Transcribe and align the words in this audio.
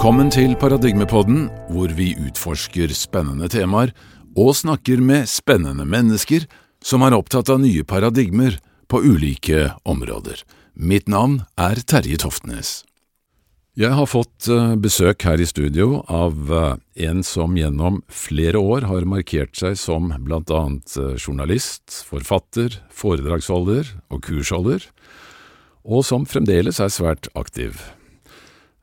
Velkommen 0.00 0.30
til 0.32 0.54
Paradigmepodden, 0.56 1.42
hvor 1.76 1.90
vi 1.92 2.14
utforsker 2.16 2.88
spennende 2.96 3.50
temaer 3.52 3.90
og 4.32 4.54
snakker 4.56 5.02
med 5.04 5.28
spennende 5.28 5.84
mennesker 5.84 6.46
som 6.80 7.04
er 7.04 7.12
opptatt 7.12 7.52
av 7.52 7.60
nye 7.60 7.84
paradigmer 7.84 8.56
på 8.88 9.02
ulike 9.04 9.66
områder. 9.84 10.40
Mitt 10.72 11.04
navn 11.04 11.42
er 11.60 11.82
Terje 11.84 12.16
Toftnes. 12.24 12.72
Jeg 13.76 13.92
har 13.92 14.08
fått 14.08 14.48
eh, 14.48 14.72
besøk 14.80 15.28
her 15.28 15.36
i 15.36 15.50
studio 15.52 16.00
av 16.08 16.48
eh, 16.48 16.80
en 17.04 17.20
som 17.20 17.60
gjennom 17.60 18.00
flere 18.08 18.56
år 18.56 18.88
har 18.88 19.04
markert 19.04 19.52
seg 19.60 19.76
som 19.76 20.14
blant 20.24 20.48
annet 20.48 20.96
eh, 20.96 21.12
journalist, 21.20 22.06
forfatter, 22.08 22.80
foredragsholder 22.88 23.98
og 24.08 24.24
kursholder, 24.24 24.88
og 25.84 26.08
som 26.08 26.24
fremdeles 26.24 26.80
er 26.80 26.88
svært 26.88 27.28
aktiv. 27.36 27.76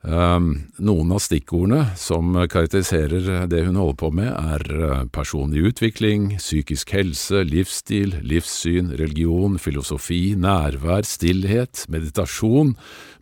Um, 0.07 0.69
noen 0.79 1.09
av 1.11 1.19
stikkordene 1.19 1.89
som 1.99 2.31
karakteriserer 2.47 3.47
det 3.51 3.65
hun 3.65 3.75
holder 3.75 3.97
på 3.99 4.09
med, 4.15 4.29
er 4.31 5.07
personlig 5.11 5.65
utvikling, 5.73 6.29
psykisk 6.39 6.93
helse, 6.95 7.41
livsstil, 7.43 8.15
livssyn, 8.23 8.93
religion, 8.95 9.57
filosofi, 9.59 10.31
nærvær, 10.39 11.03
stillhet, 11.03 11.83
meditasjon, 11.91 12.77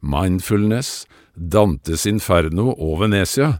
mindfulness, 0.05 1.07
Dantes 1.33 2.05
Inferno 2.05 2.69
og 2.77 3.01
Venezia, 3.01 3.55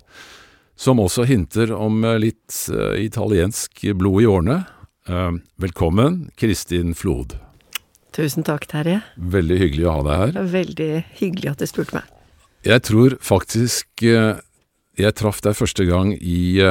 som 0.77 1.01
også 1.01 1.25
hinter 1.25 1.73
om 1.73 2.05
litt 2.21 2.53
uh, 2.69 2.93
italiensk 2.99 3.87
blod 3.97 4.21
i 4.21 4.29
årene. 4.29 4.61
Uh, 5.09 5.41
velkommen, 5.61 6.27
Kristin 6.37 6.93
Flod. 6.93 7.39
Tusen 8.15 8.45
takk, 8.47 8.69
Terje. 8.69 9.01
Veldig 9.17 9.63
hyggelig 9.63 9.87
å 9.89 9.95
ha 9.97 10.03
deg 10.05 10.21
her. 10.21 10.43
Veldig 10.59 10.91
hyggelig 11.17 11.55
at 11.55 11.63
du 11.63 11.73
spurte 11.73 11.97
meg. 11.97 12.14
Jeg 12.65 12.81
tror 12.87 13.15
faktisk 13.21 14.05
uh, 14.09 14.41
jeg 14.97 15.15
traff 15.19 15.41
deg 15.45 15.57
første 15.57 15.85
gang 15.87 16.13
i 16.17 16.63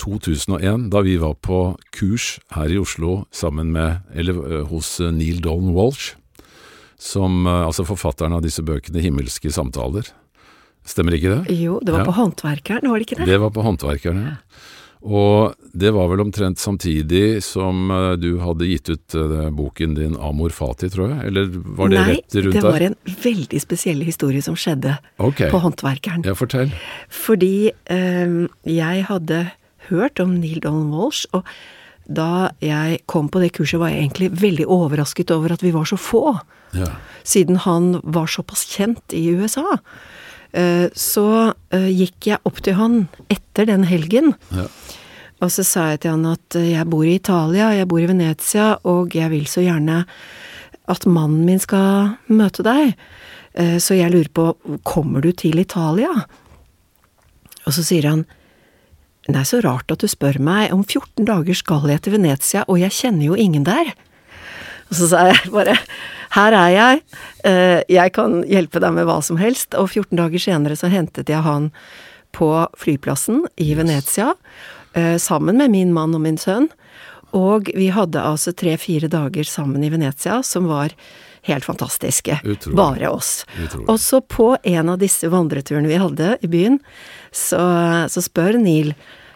2001, 0.00 0.88
da 0.92 1.00
vi 1.04 1.16
var 1.20 1.34
på 1.42 1.74
kurs 1.94 2.36
her 2.54 2.70
i 2.70 2.78
Oslo 2.78 3.24
sammen 3.34 3.72
med, 3.74 4.04
eller 4.14 4.66
hos 4.70 4.96
Neil 5.00 5.40
Dolan 5.42 5.72
Walsh, 5.74 6.14
som, 6.98 7.48
altså 7.50 7.86
forfatteren 7.88 8.36
av 8.36 8.44
disse 8.44 8.62
bøkene 8.62 9.02
Himmelske 9.02 9.50
samtaler. 9.54 10.06
Stemmer 10.86 11.16
ikke 11.16 11.32
det? 11.32 11.56
Jo, 11.56 11.80
det 11.82 11.94
var 11.94 12.04
ja. 12.04 12.08
på 12.08 12.16
Håndverkeren, 12.18 12.90
var 12.90 13.00
det 13.00 13.08
ikke 13.08 13.18
det? 13.22 13.28
Det 13.32 13.40
var 13.40 13.52
på 13.54 13.64
Håndverkeren, 13.64 14.22
ja. 14.22 14.34
Og 15.04 15.52
det 15.76 15.90
var 15.92 16.08
vel 16.08 16.22
omtrent 16.24 16.60
samtidig 16.60 17.42
som 17.44 17.90
eh, 17.92 18.14
du 18.16 18.38
hadde 18.40 18.68
gitt 18.70 18.88
ut 18.88 19.16
uh, 19.18 19.50
boken 19.52 19.96
din 19.98 20.14
Amor 20.16 20.54
Fati, 20.54 20.88
tror 20.92 21.12
jeg? 21.12 21.28
Eller 21.28 21.50
var 21.52 21.92
det 21.92 21.98
Nei, 21.98 22.06
rett 22.14 22.38
rundt 22.38 22.56
der? 22.56 22.56
Nei, 22.56 22.62
det 22.62 22.64
var 22.64 22.86
en 22.88 23.20
veldig 23.26 23.60
spesiell 23.60 24.00
historie 24.06 24.44
som 24.44 24.56
skjedde 24.56 24.96
okay. 25.20 25.50
på 25.52 25.60
Håndverkeren. 25.60 26.24
Ja, 26.24 26.36
fortell. 26.38 26.72
Fordi 27.12 27.68
um, 27.92 28.46
jeg 28.64 29.04
hadde 29.10 29.44
hørt 29.90 30.24
om 30.24 30.38
Neil 30.40 30.64
Donald 30.64 30.94
Walsh, 30.96 31.28
og 31.36 31.44
da 32.04 32.54
jeg 32.64 33.02
kom 33.08 33.28
på 33.32 33.40
det 33.44 33.52
kurset, 33.56 33.80
var 33.80 33.92
jeg 33.92 34.06
egentlig 34.06 34.32
veldig 34.40 34.66
overrasket 34.72 35.32
over 35.36 35.52
at 35.52 35.64
vi 35.64 35.72
var 35.76 35.88
så 35.88 36.00
få. 36.00 36.26
Ja. 36.76 36.96
Siden 37.24 37.60
han 37.64 37.98
var 38.02 38.28
såpass 38.28 38.64
kjent 38.72 39.12
i 39.16 39.26
USA. 39.36 39.78
Eh, 40.54 40.86
så 40.94 41.26
eh, 41.74 41.88
gikk 41.90 42.28
jeg 42.30 42.42
opp 42.46 42.60
til 42.62 42.76
han 42.78 42.98
etter 43.32 43.66
den 43.70 43.86
helgen. 43.88 44.34
Ja. 44.54 44.68
Og 45.42 45.50
så 45.52 45.64
sa 45.66 45.88
jeg 45.92 46.04
til 46.04 46.14
han 46.14 46.26
at 46.30 46.58
eh, 46.58 46.72
jeg 46.74 46.88
bor 46.90 47.04
i 47.06 47.16
Italia, 47.18 47.72
jeg 47.74 47.88
bor 47.90 48.02
i 48.02 48.08
Venezia, 48.10 48.74
og 48.86 49.16
jeg 49.16 49.32
vil 49.32 49.46
så 49.50 49.64
gjerne 49.64 50.04
at 50.90 51.06
mannen 51.08 51.44
min 51.48 51.60
skal 51.62 52.16
møte 52.28 52.64
deg. 52.66 52.92
Så 53.54 53.94
jeg 53.94 54.10
lurer 54.10 54.28
på, 54.34 54.48
kommer 54.82 55.22
du 55.22 55.30
til 55.32 55.60
Italia? 55.62 56.10
Og 57.64 57.72
så 57.72 57.84
sier 57.86 58.08
han, 58.10 58.24
det 59.28 59.38
er 59.38 59.46
så 59.48 59.60
rart 59.64 59.94
at 59.94 60.02
du 60.02 60.10
spør 60.10 60.36
meg, 60.42 60.74
om 60.74 60.82
14 60.82 61.24
dager 61.24 61.56
skal 61.56 61.86
jeg 61.88 62.02
til 62.04 62.16
Venezia, 62.18 62.64
og 62.68 62.82
jeg 62.82 62.92
kjenner 62.92 63.30
jo 63.30 63.38
ingen 63.40 63.64
der. 63.64 63.94
Og 64.90 64.98
så 64.98 65.08
sa 65.08 65.22
jeg 65.30 65.52
bare, 65.54 65.78
her 66.34 66.56
er 66.58 66.72
jeg, 66.74 67.00
jeg 67.94 68.14
kan 68.16 68.42
hjelpe 68.50 68.82
deg 68.84 68.96
med 68.98 69.08
hva 69.08 69.20
som 69.24 69.38
helst, 69.40 69.72
og 69.78 69.88
14 69.88 70.18
dager 70.20 70.42
senere 70.42 70.76
så 70.76 70.90
hentet 70.92 71.32
jeg 71.32 71.46
han 71.46 71.70
på 72.34 72.50
flyplassen 72.80 73.44
i 73.62 73.70
Venezia, 73.78 74.34
sammen 75.18 75.58
med 75.58 75.72
min 75.72 75.92
mann 75.94 76.14
og 76.14 76.20
min 76.22 76.36
sønn, 76.38 76.68
og 77.34 77.70
vi 77.74 77.88
hadde 77.90 78.22
altså 78.22 78.52
tre-fire 78.54 79.08
dager 79.10 79.46
sammen 79.48 79.82
i 79.82 79.90
Venezia 79.90 80.38
som 80.46 80.68
var 80.70 80.94
helt 81.48 81.66
fantastiske. 81.66 82.38
Utrolig. 82.44 82.76
Bare 82.78 83.10
oss. 83.10 83.32
Utrolig. 83.58 83.88
Og 83.90 84.00
så 84.00 84.20
på 84.20 84.54
en 84.62 84.92
av 84.92 85.00
disse 85.02 85.28
vandreturene 85.32 85.90
vi 85.90 86.00
hadde 86.00 86.36
i 86.40 86.50
byen, 86.50 86.78
så, 87.34 87.60
så 88.10 88.22
spør 88.24 88.58
Neil 88.62 88.94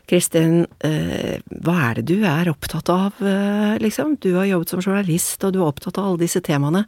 Kristin, 0.08 0.62
eh, 0.80 1.36
hva 1.66 1.74
er 1.90 1.98
det 1.98 2.06
du 2.08 2.22
er 2.24 2.48
opptatt 2.48 2.88
av, 2.88 3.18
eh, 3.20 3.74
liksom? 3.82 4.16
Du 4.22 4.30
har 4.38 4.48
jobbet 4.48 4.72
som 4.72 4.80
journalist, 4.80 5.44
og 5.44 5.52
du 5.52 5.60
er 5.60 5.66
opptatt 5.68 5.98
av 6.00 6.08
alle 6.08 6.22
disse 6.22 6.40
temaene. 6.40 6.86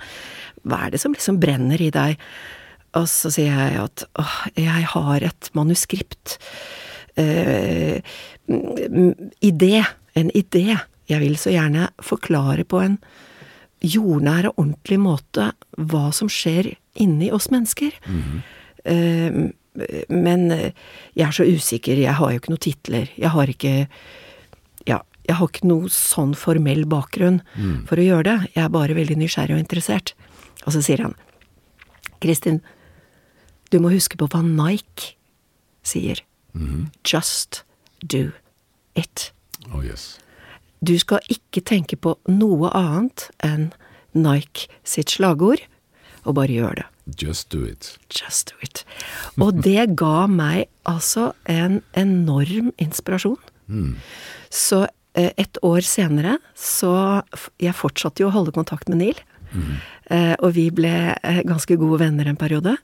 Hva 0.65 0.87
er 0.87 0.95
det 0.95 1.03
som 1.03 1.13
liksom 1.13 1.37
brenner 1.43 1.83
i 1.83 1.91
deg? 1.93 2.17
Og 2.97 3.05
så 3.07 3.29
sier 3.31 3.53
jeg 3.53 3.77
at 3.83 4.07
åh, 4.19 4.39
jeg 4.57 4.89
har 4.95 5.27
et 5.29 5.51
manuskript. 5.53 6.39
Eh, 7.21 8.01
idé. 9.45 9.85
En 10.19 10.31
idé. 10.35 10.79
Jeg 11.11 11.21
vil 11.23 11.37
så 11.39 11.53
gjerne 11.55 11.89
forklare 12.03 12.65
på 12.65 12.81
en 12.85 12.99
jordnær 13.81 14.51
og 14.51 14.59
ordentlig 14.65 14.99
måte 15.01 15.51
hva 15.79 16.11
som 16.15 16.29
skjer 16.31 16.73
inni 17.01 17.31
oss 17.33 17.49
mennesker. 17.53 17.93
Mhm. 18.07 18.43
eh, 18.85 19.41
men 20.11 20.51
jeg 20.51 21.23
er 21.29 21.31
så 21.33 21.45
usikker, 21.47 21.97
jeg 21.97 22.13
har 22.19 22.31
jo 22.33 22.39
ikke 22.41 22.51
noen 22.51 22.65
titler, 22.65 23.09
jeg 23.17 23.31
har 23.31 23.47
ikke 23.47 23.89
Ja, 24.89 24.97
jeg 25.29 25.37
har 25.37 25.47
ikke 25.47 25.69
noe 25.69 25.89
sånn 25.89 26.35
formell 26.35 26.85
bakgrunn 26.91 27.41
Mm. 27.57 27.87
for 27.87 27.97
å 27.97 28.03
gjøre 28.03 28.25
det, 28.25 28.51
jeg 28.57 28.65
er 28.65 28.69
bare 28.69 28.95
veldig 28.97 29.17
nysgjerrig 29.17 29.55
og 29.55 29.61
interessert. 29.63 30.13
Og 30.67 30.73
så 30.73 30.83
sier 30.83 31.03
han, 31.03 31.15
Kristin, 32.21 32.61
du 33.71 33.79
må 33.79 33.91
huske 33.93 34.17
på 34.17 34.27
hva 34.29 34.43
Nike 34.43 35.15
sier. 35.85 36.21
Just 37.05 37.63
do 38.03 38.33
it. 38.97 39.33
Oh 39.73 39.85
yes. 39.85 40.19
Du 40.81 40.97
skal 40.99 41.21
ikke 41.29 41.61
tenke 41.61 41.97
på 42.01 42.17
noe 42.29 42.71
annet 42.73 43.29
enn 43.45 43.71
Nike 44.17 44.67
sitt 44.83 45.13
slagord, 45.13 45.61
og 46.25 46.37
bare 46.41 46.57
gjør 46.57 46.81
det. 46.81 46.87
Just 47.21 47.51
do 47.53 47.65
it. 47.65 47.97
Just 48.13 48.51
do 48.51 48.57
it. 48.65 48.85
Og 49.41 49.61
det 49.65 49.93
ga 50.03 50.27
meg 50.31 50.69
altså 50.89 51.33
en 51.51 51.81
enorm 51.99 52.73
inspirasjon. 52.81 53.39
Mm. 53.71 53.97
Så 54.51 54.87
eh, 55.15 55.31
et 55.39 55.61
år 55.63 55.85
senere 55.87 56.39
så 56.59 57.23
Jeg 57.63 57.77
fortsatte 57.79 58.25
jo 58.25 58.31
å 58.31 58.35
holde 58.35 58.55
kontakt 58.57 58.89
med 58.91 59.03
Neil. 59.03 59.21
Eh, 60.11 60.35
og 60.39 60.55
vi 60.57 60.69
ble 60.75 60.95
eh, 61.15 61.43
ganske 61.47 61.77
gode 61.81 62.01
venner 62.03 62.31
en 62.31 62.39
periode. 62.41 62.77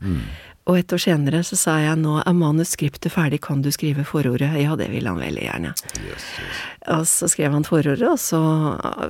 Og 0.66 0.81
et 0.81 0.93
år 0.93 0.99
senere 0.99 1.44
så 1.47 1.59
sa 1.59 1.77
jeg 1.78 1.99
nå 2.00 2.16
er 2.25 2.34
manuskriptet 2.34 3.12
ferdig, 3.15 3.38
kan 3.44 3.60
du 3.62 3.71
skrive 3.75 4.03
forordet? 4.06 4.50
Ja, 4.59 4.75
det 4.78 4.88
ville 4.91 5.12
han 5.12 5.22
veldig 5.22 5.44
gjerne. 5.44 5.75
Yes, 6.03 6.25
yes. 6.43 6.62
Og 6.97 7.04
så 7.06 7.28
skrev 7.31 7.54
han 7.54 7.66
forordet, 7.66 8.09
og 8.10 8.19
så 8.19 8.41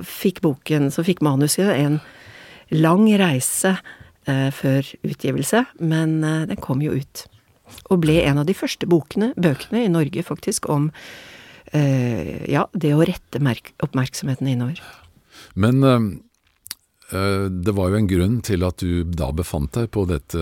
fikk 0.05 0.43
boken, 0.45 0.91
så 0.93 1.05
fikk 1.05 1.23
manuset 1.25 1.71
en 1.73 1.97
lang 2.69 3.07
reise 3.17 3.73
eh, 4.27 4.51
før 4.53 4.85
utgivelse, 5.07 5.63
men 5.81 6.19
eh, 6.23 6.45
den 6.51 6.61
kom 6.61 6.83
jo 6.85 6.93
ut. 6.93 7.25
Og 7.89 8.03
ble 8.05 8.19
en 8.21 8.43
av 8.43 8.47
de 8.47 8.55
første 8.57 8.87
bokene, 8.89 9.33
bøkene 9.39 9.85
i 9.85 9.91
Norge 9.91 10.23
faktisk, 10.29 10.69
om 10.69 10.91
eh, 11.73 12.45
ja, 12.51 12.67
det 12.73 12.93
å 12.93 13.01
rette 13.01 13.41
merk 13.43 13.73
oppmerksomheten 13.83 14.53
innover. 14.53 14.81
Men 15.57 15.83
eh, 15.83 15.97
eh, 15.97 16.07
det 17.07 17.71
var 17.71 17.93
jo 17.93 17.99
en 18.01 18.07
grunn 18.09 18.33
til 18.43 18.65
at 18.67 18.81
du 18.83 19.05
da 19.07 19.29
befant 19.31 19.71
deg 19.77 19.85
på 19.95 20.01
dette 20.09 20.41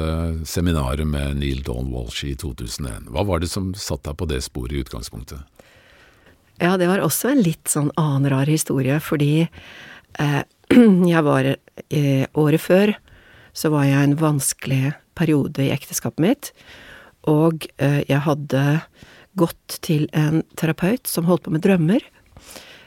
seminaret 0.49 1.05
med 1.05 1.37
Neil 1.37 1.59
Dawn 1.61 1.91
Walsh 1.93 2.25
i 2.25 2.31
2001. 2.41 3.11
Hva 3.13 3.21
var 3.27 3.43
det 3.43 3.51
som 3.51 3.67
satte 3.77 4.09
deg 4.09 4.17
på 4.17 4.27
det 4.31 4.39
sporet 4.47 4.73
i 4.73 4.81
utgangspunktet? 4.81 5.43
Ja, 6.57 6.77
det 6.79 6.87
var 6.87 7.03
også 7.03 7.33
en 7.33 7.43
litt 7.43 7.67
sånn 7.67 7.91
annen 7.99 8.29
rar 8.31 8.47
historie, 8.47 8.99
fordi 9.03 9.43
eh, 9.43 10.41
jeg 11.13 11.23
var 11.27 11.49
eh, 11.51 12.25
Året 12.31 12.63
før 12.63 12.95
så 13.55 13.71
var 13.71 13.87
jeg 13.87 13.99
i 13.99 14.07
en 14.09 14.19
vanskelig 14.19 14.93
periode 15.15 15.63
i 15.63 15.71
ekteskapet 15.75 16.23
mitt, 16.23 16.51
og 17.27 17.67
eh, 17.75 18.01
jeg 18.07 18.23
hadde 18.25 18.63
gått 19.39 19.79
til 19.83 20.07
en 20.15 20.43
terapeut 20.59 21.07
som 21.07 21.27
holdt 21.27 21.47
på 21.47 21.55
med 21.55 21.63
drømmer, 21.65 22.03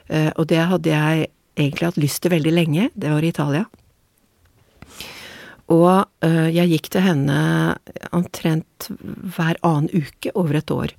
eh, 0.08 0.31
og 0.36 0.48
det 0.52 0.64
hadde 0.72 0.92
jeg 0.92 1.28
egentlig 1.58 1.90
hatt 1.90 2.00
lyst 2.00 2.22
til 2.25 2.32
veldig 2.34 2.55
lenge, 2.55 2.88
det 2.94 3.12
var 3.12 3.25
i 3.25 3.32
Italia. 3.34 3.66
Og 5.69 6.25
øh, 6.25 6.49
jeg 6.49 6.72
gikk 6.72 6.90
til 6.94 7.05
henne 7.05 7.38
omtrent 8.16 8.88
hver 8.88 9.58
annen 9.66 9.90
uke 9.93 10.32
over 10.34 10.62
et 10.62 10.72
år. 10.72 10.94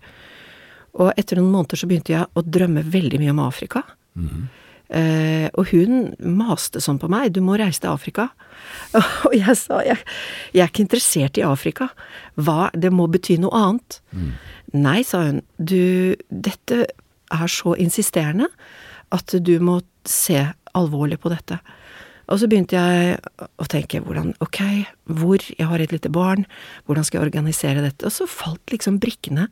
Og 0.99 1.11
etter 1.17 1.39
noen 1.39 1.53
måneder 1.53 1.79
så 1.79 1.89
begynte 1.89 2.13
jeg 2.13 2.29
å 2.37 2.45
drømme 2.45 2.85
veldig 2.85 3.21
mye 3.21 3.33
om 3.33 3.41
Afrika. 3.47 3.83
Eh, 4.89 5.45
og 5.53 5.69
hun 5.69 6.15
maste 6.17 6.81
sånn 6.81 6.97
på 7.01 7.09
meg, 7.13 7.33
du 7.33 7.43
må 7.45 7.57
reise 7.61 7.83
til 7.83 7.93
Afrika. 7.93 8.29
Og 9.29 9.35
jeg 9.37 9.55
sa, 9.57 9.83
jeg, 9.85 10.01
jeg 10.55 10.63
er 10.65 10.71
ikke 10.71 10.85
interessert 10.85 11.37
i 11.37 11.45
Afrika. 11.45 11.91
Hva, 12.41 12.71
det 12.73 12.91
må 12.93 13.05
bety 13.11 13.37
noe 13.41 13.53
annet. 13.57 13.99
Nei, 14.73 14.99
sa 15.05 15.23
hun, 15.27 15.43
du, 15.57 16.17
dette 16.29 16.87
er 17.29 17.51
så 17.53 17.75
insisterende 17.77 18.49
at 19.15 19.35
du 19.45 19.55
må 19.63 19.79
se 20.07 20.41
alvorlig 20.77 21.19
på 21.21 21.31
dette. 21.33 21.59
Og 22.29 22.37
så 22.41 22.49
begynte 22.49 22.77
jeg 22.77 23.17
å 23.57 23.67
tenke 23.69 24.01
hvordan, 24.05 24.35
ok, 24.43 24.59
hvor, 25.17 25.41
jeg 25.41 25.65
har 25.65 25.81
et 25.81 25.93
lite 25.93 26.11
barn, 26.13 26.45
hvordan 26.85 27.07
skal 27.07 27.19
jeg 27.19 27.29
organisere 27.31 27.85
dette? 27.85 28.05
Og 28.05 28.13
så 28.13 28.29
falt 28.29 28.73
liksom 28.73 28.99
brikkene 29.01 29.47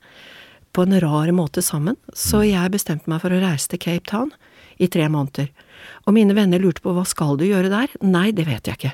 på 0.77 0.86
en 0.86 1.00
rar 1.01 1.31
måte 1.33 1.63
sammen, 1.65 1.98
så 2.13 2.44
jeg 2.45 2.74
bestemte 2.75 3.09
meg 3.09 3.24
for 3.24 3.33
å 3.33 3.42
reise 3.42 3.71
til 3.71 3.81
Cape 3.81 4.06
Town 4.09 4.30
i 4.77 4.89
tre 4.94 5.07
måneder. 5.09 5.50
Og 6.06 6.13
mine 6.13 6.36
venner 6.38 6.62
lurte 6.62 6.83
på 6.83 6.94
hva 6.94 7.06
skal 7.07 7.39
du 7.39 7.48
gjøre 7.48 7.71
der? 7.74 7.94
Nei, 8.06 8.30
det 8.36 8.45
vet 8.45 8.69
jeg 8.69 8.77
ikke. 8.77 8.94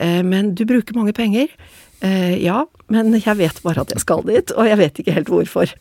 Eh, 0.00 0.22
men 0.24 0.54
du 0.56 0.64
bruker 0.68 0.96
mange 0.96 1.12
penger. 1.16 1.52
Eh, 2.00 2.38
ja, 2.40 2.62
men 2.92 3.12
jeg 3.18 3.36
vet 3.42 3.60
bare 3.66 3.84
at 3.84 3.92
jeg 3.92 4.04
skal 4.06 4.24
dit, 4.24 4.54
og 4.56 4.68
jeg 4.70 4.80
vet 4.80 5.02
ikke 5.02 5.16
helt 5.18 5.32
hvorfor. 5.32 5.76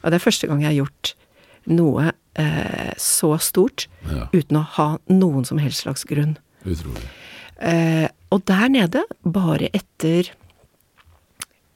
Og 0.00 0.08
det 0.08 0.16
er 0.16 0.24
første 0.24 0.48
gang 0.48 0.64
jeg 0.64 0.72
har 0.72 0.80
gjort 0.80 1.12
noe 1.68 2.08
eh, 2.38 2.92
så 2.96 3.34
stort 3.42 3.88
Ja. 4.08 4.28
uten 4.32 4.56
å 4.60 4.64
ha 4.78 4.88
noen 5.10 5.44
som 5.44 5.58
helst 5.58 5.82
slags 5.84 6.04
grunn. 6.08 6.36
Utrolig. 6.64 7.02
Eh, 7.60 8.08
og 8.30 8.44
der 8.46 8.68
nede, 8.70 9.02
bare 9.24 9.68
etter 9.74 10.30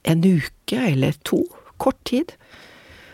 en 0.05 0.23
uke 0.23 0.77
eller 0.91 1.15
to, 1.23 1.43
kort 1.77 1.99
tid, 2.07 2.33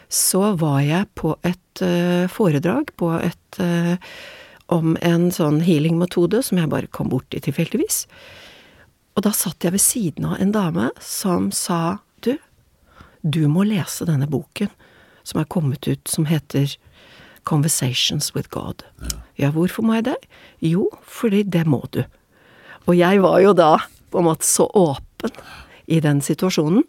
så 0.10 0.56
var 0.57 0.81
jeg 0.81 1.07
på 1.16 1.36
et 1.46 1.81
eh, 1.86 2.28
foredrag 2.30 2.92
på 2.98 3.12
et 3.22 3.60
eh, 3.62 3.98
om 4.69 4.96
en 5.01 5.30
sånn 5.34 5.62
healing-metode 5.66 6.44
som 6.46 6.57
jeg 6.62 6.69
bare 6.69 6.90
kom 6.94 7.10
borti 7.10 7.40
tilfeldigvis. 7.42 8.04
Og 9.18 9.24
da 9.25 9.31
satt 9.34 9.66
jeg 9.66 9.74
ved 9.74 9.81
siden 9.81 10.25
av 10.30 10.38
en 10.42 10.51
dame 10.54 10.90
som 11.01 11.50
sa 11.51 11.98
du, 12.25 12.36
du 13.25 13.48
må 13.51 13.66
lese 13.66 14.06
denne 14.06 14.28
boken 14.30 14.69
som 15.25 15.42
er 15.42 15.50
kommet 15.50 15.88
ut 15.90 16.07
som 16.10 16.25
heter 16.30 16.75
Conversations 17.44 18.33
with 18.36 18.50
God. 18.53 18.83
Ja, 19.39 19.51
hvorfor 19.56 19.86
må 19.86 20.00
jeg 20.00 20.09
det? 20.12 20.18
Jo, 20.62 20.89
fordi 21.06 21.44
det 21.44 21.65
må 21.68 21.83
du. 21.94 22.03
Og 22.88 22.97
jeg 22.97 23.21
var 23.21 23.39
jo 23.44 23.53
da 23.53 23.77
på 24.09 24.21
en 24.21 24.30
måte 24.30 24.47
så 24.47 24.65
åpen 24.74 25.33
i 25.89 26.00
den 26.03 26.21
situasjonen 26.25 26.83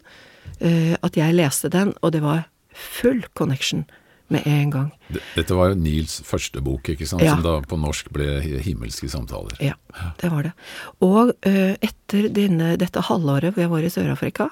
eh, 0.59 0.95
at 1.01 1.17
jeg 1.17 1.37
leste 1.37 1.71
den, 1.73 1.93
og 2.01 2.13
det 2.15 2.23
var 2.25 2.47
full 2.73 3.23
connection 3.37 3.85
med 4.31 4.47
en 4.47 4.71
gang. 4.71 4.89
Dette 5.35 5.55
var 5.57 5.73
jo 5.73 5.79
Nils 5.81 6.21
første 6.25 6.61
bok, 6.63 6.87
ikke 6.93 7.07
sant? 7.09 7.23
Ja. 7.25 7.35
som 7.35 7.43
da 7.43 7.57
på 7.67 7.77
norsk 7.79 8.11
ble 8.15 8.39
'Himmelske 8.41 9.09
samtaler'. 9.11 9.59
Ja, 9.59 9.75
det 10.21 10.31
var 10.31 10.47
det. 10.47 10.53
Og 11.03 11.33
uh, 11.45 11.73
etter 11.83 12.29
denne, 12.31 12.77
dette 12.79 13.03
halvåret 13.09 13.51
hvor 13.51 13.65
jeg 13.65 13.73
var 13.73 13.83
i 13.83 13.91
Sør-Afrika, 13.91 14.47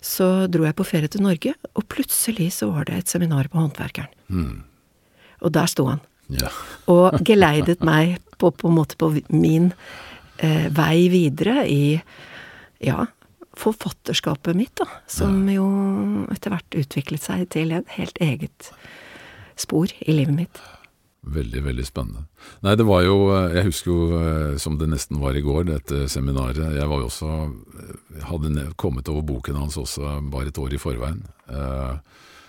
så 0.00 0.46
dro 0.48 0.64
jeg 0.64 0.76
på 0.78 0.86
ferie 0.86 1.10
til 1.12 1.24
Norge, 1.26 1.52
og 1.74 1.84
plutselig 1.92 2.52
så 2.56 2.70
var 2.72 2.88
det 2.88 2.96
et 3.02 3.12
seminar 3.12 3.50
på 3.52 3.60
Håndverkeren. 3.60 4.08
Og 5.46 5.54
der 5.54 5.70
sto 5.70 5.88
han. 5.92 6.02
Ja. 6.32 6.50
og 6.92 7.20
geleidet 7.26 7.84
meg 7.86 8.18
på, 8.40 8.50
på 8.50 8.70
en 8.70 8.78
måte 8.80 8.98
på 8.98 9.12
min 9.30 9.70
eh, 10.42 10.66
vei 10.74 11.06
videre 11.12 11.62
i 11.70 11.98
ja, 12.82 13.06
forfatterskapet 13.56 14.58
mitt, 14.58 14.74
da. 14.82 14.88
Som 15.08 15.46
jo 15.50 15.66
etter 16.34 16.52
hvert 16.52 16.80
utviklet 16.82 17.24
seg 17.24 17.46
til 17.54 17.72
et 17.76 17.94
helt 17.96 18.18
eget 18.20 18.72
spor 19.56 19.92
i 20.00 20.12
livet 20.12 20.36
mitt. 20.36 20.64
Veldig, 21.26 21.62
veldig 21.64 21.84
spennende. 21.86 22.26
Nei, 22.62 22.76
det 22.78 22.84
var 22.86 23.00
jo 23.02 23.16
Jeg 23.50 23.66
husker 23.66 23.90
jo 23.90 24.18
eh, 24.20 24.58
som 24.62 24.76
det 24.78 24.86
nesten 24.92 25.18
var 25.18 25.34
i 25.34 25.42
går, 25.42 25.64
dette 25.66 26.04
seminaret. 26.12 26.60
Jeg 26.76 26.86
var 26.86 27.02
jo 27.02 27.08
også 27.08 27.30
eh, 27.48 28.20
Hadde 28.28 28.68
kommet 28.78 29.10
over 29.10 29.26
boken 29.26 29.58
hans 29.58 29.78
også 29.80 30.20
bare 30.30 30.52
et 30.52 30.60
år 30.62 30.76
i 30.76 30.78
forveien. 30.78 31.24
Eh, 31.50 31.98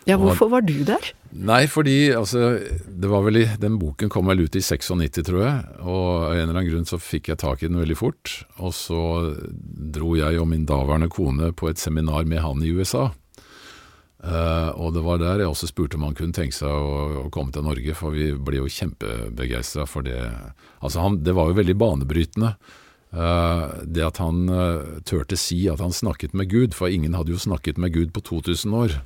Ja, 0.07 0.15
hvorfor 0.15 0.48
var 0.51 0.63
du 0.63 0.77
der? 0.88 1.04
Nei, 1.36 1.65
fordi 1.68 2.13
altså 2.15 2.56
Det 2.88 3.09
var 3.12 3.25
vel 3.25 3.42
i 3.42 3.45
Den 3.59 3.75
boken 3.81 4.09
kom 4.09 4.30
vel 4.31 4.45
ut 4.45 4.56
i 4.56 4.63
96, 4.63 5.19
tror 5.27 5.42
jeg. 5.44 5.57
Og 5.83 6.04
av 6.30 6.31
en 6.31 6.45
eller 6.45 6.56
annen 6.56 6.69
grunn 6.71 6.88
så 6.88 7.00
fikk 7.01 7.27
jeg 7.33 7.42
tak 7.44 7.62
i 7.62 7.68
den 7.68 7.80
veldig 7.81 7.98
fort. 8.00 8.33
Og 8.63 8.71
så 8.75 9.01
dro 9.98 10.15
jeg 10.15 10.39
og 10.39 10.48
min 10.50 10.65
daværende 10.69 11.12
kone 11.12 11.51
på 11.51 11.69
et 11.71 11.81
seminar 11.81 12.27
med 12.30 12.44
han 12.45 12.63
i 12.63 12.71
USA. 12.71 13.09
Uh, 14.18 14.74
og 14.81 14.95
det 14.95 15.04
var 15.06 15.19
der 15.21 15.44
jeg 15.44 15.51
også 15.51 15.69
spurte 15.69 15.95
om 16.00 16.07
han 16.07 16.15
kunne 16.18 16.33
tenke 16.33 16.56
seg 16.56 16.71
å, 16.71 17.27
å 17.27 17.30
komme 17.33 17.54
til 17.54 17.68
Norge, 17.68 17.94
for 17.95 18.15
vi 18.15 18.31
ble 18.33 18.63
jo 18.63 18.71
kjempebegeistra 18.71 19.86
for 19.86 20.07
det. 20.07 20.18
Altså 20.81 21.04
han, 21.04 21.19
Det 21.24 21.36
var 21.38 21.51
jo 21.51 21.59
veldig 21.59 21.77
banebrytende. 21.77 22.56
Uh, 23.13 23.86
det 23.88 24.04
at 24.04 24.19
han 24.19 24.50
uh, 24.51 25.00
turte 25.07 25.38
si 25.39 25.62
at 25.71 25.83
han 25.83 25.94
snakket 25.95 26.33
med 26.36 26.50
Gud, 26.51 26.75
for 26.75 26.92
ingen 26.92 27.15
hadde 27.15 27.36
jo 27.36 27.39
snakket 27.39 27.77
med 27.80 27.94
Gud 27.94 28.15
på 28.15 28.25
2000 28.25 28.74
år. 28.75 28.98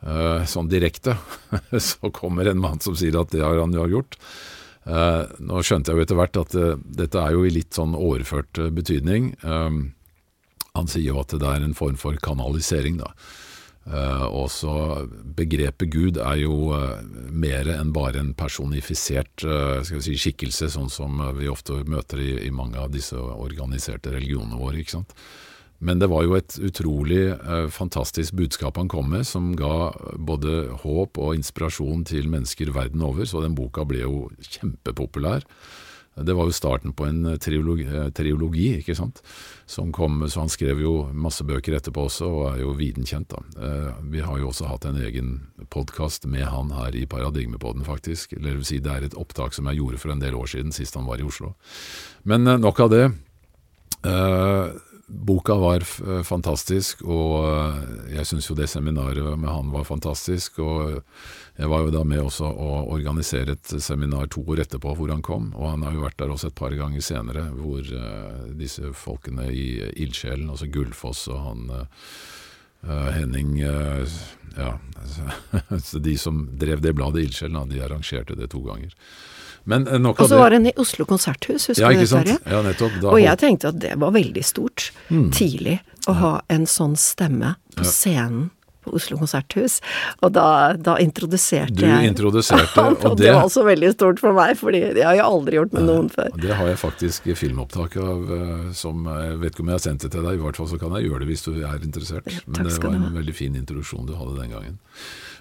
Eh, 0.00 0.46
sånn 0.48 0.70
direkte. 0.70 1.16
så 1.90 2.10
kommer 2.14 2.48
en 2.48 2.60
mann 2.62 2.80
som 2.80 2.96
sier 2.96 3.18
at 3.20 3.32
det 3.34 3.44
har 3.44 3.60
han 3.60 3.76
jo 3.76 3.88
gjort. 3.90 4.16
Eh, 4.88 5.22
nå 5.44 5.60
skjønte 5.60 5.92
jeg 5.92 5.98
jo 5.98 6.06
etter 6.06 6.18
hvert 6.18 6.40
at 6.40 6.56
eh, 6.56 6.78
dette 7.02 7.20
er 7.20 7.36
jo 7.36 7.44
i 7.44 7.52
litt 7.52 7.76
sånn 7.76 7.96
overført 7.98 8.62
betydning. 8.72 9.34
Han 10.70 10.88
sier 10.88 11.10
jo 11.10 11.20
at 11.20 11.34
det 11.34 11.46
er 11.46 11.66
en 11.66 11.76
form 11.76 11.98
for 12.00 12.16
kanalisering, 12.22 13.00
da. 13.02 13.10
Eh, 13.90 14.24
og 14.28 14.48
så 14.52 14.72
Begrepet 15.36 15.90
Gud 15.92 16.20
er 16.22 16.40
jo 16.44 16.72
mer 17.32 17.68
enn 17.74 17.92
bare 17.96 18.22
en 18.22 18.32
personifisert 18.38 19.44
si, 19.84 20.16
skikkelse, 20.16 20.70
sånn 20.72 20.92
som 20.92 21.20
vi 21.36 21.50
ofte 21.50 21.82
møter 21.84 22.22
i, 22.22 22.32
i 22.46 22.54
mange 22.54 22.80
av 22.80 22.92
disse 22.94 23.18
organiserte 23.18 24.14
religionene 24.16 24.60
våre. 24.60 24.80
ikke 24.80 25.00
sant? 25.00 25.16
Men 25.80 26.00
det 26.00 26.10
var 26.12 26.26
jo 26.26 26.34
et 26.36 26.58
utrolig 26.60 27.22
eh, 27.32 27.68
fantastisk 27.72 28.36
budskap 28.36 28.76
han 28.76 28.88
kom 28.92 29.08
med, 29.14 29.24
som 29.26 29.54
ga 29.56 29.90
både 30.20 30.66
håp 30.82 31.20
og 31.20 31.38
inspirasjon 31.38 32.04
til 32.08 32.28
mennesker 32.28 32.72
verden 32.76 33.00
over, 33.06 33.24
så 33.24 33.40
den 33.40 33.56
boka 33.56 33.86
ble 33.88 34.02
jo 34.04 34.26
kjempepopulær. 34.44 35.46
Det 36.20 36.34
var 36.34 36.48
jo 36.48 36.52
starten 36.52 36.92
på 36.92 37.06
en 37.06 37.22
triologi, 37.40 37.86
eh, 37.86 38.10
triologi 38.12 38.66
ikke 38.80 38.96
sant? 38.98 39.22
Som 39.64 39.92
kom, 39.94 40.20
så 40.28 40.42
han 40.42 40.52
skrev 40.52 40.82
jo 40.82 40.92
masse 41.16 41.46
bøker 41.46 41.78
etterpå 41.78 42.04
også, 42.10 42.28
og 42.28 42.42
er 42.50 42.60
jo 42.64 42.74
viden 42.76 43.06
kjent. 43.08 43.30
da. 43.32 43.40
Eh, 43.56 43.94
Vi 44.10 44.20
har 44.20 44.38
jo 44.38 44.50
også 44.50 44.68
hatt 44.68 44.84
en 44.84 45.00
egen 45.00 45.46
podkast 45.70 46.26
med 46.26 46.44
han 46.44 46.70
her 46.76 46.92
i 46.92 47.06
Paradigmepodden, 47.06 47.84
faktisk. 47.84 48.34
Eller 48.34 48.50
det 48.50 48.56
vil 48.58 48.64
si, 48.68 48.78
det 48.80 48.92
er 48.92 49.04
et 49.04 49.16
opptak 49.16 49.54
som 49.54 49.64
jeg 49.66 49.78
gjorde 49.78 49.98
for 49.98 50.12
en 50.12 50.20
del 50.20 50.34
år 50.34 50.46
siden, 50.46 50.72
sist 50.72 50.94
han 50.94 51.06
var 51.06 51.20
i 51.20 51.24
Oslo. 51.24 51.54
Men 52.24 52.46
eh, 52.46 52.58
nok 52.58 52.80
av 52.80 52.90
det. 52.90 53.04
Eh, 55.10 55.16
boka 55.26 55.54
var 55.54 55.84
fantastisk, 56.24 57.02
og 57.02 57.44
eh, 57.48 58.14
jeg 58.16 58.26
syns 58.26 58.50
jo 58.50 58.56
det 58.58 58.70
seminaret 58.70 59.38
med 59.38 59.50
han 59.50 59.70
var 59.74 59.84
fantastisk. 59.84 60.58
Og 60.62 61.02
jeg 61.60 61.68
var 61.68 61.84
jo 61.84 61.92
da 61.92 62.02
med 62.08 62.22
også 62.24 62.48
å 62.48 62.68
organisere 62.94 63.52
et 63.52 63.72
seminar 63.84 64.30
to 64.32 64.40
år 64.48 64.62
etterpå 64.64 64.94
hvor 64.96 65.10
han 65.12 65.20
kom, 65.24 65.50
og 65.58 65.74
han 65.74 65.82
har 65.84 65.96
jo 65.96 66.04
vært 66.06 66.20
der 66.22 66.32
også 66.32 66.48
et 66.48 66.56
par 66.56 66.72
ganger 66.76 67.04
senere, 67.04 67.48
hvor 67.52 67.84
eh, 67.84 68.44
disse 68.56 68.92
folkene 68.96 69.50
i 69.52 69.66
Ildsjelen, 70.00 70.48
altså 70.48 70.70
Gullfoss 70.72 71.26
og 71.28 71.42
han 71.44 71.74
eh, 71.76 72.06
eh, 72.86 73.10
Henning 73.18 73.58
eh, 73.60 74.20
Ja, 74.56 74.72
de 76.08 76.16
som 76.18 76.46
drev 76.58 76.80
det 76.82 76.94
bladet 76.96 77.26
Ildsjelen, 77.26 77.68
de 77.70 77.84
arrangerte 77.84 78.38
det 78.38 78.50
to 78.54 78.64
ganger. 78.64 78.96
Men 79.64 79.84
nok 79.84 80.20
av 80.20 80.22
det. 80.22 80.24
Og 80.24 80.28
så 80.32 80.38
var 80.40 80.50
den 80.56 80.70
i 80.70 80.72
Oslo 80.80 81.04
konserthus, 81.08 81.68
husker 81.70 81.84
ja, 81.84 81.92
du 81.92 82.00
det? 82.04 82.08
Terje? 82.10 82.38
Ja, 82.46 82.62
nettopp. 82.64 82.96
Da 83.02 83.12
Og 83.12 83.20
jeg 83.22 83.38
tenkte 83.42 83.68
at 83.74 83.80
det 83.82 83.96
var 84.00 84.14
veldig 84.16 84.44
stort, 84.46 84.90
tidlig, 85.36 85.80
å 86.08 86.16
ha 86.16 86.32
en 86.48 86.64
sånn 86.66 86.96
stemme 86.96 87.56
på 87.76 87.84
scenen 87.84 88.48
på 88.80 88.94
Oslo 88.96 89.18
konserthus. 89.20 89.74
Og 90.24 90.32
da, 90.32 90.72
da 90.80 90.94
introduserte 91.02 91.76
Du 91.76 91.84
jeg 91.84 92.08
introduserte, 92.08 92.80
han, 92.80 92.96
og 92.96 93.10
og 93.12 93.18
det 93.18 93.26
det- 93.26 93.34
var 93.36 93.44
også 93.44 93.64
veldig 93.66 93.92
stort 93.92 94.22
for 94.22 94.32
meg, 94.32 94.56
fordi 94.56 94.80
det 94.96 95.04
har 95.04 95.18
jeg 95.18 95.26
aldri 95.26 95.58
gjort 95.58 95.74
med 95.76 95.84
noen 95.84 96.08
før. 96.08 96.30
Det 96.40 96.54
har 96.56 96.70
jeg 96.72 96.80
faktisk 96.80 97.28
filmopptak 97.36 97.98
av 98.00 98.32
eh, 98.38 98.72
som 98.72 99.04
Jeg 99.04 99.36
vet 99.42 99.52
ikke 99.52 99.66
om 99.66 99.72
jeg 99.74 99.78
har 99.80 99.84
sendt 99.84 100.06
det 100.06 100.12
til 100.16 100.24
deg, 100.24 100.38
i 100.38 100.44
hvert 100.46 100.56
fall 100.56 100.70
så 100.72 100.80
kan 100.80 100.96
jeg 100.96 101.10
gjøre 101.10 101.20
det 101.24 101.28
hvis 101.34 101.44
du 101.44 101.52
er 101.60 101.84
interessert. 101.84 102.32
Men 102.46 102.64
det 102.64 102.78
var 102.80 102.96
en 102.96 103.10
veldig 103.20 103.36
fin 103.36 103.60
introduksjon 103.60 104.08
du 104.08 104.16
hadde 104.16 104.38
den 104.40 104.56
gangen. 104.56 104.80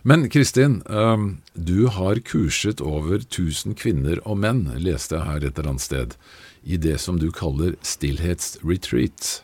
Men 0.01 0.29
Kristin, 0.29 0.81
eh, 0.89 1.17
du 1.53 1.87
har 1.87 2.15
kurset 2.15 2.81
over 2.81 3.19
1000 3.19 3.75
kvinner 3.75 4.21
og 4.25 4.39
menn, 4.39 4.67
leste 4.79 5.17
jeg 5.17 5.27
her 5.27 5.43
et 5.43 5.59
eller 5.59 5.73
annet 5.73 5.85
sted, 5.85 6.15
i 6.63 6.77
det 6.77 6.97
som 6.99 7.19
du 7.19 7.29
kaller 7.35 7.75
stillhetsretreat. 7.83 9.41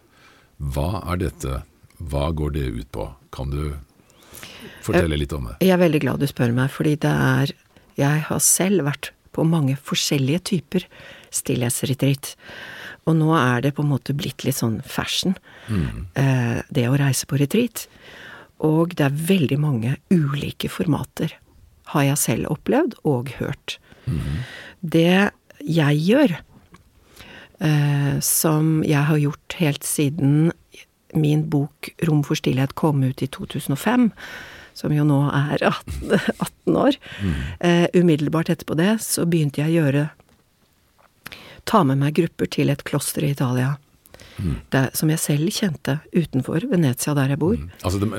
Hva 0.59 1.01
er 1.11 1.19
dette? 1.25 1.63
Hva 1.99 2.29
går 2.35 2.55
det 2.55 2.69
ut 2.79 2.91
på? 2.95 3.09
Kan 3.35 3.51
du 3.51 3.75
fortelle 4.83 5.19
litt 5.19 5.33
om 5.35 5.49
det? 5.49 5.59
Jeg 5.63 5.75
er 5.75 5.83
veldig 5.83 6.01
glad 6.03 6.23
du 6.23 6.27
spør 6.31 6.55
meg, 6.55 6.71
fordi 6.71 6.95
det 6.95 7.11
er 7.11 7.55
Jeg 7.95 8.25
har 8.27 8.39
selv 8.43 8.83
vært 8.83 9.13
på 9.31 9.45
mange 9.47 9.77
forskjellige 9.79 10.41
typer 10.51 10.83
stillhetsretreat. 11.31 12.33
Og 13.07 13.15
nå 13.15 13.29
er 13.39 13.61
det 13.63 13.71
på 13.77 13.85
en 13.85 13.91
måte 13.93 14.11
blitt 14.11 14.43
litt 14.43 14.57
sånn 14.57 14.81
fashion, 14.83 15.37
mm. 15.71 16.11
det 16.67 16.83
å 16.89 16.97
reise 16.99 17.23
på 17.23 17.39
retreat. 17.39 17.85
Og 18.63 18.95
det 18.95 19.05
er 19.07 19.21
veldig 19.31 19.57
mange 19.59 19.95
ulike 20.13 20.69
formater, 20.71 21.33
har 21.91 22.03
jeg 22.07 22.17
selv 22.17 22.51
opplevd 22.53 22.95
og 23.03 23.29
hørt. 23.39 23.77
Det 24.81 25.31
jeg 25.65 26.01
gjør, 26.05 26.35
eh, 27.59 28.19
som 28.21 28.83
jeg 28.83 29.03
har 29.09 29.17
gjort 29.17 29.57
helt 29.59 29.83
siden 29.83 30.51
min 31.15 31.49
bok 31.49 31.89
'Rom 32.01 32.23
for 32.23 32.35
stillhet' 32.35 32.75
kom 32.75 33.03
ut 33.03 33.21
i 33.21 33.27
2005, 33.27 34.11
som 34.73 34.91
jo 34.91 35.03
nå 35.03 35.31
er 35.31 35.63
18, 35.63 36.19
18 36.39 36.75
år. 36.85 36.97
Eh, 37.59 37.87
umiddelbart 37.93 38.49
etterpå 38.49 38.75
det 38.75 38.99
så 39.01 39.25
begynte 39.25 39.61
jeg 39.63 39.71
å 39.71 39.83
gjøre 39.83 40.09
Ta 41.65 41.83
med 41.83 41.97
meg 41.97 42.13
grupper 42.13 42.45
til 42.45 42.69
et 42.69 42.83
kloster 42.85 43.23
i 43.25 43.31
Italia. 43.33 43.77
Der, 44.71 44.89
som 44.93 45.09
jeg 45.09 45.19
selv 45.19 45.47
kjente 45.55 45.99
utenfor 46.11 46.65
Venezia, 46.69 47.13
der 47.15 47.29
jeg 47.31 47.39
bor. 47.39 47.55
Altså, 47.83 47.99
det, 48.01 48.09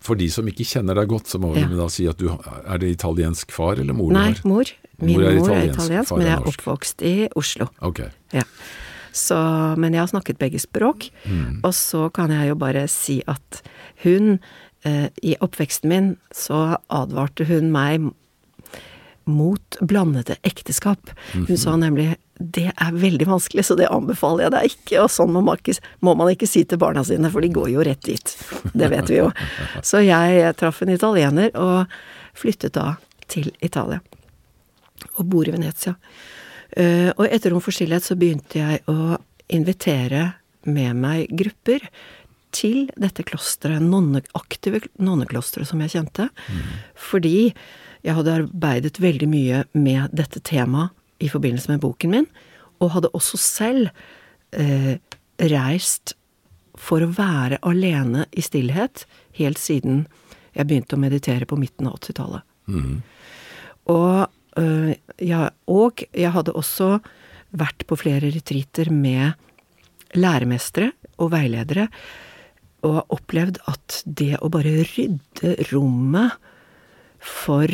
for 0.00 0.14
de 0.16 0.28
som 0.32 0.46
ikke 0.48 0.64
kjenner 0.64 0.94
deg 0.96 1.08
godt, 1.08 1.28
så 1.28 1.40
må 1.42 1.54
Ja. 1.56 1.66
da 1.68 1.88
si 1.88 2.06
at 2.08 2.16
du 2.18 2.30
Er 2.66 2.78
det 2.78 2.90
italiensk 2.96 3.52
far 3.52 3.72
eller 3.78 3.92
mor 3.92 4.12
Nei, 4.12 4.34
mor. 4.44 4.64
Min 5.00 5.16
Mor 5.16 5.20
mor 5.20 5.26
er 5.28 5.32
er 5.32 5.40
italiensk, 5.40 5.80
italiensk, 5.80 6.12
men 6.16 6.26
jeg 6.26 6.32
er 6.38 6.48
oppvokst 6.48 7.02
i 7.02 7.28
Oslo. 7.36 7.68
Ok. 7.80 8.00
Ja. 8.32 8.42
Så, 9.12 9.36
men 9.76 9.92
jeg 9.92 10.00
har 10.00 10.06
snakket 10.08 10.38
begge 10.38 10.58
språk, 10.60 11.10
og 11.64 11.72
så 11.74 12.08
kan 12.14 12.30
jeg 12.30 12.48
jo 12.48 12.54
bare 12.54 12.86
si 12.88 13.22
at 13.26 13.62
hun 14.04 14.38
eh, 14.84 15.08
I 15.22 15.34
oppveksten 15.40 15.88
min 15.88 16.16
så 16.32 16.76
advarte 16.88 17.44
hun 17.48 17.70
meg 17.72 18.10
mot 19.26 19.76
blandede 19.82 20.36
ekteskap. 20.42 21.10
Hun 21.34 21.56
sa 21.56 21.76
nemlig 21.76 22.16
det 22.40 22.70
er 22.72 22.96
veldig 22.96 23.26
vanskelig, 23.28 23.66
så 23.68 23.76
det 23.76 23.90
anbefaler 23.92 24.46
jeg 24.46 24.52
deg 24.54 24.74
ikke, 24.74 25.02
og 25.02 25.10
sånn 25.12 25.32
må 25.34 25.42
man 25.44 25.60
ikke, 25.60 25.74
må 26.06 26.14
man 26.16 26.30
ikke 26.32 26.48
si 26.48 26.62
til 26.64 26.80
barna 26.80 27.02
sine, 27.04 27.28
for 27.32 27.44
de 27.44 27.50
går 27.52 27.68
jo 27.74 27.84
rett 27.84 28.00
dit. 28.06 28.32
Det 28.72 28.88
vet 28.88 29.12
vi 29.12 29.18
jo. 29.18 29.28
Så 29.88 30.00
jeg 30.06 30.54
traff 30.56 30.80
en 30.80 30.94
italiener, 30.94 31.52
og 31.52 31.90
flyttet 32.40 32.78
da 32.78 32.94
til 33.30 33.50
Italia. 33.60 34.00
Og 35.18 35.26
bor 35.28 35.48
i 35.48 35.52
Venezia. 35.52 35.92
Eh, 36.72 37.10
og 37.12 37.26
etter 37.28 37.52
Rom 37.52 37.60
for 37.64 37.76
stillhet 37.76 38.06
så 38.06 38.16
begynte 38.16 38.62
jeg 38.62 38.80
å 38.88 39.18
invitere 39.52 40.30
med 40.64 40.96
meg 41.02 41.34
grupper 41.36 41.84
til 42.56 42.88
dette 42.98 43.24
klosteret, 43.26 43.82
nonne, 43.84 44.22
aktive 44.38 44.80
nonneklosteret 44.98 45.68
som 45.68 45.82
jeg 45.84 45.92
kjente. 45.92 46.30
Fordi 46.98 47.50
jeg 48.00 48.16
hadde 48.16 48.38
arbeidet 48.42 49.02
veldig 49.02 49.28
mye 49.28 49.62
med 49.76 50.16
dette 50.16 50.40
temaet 50.40 50.96
i 51.20 51.28
forbindelse 51.28 51.70
med 51.72 51.82
boken 51.84 52.14
min, 52.14 52.26
og 52.80 52.94
hadde 52.96 53.12
også 53.16 53.38
selv 53.40 53.90
eh, 54.56 54.96
reist 55.52 56.14
for 56.80 57.04
å 57.04 57.12
være 57.12 57.60
alene 57.66 58.26
i 58.32 58.44
stillhet 58.44 59.04
helt 59.36 59.60
siden 59.60 60.06
jeg 60.56 60.66
begynte 60.66 60.96
å 60.96 61.02
meditere 61.02 61.46
på 61.46 61.58
midten 61.60 61.88
av 61.90 61.98
80-tallet. 62.00 62.46
Og, 63.90 64.30
øh, 64.58 64.90
ja, 65.22 65.44
og 65.70 66.02
jeg 66.10 66.32
hadde 66.34 66.56
også 66.56 66.96
vært 67.50 67.86
på 67.86 67.98
flere 67.98 68.30
retreater 68.32 68.90
med 68.94 69.38
læremestere 70.18 70.90
og 71.22 71.32
veiledere, 71.34 71.88
og 72.86 73.12
opplevd 73.12 73.60
at 73.68 74.00
det 74.06 74.38
å 74.40 74.48
bare 74.52 74.86
rydde 74.88 75.56
rommet 75.70 76.38
for 77.20 77.68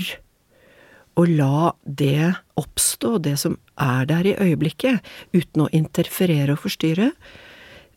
å 1.17 1.25
la 1.25 1.73
det 1.85 2.35
oppstå, 2.61 3.17
det 3.25 3.37
som 3.41 3.57
er 3.81 4.07
der 4.09 4.29
i 4.29 4.37
øyeblikket, 4.37 5.05
uten 5.33 5.65
å 5.65 5.71
interferere 5.73 6.53
og 6.57 6.65
forstyrre, 6.67 7.11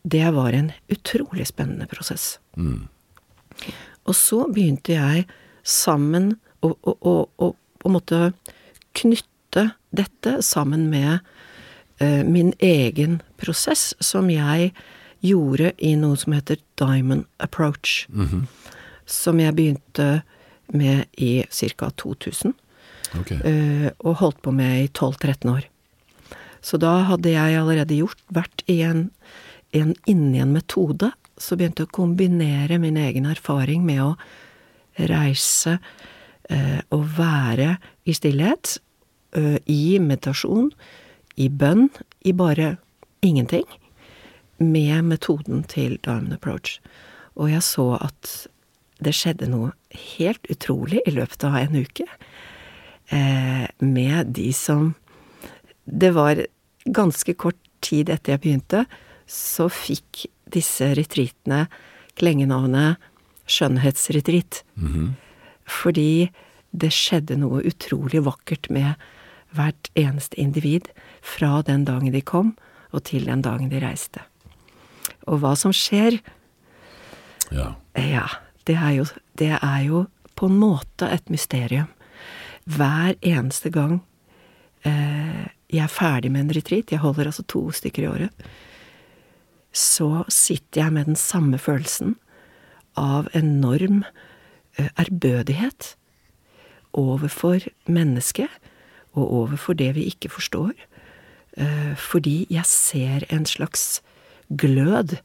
det 0.02 0.24
var 0.32 0.56
en 0.56 0.70
utrolig 0.88 1.46
spennende 1.50 1.86
prosess. 1.90 2.38
Og 4.08 4.16
så 4.16 4.46
begynte 4.48 4.96
jeg 4.96 5.26
sammen 5.62 6.38
å, 6.64 6.72
å, 6.72 6.94
å, 6.96 7.14
å 7.36 7.52
på 7.80 7.88
en 7.88 7.96
måte 7.96 8.32
knytte 8.96 9.70
dette 9.96 10.40
sammen 10.44 10.88
med 10.92 11.20
eh, 12.00 12.24
min 12.24 12.52
egen 12.58 13.20
prosess, 13.40 13.94
som 14.00 14.30
jeg 14.30 14.72
gjorde 15.24 15.72
i 15.78 15.94
noe 16.00 16.16
som 16.16 16.32
heter 16.36 16.60
Diamond 16.80 17.24
Approach. 17.38 18.06
Som 19.06 19.40
jeg 19.40 19.56
begynte 19.56 20.22
med 20.72 21.06
i 21.18 21.44
ca. 21.76 21.90
2000. 21.96 22.54
Ok. 23.18 23.32
Uh, 23.42 23.88
og 24.06 24.20
holdt 24.22 24.42
på 24.44 24.52
med 24.54 24.84
i 24.84 24.88
12-13 24.88 25.50
år. 25.50 25.66
Så 26.60 26.78
da 26.80 27.00
hadde 27.08 27.32
jeg 27.32 27.56
allerede 27.56 27.96
gjort, 27.96 28.20
vært 28.28 28.62
i 28.68 28.80
en, 28.86 29.08
en, 29.76 29.94
inni 30.10 30.42
en 30.42 30.52
metode, 30.54 31.12
så 31.40 31.56
begynte 31.56 31.84
jeg 31.84 31.90
å 31.90 31.96
kombinere 32.02 32.76
min 32.82 32.98
egen 33.00 33.26
erfaring 33.30 33.86
med 33.86 34.02
å 34.04 34.12
reise 35.10 35.78
uh, 35.80 36.80
og 36.92 37.06
være 37.16 37.78
i 38.04 38.14
stillhet, 38.16 38.76
uh, 39.38 39.56
i 39.64 39.96
meditasjon, 40.02 40.70
i 41.40 41.48
bønn, 41.48 41.88
i 42.28 42.36
bare 42.36 42.74
ingenting, 43.24 43.64
med 44.60 45.06
metoden 45.08 45.64
til 45.64 45.96
Diamond 46.04 46.36
Approach. 46.36 46.76
Og 47.40 47.48
jeg 47.48 47.64
så 47.64 47.94
at 47.96 48.34
det 49.00 49.14
skjedde 49.16 49.48
noe 49.48 49.72
helt 50.18 50.44
utrolig 50.52 51.00
i 51.08 51.14
løpet 51.16 51.46
av 51.48 51.56
en 51.62 51.78
uke 51.80 52.04
eh, 53.10 53.66
med 53.78 54.34
de 54.36 54.52
som 54.52 54.94
Det 55.84 56.12
var 56.14 56.38
ganske 56.84 57.34
kort 57.34 57.58
tid 57.82 58.10
etter 58.12 58.36
jeg 58.36 58.40
begynte, 58.44 58.84
så 59.26 59.66
fikk 59.72 60.26
disse 60.52 60.92
retreatene 60.94 61.64
klengenavnet 62.14 63.00
skjønnhetsretreat. 63.50 64.62
Fordi 65.66 66.30
det 66.70 66.92
skjedde 66.94 67.40
noe 67.40 67.64
utrolig 67.66 68.22
vakkert 68.22 68.70
med 68.70 68.94
hvert 69.56 69.90
eneste 69.98 70.38
individ 70.38 70.86
fra 71.22 71.62
den 71.66 71.84
dagen 71.88 72.12
de 72.14 72.22
kom, 72.22 72.54
og 72.94 73.04
til 73.10 73.26
den 73.26 73.42
dagen 73.42 73.70
de 73.72 73.80
reiste. 73.82 74.22
Og 75.26 75.42
hva 75.42 75.56
som 75.58 75.74
skjer, 75.74 76.20
Ja. 77.50 77.74
ja, 77.98 78.28
det 78.66 78.76
er 78.78 78.92
jo, 78.94 79.04
det 79.34 79.58
er 79.58 79.80
jo 79.82 80.06
på 80.38 80.46
en 80.46 80.58
måte 80.60 81.08
et 81.10 81.26
mysterium. 81.30 81.88
Hver 82.70 83.16
eneste 83.26 83.72
gang 83.74 84.00
eh, 84.86 85.46
jeg 85.70 85.84
er 85.84 85.92
ferdig 85.92 86.32
med 86.32 86.46
en 86.46 86.56
retreat, 86.56 86.90
jeg 86.90 87.02
holder 87.02 87.30
altså 87.30 87.44
to 87.48 87.68
stykker 87.74 88.04
i 88.04 88.10
året, 88.10 88.50
så 89.72 90.24
sitter 90.28 90.82
jeg 90.82 90.92
med 90.92 91.10
den 91.12 91.18
samme 91.18 91.58
følelsen 91.58 92.16
av 92.98 93.30
enorm 93.38 94.02
eh, 94.78 94.90
ærbødighet 94.98 95.94
overfor 96.92 97.68
mennesket, 97.86 98.50
og 99.14 99.32
overfor 99.42 99.74
det 99.78 99.94
vi 99.94 100.06
ikke 100.10 100.30
forstår, 100.30 100.72
eh, 101.56 101.94
fordi 101.98 102.46
jeg 102.50 102.66
ser 102.66 103.26
en 103.30 103.46
slags 103.46 104.02
glød 104.50 105.18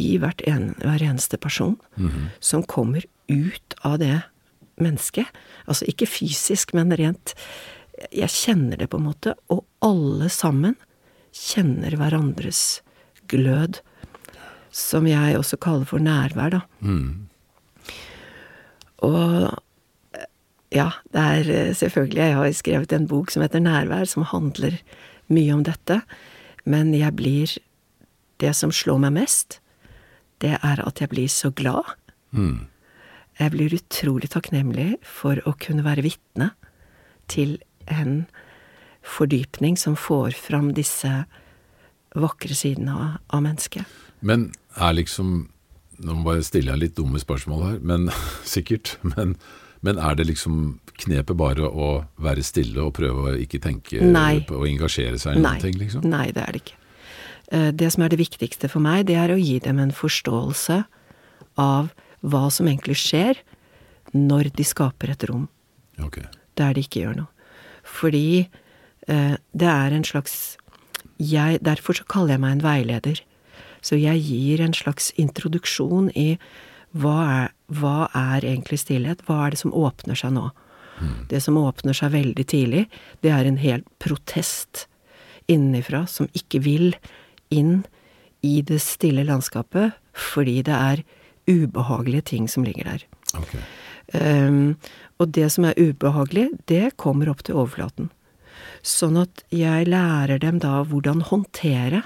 i 0.00 0.16
en, 0.16 0.74
hver 0.80 1.02
eneste 1.04 1.36
person 1.36 1.76
som 2.40 2.62
kommer 2.64 3.04
ut 3.28 3.74
av 3.84 3.98
det 4.00 4.22
mennesket. 4.80 5.26
Altså 5.66 5.88
ikke 5.88 6.08
fysisk, 6.08 6.74
men 6.74 6.92
rent 6.96 7.34
Jeg 8.12 8.28
kjenner 8.32 8.76
det 8.80 8.88
på 8.90 8.98
en 8.98 9.04
måte, 9.04 9.34
og 9.52 9.64
alle 9.84 10.28
sammen 10.32 10.74
kjenner 11.32 11.94
hverandres 11.96 12.80
glød. 13.28 13.78
Som 14.72 15.06
jeg 15.06 15.36
også 15.36 15.58
kaller 15.60 15.84
for 15.84 16.00
nærvær, 16.00 16.50
da. 16.50 16.60
Og 19.02 19.58
ja, 20.72 20.88
det 21.12 21.20
er 21.20 21.74
selvfølgelig 21.74 22.18
Jeg 22.22 22.34
har 22.34 22.52
skrevet 22.52 22.92
en 22.92 23.06
bok 23.06 23.30
som 23.30 23.42
heter 23.42 23.60
Nærvær, 23.60 24.06
som 24.08 24.24
handler 24.24 24.78
mye 25.28 25.52
om 25.52 25.62
dette. 25.62 26.00
Men 26.64 26.94
jeg 26.94 27.16
blir 27.16 27.58
Det 28.40 28.56
som 28.56 28.72
slår 28.72 28.98
meg 28.98 29.12
mest, 29.12 29.60
det 30.40 30.56
er 30.64 30.80
at 30.82 30.98
jeg 30.98 31.08
blir 31.12 31.28
så 31.28 31.50
glad. 31.54 31.84
Jeg 33.42 33.50
blir 33.56 33.74
utrolig 33.74 34.28
takknemlig 34.30 35.00
for 35.02 35.40
å 35.48 35.54
kunne 35.58 35.82
være 35.82 36.04
vitne 36.04 36.52
til 37.32 37.56
en 37.90 38.26
fordypning 39.02 39.74
som 39.80 39.96
får 39.98 40.36
fram 40.38 40.68
disse 40.76 41.10
vakre 42.14 42.54
sidene 42.54 42.94
av, 42.94 43.16
av 43.34 43.42
mennesket. 43.42 43.88
Men 44.22 44.52
er 44.78 44.94
liksom 45.00 45.48
Nå 46.02 46.16
må 46.18 46.32
jeg 46.34 46.46
stille 46.48 46.72
jeg 46.72 46.80
litt 46.80 46.94
dumme 46.98 47.20
spørsmål 47.20 47.60
her, 47.62 47.74
men 47.86 48.08
sikkert. 48.54 48.96
Men, 49.06 49.36
men 49.86 50.00
er 50.02 50.16
det 50.18 50.24
liksom 50.26 50.80
knepet 51.04 51.36
bare 51.38 51.68
å 51.68 51.90
være 52.22 52.42
stille 52.42 52.80
og 52.82 52.94
prøve 52.96 53.26
å 53.28 53.34
ikke 53.38 53.60
tenke 53.62 54.00
Nei. 54.02 54.40
og 54.50 54.64
engasjere 54.66 55.20
seg 55.20 55.36
i 55.36 55.42
noen 55.44 55.60
ting, 55.62 55.76
liksom? 55.78 56.06
nei, 56.10 56.32
det 56.34 56.42
er 56.42 56.56
det 56.56 56.62
ikke. 56.64 56.78
Eh, 57.54 57.68
Det 57.70 57.90
som 57.94 58.02
er 58.02 58.10
det 58.10 58.18
viktigste 58.18 58.70
for 58.72 58.82
meg, 58.82 59.04
det 59.12 59.18
er 59.20 59.30
å 59.30 59.38
gi 59.38 59.60
dem 59.62 59.78
en 59.84 59.94
forståelse 59.94 60.80
av 61.60 61.92
hva 62.22 62.46
som 62.54 62.68
egentlig 62.70 62.98
skjer 63.02 63.40
når 64.14 64.52
de 64.56 64.64
skaper 64.66 65.12
et 65.14 65.26
rom 65.30 65.46
okay. 66.02 66.26
der 66.58 66.74
de 66.74 66.84
ikke 66.84 67.04
gjør 67.04 67.22
noe. 67.22 67.48
Fordi 67.82 68.44
eh, 69.08 69.36
det 69.52 69.70
er 69.70 69.94
en 69.94 70.06
slags 70.06 70.56
jeg, 71.18 71.58
Derfor 71.62 71.94
så 71.94 72.06
kaller 72.08 72.34
jeg 72.34 72.42
meg 72.42 72.56
en 72.56 72.64
veileder. 72.64 73.20
Så 73.82 73.98
jeg 73.98 74.22
gir 74.26 74.62
en 74.62 74.74
slags 74.74 75.10
introduksjon 75.18 76.10
i 76.18 76.36
hva 76.92 77.16
er, 77.24 77.52
hva 77.72 78.08
er 78.14 78.44
egentlig 78.44 78.80
stillhet? 78.82 79.22
Hva 79.26 79.46
er 79.46 79.54
det 79.54 79.62
som 79.62 79.74
åpner 79.74 80.18
seg 80.18 80.34
nå? 80.34 80.50
Det 81.30 81.40
som 81.42 81.56
åpner 81.58 81.96
seg 81.96 82.12
veldig 82.14 82.44
tidlig, 82.46 82.84
det 83.24 83.32
er 83.34 83.48
en 83.48 83.58
hel 83.58 83.82
protest 84.02 84.86
innenfra 85.50 86.04
som 86.06 86.28
ikke 86.36 86.60
vil 86.62 86.92
inn 87.50 87.82
i 88.46 88.60
det 88.66 88.78
stille 88.82 89.24
landskapet 89.26 89.96
fordi 90.12 90.60
det 90.66 90.76
er 90.76 91.02
ubehagelige 91.50 92.28
ting 92.32 92.48
som 92.48 92.64
ligger 92.66 92.88
der. 92.92 93.06
Okay. 93.38 93.62
Um, 94.12 94.74
og 95.20 95.32
det 95.32 95.48
som 95.54 95.64
er 95.64 95.78
ubehagelig, 95.78 96.50
det 96.68 96.96
kommer 97.00 97.30
opp 97.32 97.44
til 97.46 97.56
overflaten. 97.60 98.10
Sånn 98.82 99.16
at 99.20 99.44
jeg 99.54 99.86
lærer 99.88 100.42
dem 100.42 100.58
da 100.62 100.82
hvordan 100.86 101.22
håndtere 101.30 102.02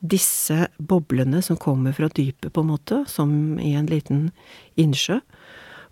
disse 0.00 0.70
boblene 0.78 1.42
som 1.44 1.58
kommer 1.60 1.92
fra 1.92 2.08
dypet, 2.08 2.52
på 2.52 2.64
en 2.64 2.70
måte, 2.72 3.02
som 3.06 3.60
i 3.60 3.74
en 3.76 3.88
liten 3.90 4.30
innsjø, 4.80 5.20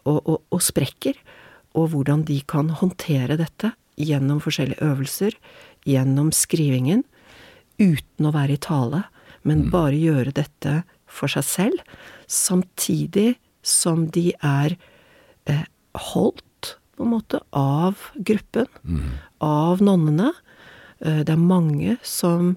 og, 0.08 0.22
og, 0.24 0.40
og 0.48 0.64
sprekker, 0.64 1.18
og 1.76 1.92
hvordan 1.92 2.24
de 2.28 2.40
kan 2.48 2.72
håndtere 2.80 3.36
dette 3.38 3.74
gjennom 4.00 4.40
forskjellige 4.40 4.80
øvelser, 4.84 5.36
gjennom 5.86 6.32
skrivingen, 6.34 7.04
uten 7.78 8.26
å 8.26 8.34
være 8.34 8.56
i 8.56 8.62
tale, 8.62 9.04
men 9.46 9.66
mm. 9.66 9.70
bare 9.74 9.98
gjøre 10.00 10.34
dette 10.34 10.80
for 11.08 11.30
seg 11.32 11.46
selv, 11.46 11.96
samtidig 12.28 13.36
som 13.64 14.06
de 14.14 14.30
er 14.44 14.76
eh, 15.48 15.64
holdt, 16.12 16.44
på 16.98 17.06
en 17.06 17.14
måte, 17.14 17.40
av 17.54 18.10
gruppen, 18.14 18.68
mm. 18.82 19.10
av 19.44 19.82
nonnene. 19.84 20.32
Eh, 21.00 21.22
det 21.24 21.34
er 21.34 21.42
mange 21.42 21.96
som 22.06 22.56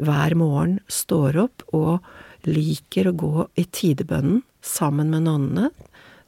hver 0.00 0.36
morgen 0.38 0.78
står 0.88 1.38
opp 1.42 1.64
og 1.76 2.00
liker 2.48 3.10
å 3.10 3.16
gå 3.18 3.46
i 3.60 3.66
tidebønnen 3.66 4.42
sammen 4.64 5.10
med 5.12 5.26
nonnene, 5.26 5.70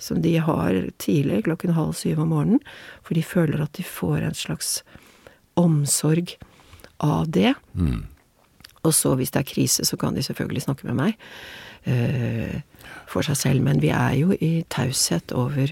som 0.03 0.19
de 0.25 0.35
har 0.43 0.75
tidlig, 0.99 1.45
klokken 1.47 1.77
halv 1.77 1.95
syv 1.97 2.25
om 2.25 2.33
morgenen, 2.35 2.63
for 3.07 3.15
de 3.15 3.23
føler 3.23 3.63
at 3.63 3.77
de 3.79 3.85
får 3.87 4.25
en 4.27 4.37
slags 4.37 4.81
omsorg 5.61 6.35
av 7.03 7.31
det. 7.31 7.55
Mm. 7.79 8.03
Og 8.83 8.95
så, 8.95 9.15
hvis 9.19 9.31
det 9.31 9.43
er 9.43 9.49
krise, 9.49 9.87
så 9.87 9.99
kan 9.99 10.17
de 10.17 10.25
selvfølgelig 10.27 10.65
snakke 10.67 10.89
med 10.91 10.99
meg 10.99 11.19
uh, 11.87 12.57
for 13.11 13.27
seg 13.27 13.39
selv. 13.39 13.65
Men 13.67 13.83
vi 13.83 13.93
er 13.95 14.17
jo 14.19 14.35
i 14.35 14.65
taushet 14.73 15.35
over 15.39 15.71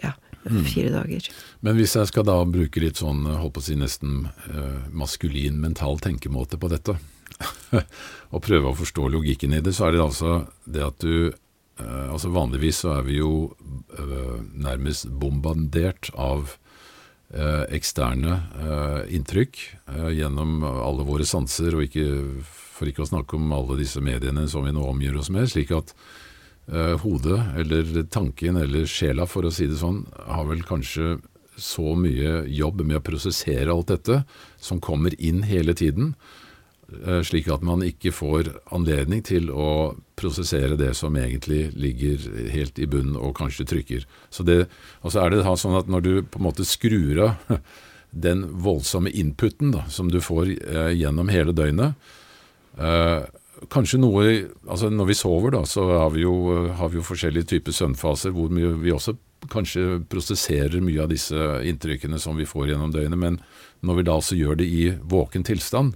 ja, 0.00 0.14
mm. 0.48 0.62
fire 0.72 0.94
dager. 0.94 1.28
Men 1.60 1.76
hvis 1.76 1.96
jeg 1.98 2.08
skal 2.08 2.26
da 2.28 2.38
bruke 2.48 2.82
litt 2.82 3.02
sånn, 3.02 3.26
holdt 3.28 3.58
på 3.58 3.64
å 3.64 3.66
si 3.68 3.76
nesten 3.78 4.24
uh, 4.48 4.80
maskulin 4.88 5.60
mental 5.60 6.00
tenkemåte 6.02 6.60
på 6.60 6.72
dette, 6.72 6.96
og 8.32 8.42
prøve 8.44 8.70
å 8.70 8.78
forstå 8.78 9.08
logikken 9.12 9.56
i 9.56 9.62
det, 9.64 9.74
så 9.76 9.88
er 9.88 9.96
det 9.96 10.04
altså 10.04 10.42
det 10.64 10.84
at 10.86 11.00
du 11.04 11.32
uh, 11.32 11.38
Altså 12.12 12.28
vanligvis 12.30 12.82
så 12.84 12.92
er 12.98 13.06
vi 13.06 13.16
jo 13.16 13.30
nærmest 14.52 15.08
bombardert 15.18 16.10
av 16.20 16.52
Eh, 16.52 16.61
eksterne 17.72 18.34
eh, 18.60 19.14
inntrykk 19.16 19.60
eh, 19.88 20.10
gjennom 20.18 20.60
alle 20.64 21.06
våre 21.08 21.26
sanser, 21.28 21.76
og 21.76 21.86
ikke, 21.86 22.04
for 22.44 22.90
ikke 22.90 23.06
å 23.06 23.08
snakke 23.12 23.38
om 23.38 23.54
alle 23.56 23.78
disse 23.80 24.02
mediene 24.04 24.44
som 24.50 24.66
vi 24.66 24.74
nå 24.74 24.84
omgir 24.84 25.16
oss 25.18 25.32
med. 25.32 25.48
slik 25.50 25.72
at 25.76 25.94
hodet, 27.02 27.40
eller 27.58 28.04
tanken, 28.06 28.56
eller 28.56 28.86
sjela, 28.86 29.24
for 29.26 29.44
å 29.44 29.50
si 29.50 29.66
det 29.66 29.80
sånn, 29.80 30.04
har 30.30 30.46
vel 30.46 30.60
kanskje 30.62 31.16
så 31.58 31.96
mye 31.98 32.44
jobb 32.46 32.84
med 32.86 33.00
å 33.00 33.02
prosessere 33.04 33.74
alt 33.74 33.90
dette, 33.90 34.20
som 34.62 34.78
kommer 34.80 35.12
inn 35.18 35.42
hele 35.42 35.74
tiden, 35.74 36.14
Eh, 36.14 36.41
slik 37.26 37.48
at 37.52 37.62
man 37.66 37.82
ikke 37.84 38.12
får 38.14 38.50
anledning 38.74 39.22
til 39.26 39.50
å 39.50 39.94
prosessere 40.18 40.76
det 40.78 40.92
som 40.98 41.16
egentlig 41.18 41.70
ligger 41.74 42.26
helt 42.52 42.78
i 42.78 42.88
bunnen 42.90 43.16
og 43.18 43.36
kanskje 43.38 43.66
trykker. 43.68 44.06
Så 44.30 44.46
det, 44.46 44.66
og 45.02 45.14
så 45.14 45.24
er 45.24 45.34
det 45.34 45.44
sånn 45.60 45.78
at 45.78 45.90
når 45.90 46.04
du 46.04 46.12
på 46.22 46.40
en 46.40 46.46
måte 46.48 46.66
skrur 46.68 47.22
av 47.28 47.58
den 48.12 48.44
voldsomme 48.64 49.10
inputen 49.10 49.72
da, 49.72 49.86
som 49.88 50.10
du 50.12 50.20
får 50.20 50.50
eh, 50.52 50.90
gjennom 51.00 51.32
hele 51.32 51.54
døgnet 51.56 51.96
eh, 52.78 53.22
Kanskje 53.70 54.00
noe 54.02 54.22
altså 54.66 54.88
Når 54.90 55.06
vi 55.06 55.14
sover, 55.14 55.52
da, 55.54 55.60
så 55.70 55.84
har 55.86 56.08
vi 56.10 56.24
jo, 56.24 56.32
har 56.74 56.90
vi 56.90 56.98
jo 56.98 57.04
forskjellige 57.06 57.46
typer 57.52 57.76
søvnfaser 57.76 58.34
hvor 58.34 58.50
vi 58.50 58.90
også 58.90 59.14
kanskje 59.50 60.00
prosesserer 60.10 60.82
mye 60.82 61.02
av 61.02 61.12
disse 61.12 61.38
inntrykkene 61.66 62.18
som 62.22 62.36
vi 62.38 62.46
får 62.46 62.72
gjennom 62.72 62.90
døgnet. 62.94 63.18
Men 63.18 63.38
når 63.86 63.98
vi 63.98 64.04
da 64.06 64.16
altså 64.18 64.38
gjør 64.38 64.58
det 64.58 64.66
i 64.66 64.82
våken 64.98 65.46
tilstand, 65.46 65.94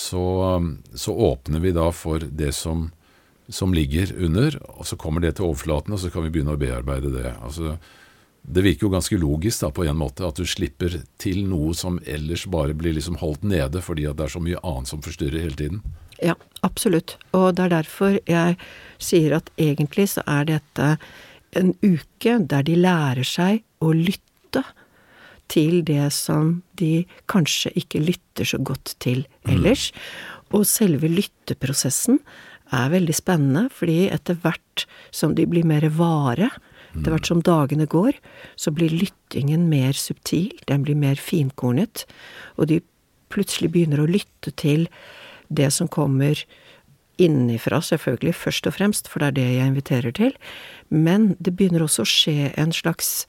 så, 0.00 0.54
um, 0.56 0.78
så 0.94 1.12
åpner 1.12 1.60
vi 1.60 1.72
da 1.76 1.90
for 1.92 2.24
det 2.24 2.52
som, 2.56 2.88
som, 3.48 3.74
ligger 3.74 4.14
under, 4.16 4.56
og 4.78 4.86
så 4.88 4.96
kommer 4.96 5.20
det 5.20 5.34
til 5.36 5.50
overflaten, 5.50 5.92
og 5.92 6.00
så 6.00 6.10
kan 6.12 6.24
vi 6.24 6.32
begynne 6.32 6.56
å 6.56 6.60
bearbeide 6.60 7.12
det. 7.12 7.34
Altså, 7.44 7.76
det 8.40 8.64
virker 8.64 8.86
jo 8.86 8.92
ganske 8.94 9.18
logisk 9.20 9.66
da, 9.66 9.70
på 9.76 9.84
en 9.84 10.00
måte, 10.00 10.24
at 10.24 10.40
du 10.40 10.48
slipper 10.48 11.02
til 11.20 11.42
noe 11.50 11.74
som 11.76 12.00
ellers 12.08 12.46
bare 12.48 12.76
blir 12.76 12.96
liksom 12.96 13.20
holdt 13.20 13.44
nede, 13.44 13.82
fordi 13.84 14.08
det 14.08 14.24
er 14.24 14.32
så 14.32 14.40
mye 14.40 14.62
annet 14.64 14.88
som 14.88 15.04
forstyrrer 15.04 15.44
hele 15.44 15.58
tiden. 15.60 15.82
Ja, 16.20 16.36
absolutt. 16.64 17.18
Og 17.36 17.52
det 17.56 17.66
er 17.66 17.76
derfor 17.76 18.16
jeg 18.24 18.56
sier 19.00 19.36
at 19.36 19.52
egentlig 19.60 20.08
så 20.14 20.24
er 20.24 20.48
dette 20.48 20.94
en 21.60 21.74
uke 21.84 22.38
der 22.48 22.64
de 22.64 22.80
lærer 22.80 23.26
seg 23.26 23.64
å 23.84 23.92
lytte 23.96 24.64
til 25.50 25.80
det 25.86 26.08
som 26.14 26.60
de 26.80 27.04
kanskje 27.30 27.72
ikke 27.78 28.02
lytter 28.02 28.48
så 28.48 28.60
godt 28.62 28.94
til 29.02 29.26
ellers. 29.48 29.90
Mm. 29.90 30.56
Og 30.58 30.66
selve 30.66 31.10
lytteprosessen 31.10 32.20
er 32.74 32.90
veldig 32.92 33.14
spennende, 33.14 33.66
fordi 33.74 34.08
etter 34.14 34.38
hvert 34.42 34.86
som 35.14 35.34
de 35.34 35.46
blir 35.50 35.66
mer 35.66 35.86
vare, 35.94 36.50
etter 36.94 37.12
hvert 37.12 37.28
som 37.30 37.42
dagene 37.46 37.86
går, 37.90 38.16
så 38.58 38.72
blir 38.74 38.94
lyttingen 38.94 39.68
mer 39.70 39.94
subtil, 39.98 40.50
den 40.70 40.86
blir 40.86 40.98
mer 40.98 41.18
finkornet, 41.18 42.06
og 42.58 42.70
de 42.70 42.80
plutselig 43.30 43.70
begynner 43.74 44.02
å 44.02 44.10
lytte 44.10 44.50
til 44.58 44.88
det 45.50 45.70
som 45.74 45.90
kommer 45.90 46.38
innenfra, 47.20 47.82
selvfølgelig, 47.84 48.34
først 48.38 48.66
og 48.66 48.76
fremst, 48.78 49.10
for 49.10 49.22
det 49.22 49.30
er 49.30 49.36
det 49.38 49.48
jeg 49.50 49.70
inviterer 49.70 50.14
til, 50.16 50.36
men 50.90 51.34
det 51.38 51.54
begynner 51.58 51.84
også 51.84 52.06
å 52.06 52.10
skje 52.10 52.50
en 52.58 52.72
slags 52.74 53.26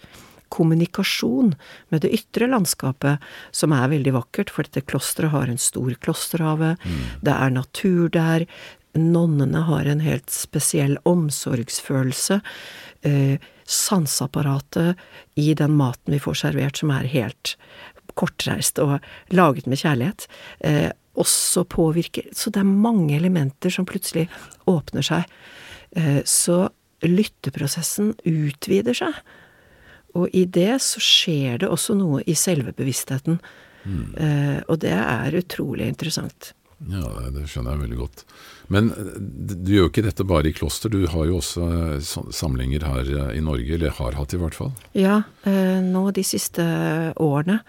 kommunikasjon 0.51 1.55
med 1.93 2.03
det 2.03 2.11
ytre 2.15 2.49
landskapet, 2.51 3.23
som 3.55 3.73
er 3.75 3.91
veldig 3.93 4.13
vakkert, 4.17 4.51
for 4.53 4.67
dette 4.67 4.85
klosteret 4.85 5.33
har 5.33 5.49
en 5.51 5.61
stor 5.61 5.95
klosterhave, 6.03 6.75
mm. 6.81 7.01
det 7.25 7.35
er 7.37 7.55
natur 7.55 8.11
der, 8.13 8.45
nonnene 8.97 9.63
har 9.69 9.87
en 9.87 10.03
helt 10.03 10.29
spesiell 10.33 10.97
omsorgsfølelse, 11.07 12.41
eh, 13.07 13.37
sanseapparatet 13.71 14.99
i 15.39 15.53
den 15.55 15.77
maten 15.79 16.11
vi 16.11 16.19
får 16.19 16.41
servert, 16.43 16.81
som 16.81 16.91
er 16.91 17.07
helt 17.07 17.55
kortreist 18.19 18.81
og 18.83 18.97
laget 19.31 19.69
med 19.71 19.79
kjærlighet, 19.79 20.27
eh, 20.59 20.91
også 21.15 21.65
påvirker 21.67 22.23
Så 22.33 22.49
det 22.49 22.61
er 22.61 22.63
mange 22.63 23.15
elementer 23.15 23.69
som 23.69 23.85
plutselig 23.85 24.29
åpner 24.65 25.03
seg. 25.03 25.23
Eh, 25.95 26.23
så 26.23 26.69
lytteprosessen 27.03 28.13
utvider 28.23 28.93
seg. 28.93 29.13
Og 30.17 30.31
i 30.35 30.45
det 30.45 30.81
så 30.83 31.01
skjer 31.03 31.61
det 31.63 31.69
også 31.71 31.95
noe 31.99 32.23
i 32.27 32.35
selve 32.35 32.73
bevisstheten. 32.75 33.39
Mm. 33.83 34.07
Eh, 34.15 34.57
og 34.67 34.81
det 34.83 34.95
er 34.97 35.37
utrolig 35.39 35.87
interessant. 35.89 36.53
Ja, 36.89 37.29
det 37.29 37.45
skjønner 37.49 37.75
jeg 37.75 37.83
veldig 37.83 37.99
godt. 37.99 38.23
Men 38.73 38.89
eh, 38.95 39.15
du 39.19 39.73
gjør 39.75 39.85
jo 39.85 39.91
ikke 39.91 40.05
dette 40.05 40.25
bare 40.27 40.49
i 40.49 40.55
kloster, 40.55 40.91
du 40.91 41.05
har 41.11 41.27
jo 41.29 41.39
også 41.41 41.67
eh, 41.67 42.13
samlinger 42.33 42.85
her 42.87 43.11
eh, 43.11 43.33
i 43.37 43.43
Norge, 43.45 43.75
eller 43.75 43.93
har 43.99 44.17
hatt 44.17 44.35
i 44.35 44.41
hvert 44.41 44.57
fall? 44.57 44.71
Ja, 44.97 45.21
nå 45.45 46.05
de 46.15 46.23
siste 46.25 46.63
årene. 47.21 47.61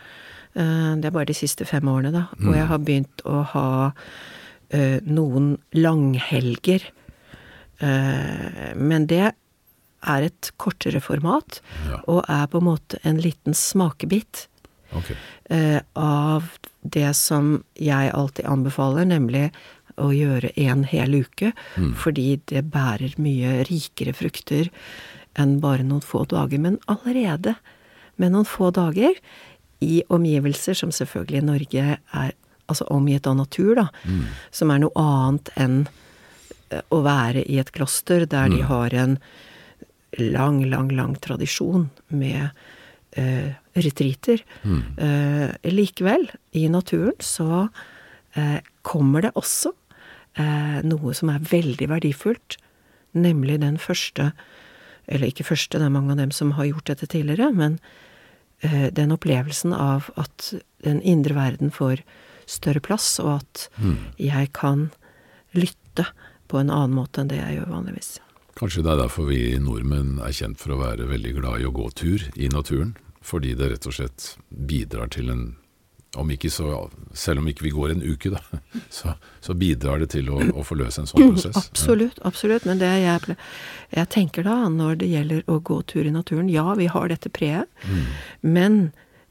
Det 0.53 1.09
er 1.09 1.15
bare 1.15 1.31
de 1.31 1.37
siste 1.37 1.65
fem 1.65 1.89
årene, 1.89 2.11
da. 2.13 2.27
Mm. 2.37 2.49
Og 2.49 2.57
jeg 2.59 2.69
har 2.69 2.81
begynt 2.85 3.23
å 3.25 3.39
ha 3.55 3.69
noen 5.09 5.47
langhelger. 5.73 6.85
Men 7.81 9.07
det 9.09 9.31
er 10.03 10.29
et 10.29 10.51
kortere 10.61 11.01
format, 11.03 11.61
ja. 11.89 12.01
og 12.11 12.25
er 12.31 12.49
på 12.51 12.61
en 12.63 12.69
måte 12.71 12.99
en 13.07 13.21
liten 13.23 13.55
smakebit 13.57 14.47
okay. 14.93 15.17
eh, 15.51 15.81
av 15.95 16.51
det 16.83 17.13
som 17.15 17.61
jeg 17.79 18.11
alltid 18.11 18.49
anbefaler, 18.51 19.07
nemlig 19.07 19.51
å 20.01 20.11
gjøre 20.15 20.53
en 20.59 20.85
hel 20.89 21.21
uke, 21.23 21.53
mm. 21.77 21.95
fordi 22.01 22.41
det 22.51 22.65
bærer 22.73 23.15
mye 23.23 23.61
rikere 23.69 24.15
frukter 24.17 24.71
enn 25.39 25.59
bare 25.63 25.85
noen 25.87 26.05
få 26.05 26.25
dager. 26.29 26.61
Men 26.61 26.81
allerede 26.91 27.57
med 28.21 28.35
noen 28.35 28.49
få 28.49 28.73
dager, 28.75 29.17
i 29.83 30.03
omgivelser 30.15 30.79
som 30.79 30.93
selvfølgelig 30.95 31.41
i 31.41 31.47
Norge 31.47 31.87
er 31.99 32.35
altså 32.71 32.87
omgitt 32.95 33.27
av 33.27 33.35
natur, 33.41 33.75
da, 33.81 33.89
mm. 34.07 34.21
som 34.55 34.71
er 34.71 34.85
noe 34.85 35.03
annet 35.03 35.51
enn 35.59 35.79
eh, 36.71 36.85
å 36.95 37.01
være 37.05 37.43
i 37.43 37.59
et 37.59 37.73
kloster 37.75 38.23
der 38.23 38.47
mm. 38.47 38.55
de 38.55 38.69
har 38.69 38.95
en 39.03 39.17
lang, 40.19 40.65
lang, 40.71 40.91
lang 40.93 41.15
tradisjon 41.21 41.89
med 42.09 42.51
eh, 43.17 43.55
retriter. 43.73 44.43
Mm. 44.63 44.83
Eh, 44.99 45.73
likevel, 45.73 46.31
i 46.53 46.69
naturen 46.69 47.17
så 47.21 47.69
eh, 48.35 48.61
kommer 48.83 49.23
det 49.23 49.33
også 49.39 49.73
eh, 50.37 50.81
noe 50.85 51.15
som 51.17 51.33
er 51.33 51.45
veldig 51.53 51.89
verdifullt, 51.93 52.59
nemlig 53.13 53.61
den 53.61 53.79
første 53.79 54.33
Eller 55.07 55.33
ikke 55.33 55.45
første, 55.45 55.79
det 55.79 55.85
er 55.85 55.91
mange 55.91 56.13
av 56.15 56.21
dem 56.21 56.31
som 56.31 56.53
har 56.55 56.65
gjort 56.65 56.87
dette 56.87 57.09
tidligere, 57.11 57.51
men 57.53 57.81
eh, 58.63 58.87
den 58.95 59.11
opplevelsen 59.11 59.75
av 59.75 60.13
at 60.17 60.53
den 60.87 61.01
indre 61.03 61.35
verden 61.35 61.75
får 61.75 62.05
større 62.47 62.81
plass, 62.81 63.19
og 63.19 63.43
at 63.43 63.67
mm. 63.83 63.97
jeg 64.23 64.53
kan 64.55 64.93
lytte 65.59 66.07
på 66.47 66.63
en 66.63 66.71
annen 66.71 66.95
måte 66.95 67.21
enn 67.21 67.33
det 67.33 67.41
jeg 67.41 67.59
gjør 67.59 67.75
vanligvis. 67.75 68.13
Kanskje 68.59 68.85
det 68.85 68.93
er 68.93 69.01
derfor 69.01 69.31
vi 69.31 69.41
nordmenn 69.63 70.19
er 70.23 70.35
kjent 70.37 70.61
for 70.61 70.75
å 70.75 70.83
være 70.83 71.09
veldig 71.09 71.33
glad 71.41 71.63
i 71.63 71.67
å 71.69 71.75
gå 71.75 71.89
tur 71.97 72.29
i 72.37 72.51
naturen. 72.53 72.95
Fordi 73.23 73.55
det 73.55 73.71
rett 73.71 73.87
og 73.87 73.95
slett 73.97 74.33
bidrar 74.51 75.13
til 75.15 75.31
en 75.33 75.45
om 76.21 76.29
ikke 76.29 76.51
så, 76.53 76.91
Selv 77.17 77.41
om 77.41 77.47
ikke 77.49 77.65
vi 77.65 77.73
går 77.73 77.95
en 77.95 78.03
uke, 78.05 78.35
da, 78.35 78.41
så, 78.93 79.15
så 79.41 79.55
bidrar 79.57 80.03
det 80.03 80.11
til 80.13 80.29
å, 80.33 80.41
å 80.61 80.65
forløse 80.67 81.01
en 81.01 81.09
sånn 81.09 81.33
prosess. 81.33 81.57
Absolutt, 81.57 82.21
absolutt. 82.29 82.67
Men 82.69 82.83
det 82.83 82.91
jeg, 83.01 83.37
jeg, 83.95 84.09
tenker 84.13 84.45
da, 84.45 84.59
når 84.69 85.01
det 85.01 85.09
gjelder 85.09 85.47
å 85.49 85.57
gå 85.65 85.81
tur 85.89 86.09
i 86.09 86.13
naturen 86.13 86.51
Ja, 86.53 86.75
vi 86.77 86.91
har 86.93 87.09
dette 87.09 87.33
preet, 87.33 87.71
mm. 87.89 88.05
men 88.45 88.83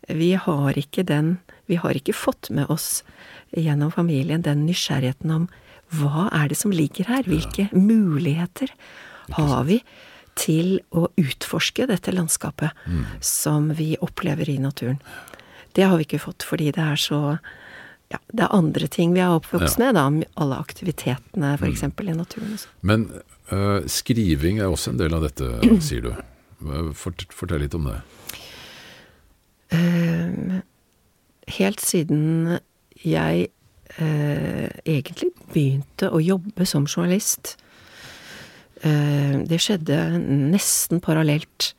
vi 0.10 0.34
har 0.34 0.78
ikke 0.78 1.06
den 1.06 1.36
Vi 1.70 1.78
har 1.80 1.96
ikke 1.96 2.18
fått 2.18 2.50
med 2.50 2.68
oss 2.74 3.04
gjennom 3.56 3.94
familien 3.94 4.42
den 4.44 4.66
nysgjerrigheten 4.66 5.32
om 5.32 5.46
hva 5.96 6.26
er 6.34 6.50
det 6.52 6.58
som 6.58 6.74
ligger 6.74 7.08
her? 7.08 7.28
Hvilke 7.28 7.68
ja. 7.68 7.78
muligheter 7.78 8.72
har 9.38 9.64
vi 9.68 9.82
til 10.40 10.80
å 10.96 11.08
utforske 11.20 11.88
dette 11.90 12.14
landskapet 12.16 12.78
mm. 12.88 13.04
som 13.24 13.72
vi 13.78 13.94
opplever 14.02 14.50
i 14.50 14.58
naturen? 14.62 15.02
Det 15.76 15.88
har 15.88 16.00
vi 16.00 16.08
ikke 16.08 16.24
fått 16.24 16.46
fordi 16.48 16.72
det 16.76 16.84
er 16.84 17.00
så 17.00 17.22
ja, 18.12 18.20
det 18.36 18.44
er 18.44 18.56
andre 18.56 18.88
ting 18.92 19.14
vi 19.16 19.22
er 19.24 19.38
oppvokst 19.38 19.80
ja. 19.80 19.86
med, 19.86 19.96
da. 19.96 20.32
Alle 20.44 20.58
aktivitetene, 20.60 21.54
f.eks. 21.56 21.86
Mm. 21.88 21.94
i 22.12 22.16
naturen. 22.18 22.58
Men 22.84 23.06
uh, 23.54 23.80
skriving 23.88 24.60
er 24.60 24.68
også 24.68 24.92
en 24.92 25.00
del 25.00 25.16
av 25.16 25.24
dette, 25.24 25.48
sier 25.88 26.10
du. 26.10 26.12
Fort, 26.98 27.24
fortell 27.34 27.64
litt 27.64 27.78
om 27.78 27.88
det. 27.88 28.02
Uh, 29.72 30.60
helt 31.56 31.84
siden 31.84 32.58
jeg 33.00 33.48
uh, 33.96 34.68
egentlig 34.84 35.32
begynte 35.54 36.12
å 36.12 36.20
jobbe 36.20 36.68
som 36.68 36.84
journalist 36.90 37.56
Det 38.82 39.58
skjedde 39.62 39.98
nesten 40.18 41.02
parallelt 41.04 41.72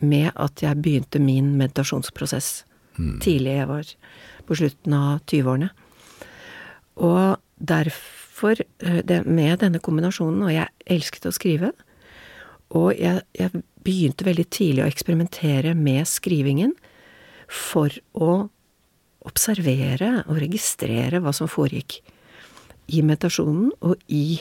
med 0.00 0.30
at 0.38 0.62
jeg 0.62 0.80
begynte 0.82 1.20
min 1.22 1.50
meditasjonsprosess 1.58 2.62
mm. 2.98 3.18
tidlig. 3.24 3.56
Jeg 3.58 3.68
var 3.68 3.92
på 4.48 4.58
slutten 4.58 4.96
av 4.96 5.20
20-årene. 5.28 5.70
Og 7.04 7.38
derfor, 7.58 8.62
eh, 8.82 9.00
det, 9.04 9.24
med 9.26 9.58
denne 9.62 9.80
kombinasjonen, 9.82 10.42
og 10.46 10.54
jeg 10.54 10.70
elsket 10.86 11.28
å 11.28 11.34
skrive, 11.34 11.72
og 12.76 12.92
jeg, 12.98 13.22
jeg 13.38 13.62
begynte 13.86 14.26
veldig 14.26 14.46
tidlig 14.52 14.84
å 14.84 14.90
eksperimentere 14.90 15.74
med 15.78 16.08
skrivingen 16.08 16.74
for 17.48 17.92
å 18.12 18.48
observere 19.28 20.22
og 20.28 20.40
registrere 20.42 21.20
hva 21.24 21.32
som 21.36 21.48
foregikk 21.50 22.00
i 22.92 23.00
meditasjonen 23.04 23.72
og 23.84 23.96
i 24.12 24.40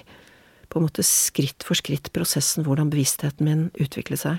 på 0.68 0.80
en 0.80 0.86
måte 0.88 1.04
skritt 1.06 1.64
for 1.66 1.76
skritt 1.80 2.12
prosessen 2.16 2.66
hvordan 2.68 2.92
bevisstheten 2.92 3.48
min 3.48 3.64
utviklet 3.80 4.22
seg. 4.24 4.38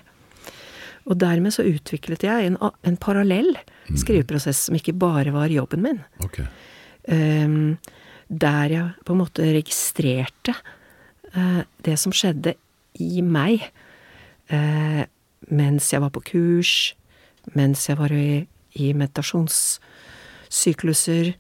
Og 1.09 1.15
dermed 1.21 1.53
så 1.55 1.63
utviklet 1.65 2.23
jeg 2.27 2.51
en, 2.51 2.57
en 2.61 2.99
parallell 3.01 3.53
mm. 3.89 3.97
skriveprosess 4.01 4.61
som 4.69 4.77
ikke 4.77 5.01
bare 5.01 5.33
var 5.33 5.49
jobben 5.53 5.83
min. 5.85 6.01
Okay. 6.25 6.47
Um, 7.09 7.79
der 8.29 8.69
jeg 8.75 8.87
på 9.09 9.13
en 9.15 9.23
måte 9.23 9.43
registrerte 9.57 10.53
uh, 11.33 11.63
det 11.85 11.97
som 12.01 12.13
skjedde 12.13 12.55
i 13.01 13.23
meg 13.25 13.73
uh, 14.53 15.03
mens 15.49 15.93
jeg 15.95 16.03
var 16.03 16.11
på 16.13 16.21
kurs, 16.29 16.95
mens 17.57 17.89
jeg 17.89 17.97
var 17.97 18.13
i, 18.13 18.47
i 18.77 18.93
meditasjonssykluser. 18.93 21.33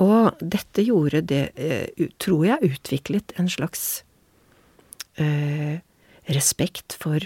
Og 0.00 0.38
dette 0.40 0.84
gjorde 0.86 1.20
det, 1.28 1.42
uh, 1.60 2.06
tror 2.22 2.46
jeg, 2.48 2.72
utviklet 2.76 3.36
en 3.40 3.50
slags 3.52 4.04
respekt 6.30 6.94
for 6.96 7.20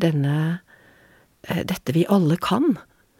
denne 0.00 0.58
Eh, 1.48 1.64
dette 1.64 1.92
vi 1.92 2.04
alle 2.08 2.36
kan, 2.36 2.76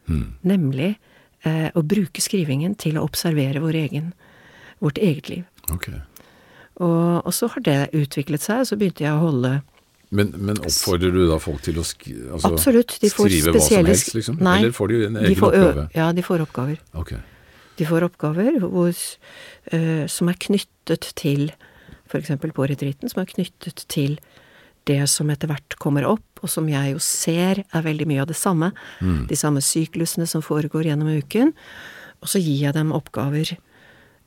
mm. 0.09 0.27
nemlig 0.41 0.99
eh, 1.47 1.69
å 1.75 1.83
bruke 1.87 2.23
skrivingen 2.23 2.75
til 2.75 2.99
å 2.99 3.07
observere 3.07 3.63
vår 3.63 3.79
egen, 3.85 4.13
vårt 4.85 4.99
eget 4.99 5.31
liv. 5.31 5.45
Okay. 5.73 6.01
Og, 6.83 7.25
og, 7.25 7.33
så 7.35 7.49
har 7.55 7.65
det 7.65 7.79
utviklet 7.97 8.45
seg, 8.45 8.65
og 8.65 8.71
så 8.71 8.79
begynte 8.81 9.07
jeg 9.07 9.15
å 9.15 9.23
holde 9.23 9.59
men, 10.09 10.31
men 10.41 10.57
oppfordrer 10.65 11.13
du 11.13 11.27
da 11.29 11.37
folk 11.37 11.61
til 11.61 11.77
å 11.77 11.83
sk 11.85 12.07
altså, 12.33 12.49
Absolutt, 12.49 12.95
de 13.03 13.11
får 13.13 13.27
skrive 13.29 13.53
hva 13.53 13.61
som 13.61 13.89
helst, 13.91 14.15
liksom? 14.17 14.39
Nei, 14.41 14.55
Eller 14.63 14.73
får 14.73 14.89
de 14.89 15.01
en 15.05 15.19
egen 15.21 15.37
får, 15.37 15.57
oppgave? 15.59 15.85
Ja, 15.99 16.07
de 16.17 16.25
får 16.25 16.45
oppgaver. 16.47 16.79
Okay. 17.03 17.21
De 17.79 17.87
får 17.87 18.07
oppgaver 18.09 18.59
hvor, 18.65 18.93
uh, 19.73 20.05
som 20.11 20.31
er 20.31 20.43
knyttet 20.47 21.13
til 21.19 21.51
f.eks. 22.09 22.33
på 22.41 22.67
retreaten, 22.67 23.11
som 23.11 23.23
er 23.23 23.31
knyttet 23.31 23.85
til 23.93 24.19
det 24.89 25.03
som 25.13 25.29
etter 25.31 25.51
hvert 25.51 25.77
kommer 25.81 26.07
opp, 26.09 26.25
og 26.41 26.51
som 26.51 26.69
jeg 26.71 26.95
jo 26.95 27.01
ser 27.03 27.63
er 27.63 27.85
veldig 27.85 28.07
mye 28.09 28.23
av 28.25 28.31
det 28.31 28.39
samme, 28.39 28.71
mm. 29.05 29.27
de 29.29 29.37
samme 29.37 29.61
syklusene 29.65 30.27
som 30.31 30.45
foregår 30.45 30.89
gjennom 30.89 31.11
uken, 31.21 31.53
og 32.23 32.31
så 32.33 32.41
gir 32.41 32.65
jeg 32.65 32.77
dem 32.77 32.95
oppgaver 32.97 33.53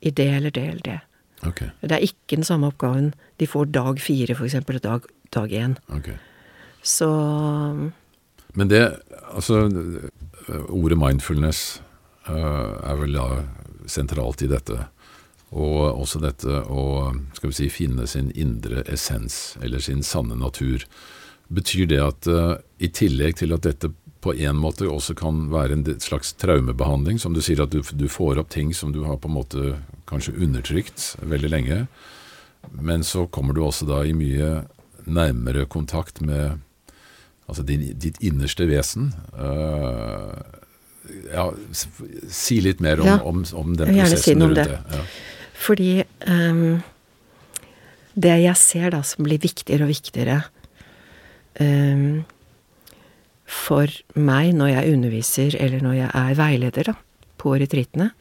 i 0.01 0.11
det 0.11 0.29
eller 0.37 0.53
det 0.53 0.67
eller 0.67 0.85
det. 0.85 0.99
Okay. 1.47 1.71
Det 1.81 1.95
er 1.95 2.05
ikke 2.05 2.37
den 2.37 2.45
samme 2.45 2.69
oppgaven 2.69 3.13
de 3.41 3.47
får 3.49 3.71
dag 3.73 4.01
fire, 4.01 4.35
eksempel, 4.37 4.77
og 4.77 4.85
dag, 4.85 5.07
dag 5.33 5.55
én. 5.57 5.77
Okay. 5.89 6.19
Så 6.83 7.09
Men 8.53 8.69
det, 8.69 8.97
altså 9.33 9.69
Ordet 10.69 10.97
mindfulness 10.97 11.81
er 12.29 12.97
vel 12.99 13.15
da 13.17 13.27
sentralt 13.89 14.43
i 14.45 14.49
dette. 14.51 14.77
Og 15.51 15.99
også 15.99 16.21
dette 16.23 16.61
å 16.71 17.11
skal 17.35 17.51
vi 17.51 17.57
si, 17.57 17.67
finne 17.73 18.07
sin 18.07 18.29
indre 18.39 18.85
essens, 18.87 19.57
eller 19.61 19.83
sin 19.83 20.03
sanne 20.03 20.37
natur. 20.39 20.85
Betyr 21.51 21.89
det 21.91 21.99
at 21.99 22.29
uh, 22.31 22.55
i 22.79 22.87
tillegg 22.87 23.41
til 23.41 23.51
at 23.55 23.65
dette 23.67 23.91
på 24.21 24.35
en 24.37 24.59
måte 24.61 24.85
også 24.87 25.15
kan 25.17 25.47
være 25.51 25.75
en 25.75 25.85
slags 25.99 26.35
traumebehandling, 26.39 27.19
som 27.19 27.33
du 27.33 27.41
sier 27.43 27.63
at 27.63 27.73
du, 27.73 27.81
du, 27.81 28.07
får 28.07 28.39
opp 28.39 28.51
ting 28.53 28.71
som 28.77 28.93
du 28.93 29.01
har 29.07 29.17
på 29.19 29.27
en 29.27 29.35
måte 29.39 29.75
kanskje 30.07 30.35
undertrykt 30.37 31.15
veldig 31.25 31.49
lenge, 31.49 31.79
men 32.77 33.01
så 33.03 33.25
kommer 33.33 33.57
du 33.57 33.63
også 33.65 33.87
da 33.89 34.03
i 34.05 34.13
mye 34.13 34.67
nærmere 35.09 35.65
kontakt 35.65 36.21
med 36.21 36.61
altså 37.49 37.65
din, 37.65 37.87
ditt 37.97 38.21
innerste 38.21 38.69
vesen. 38.69 39.09
Uh, 39.33 40.37
ja, 41.31 41.49
si 42.29 42.59
litt 42.63 42.81
mer 42.83 43.01
om, 43.01 43.09
ja, 43.09 43.19
om, 43.27 43.43
om 43.57 43.75
den 43.77 43.93
prosessen 43.95 44.43
rundt 44.43 44.59
det. 44.59 44.67
det. 44.69 44.97
Ja. 44.97 45.03
Fordi 45.61 45.91
um, 46.27 46.81
det 48.13 48.35
jeg 48.43 48.59
ser 48.59 48.93
da 48.95 49.01
som 49.05 49.25
blir 49.25 49.41
viktigere 49.41 49.85
og 49.85 49.91
viktigere 49.93 50.41
um, 51.61 52.23
for 53.51 53.91
meg 54.15 54.53
når 54.55 54.73
jeg 54.75 54.95
underviser, 54.95 55.57
eller 55.59 55.83
når 55.83 55.97
jeg 55.99 56.11
er 56.21 56.37
veileder 56.39 56.91
da, 56.91 56.95
på 57.41 57.55
retreatene, 57.59 58.11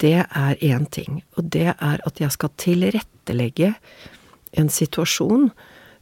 det 0.00 0.16
er 0.22 0.62
én 0.64 0.86
ting, 0.88 1.20
og 1.36 1.50
det 1.52 1.74
er 1.74 2.00
at 2.06 2.20
jeg 2.22 2.32
skal 2.32 2.52
tilrettelegge 2.60 3.74
en 4.56 4.70
situasjon 4.72 5.50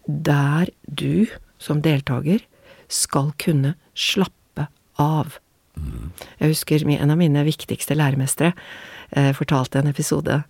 der 0.06 0.70
du 0.86 1.26
som 1.60 1.82
deltaker 1.82 2.44
skal 2.88 3.32
kunne 3.42 3.74
slappe 3.98 4.68
av. 5.02 5.38
Mm. 5.78 6.10
Jeg 6.40 6.52
husker 6.52 6.84
en 6.84 7.12
av 7.14 7.18
mine 7.20 7.44
viktigste 7.46 7.96
læremestere 7.98 8.52
eh, 9.10 9.32
fortalte 9.36 9.80
en 9.80 9.90
episode 9.90 10.42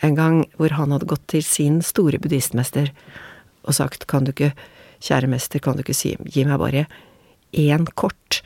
en 0.00 0.14
gang 0.14 0.44
hvor 0.56 0.74
han 0.78 0.94
hadde 0.94 1.08
gått 1.10 1.26
til 1.30 1.44
sin 1.44 1.80
store 1.82 2.20
buddhistmester 2.22 2.92
og 3.66 3.74
sagt 3.76 4.06
kan 4.08 4.24
du 4.24 4.32
ikke, 4.32 4.54
kjære 5.04 5.30
mester, 5.30 5.60
kan 5.62 5.76
du 5.76 5.84
ikke 5.84 5.96
si, 5.96 6.14
gi 6.26 6.44
meg 6.46 6.60
bare 6.62 6.86
én 7.52 7.84
kort, 7.98 8.40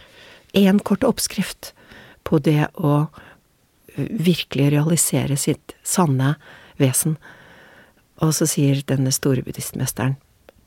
én 0.57 0.81
kort 0.83 1.05
oppskrift 1.05 1.73
på 2.25 2.41
det 2.43 2.71
å 2.75 3.07
virkelig 3.97 4.71
realisere 4.73 5.37
sitt 5.37 5.75
sanne 5.85 6.35
vesen. 6.81 7.19
Og 8.25 8.33
så 8.37 8.49
sier 8.49 8.83
denne 8.89 9.13
store 9.13 9.45
buddhistmesteren 9.45 10.17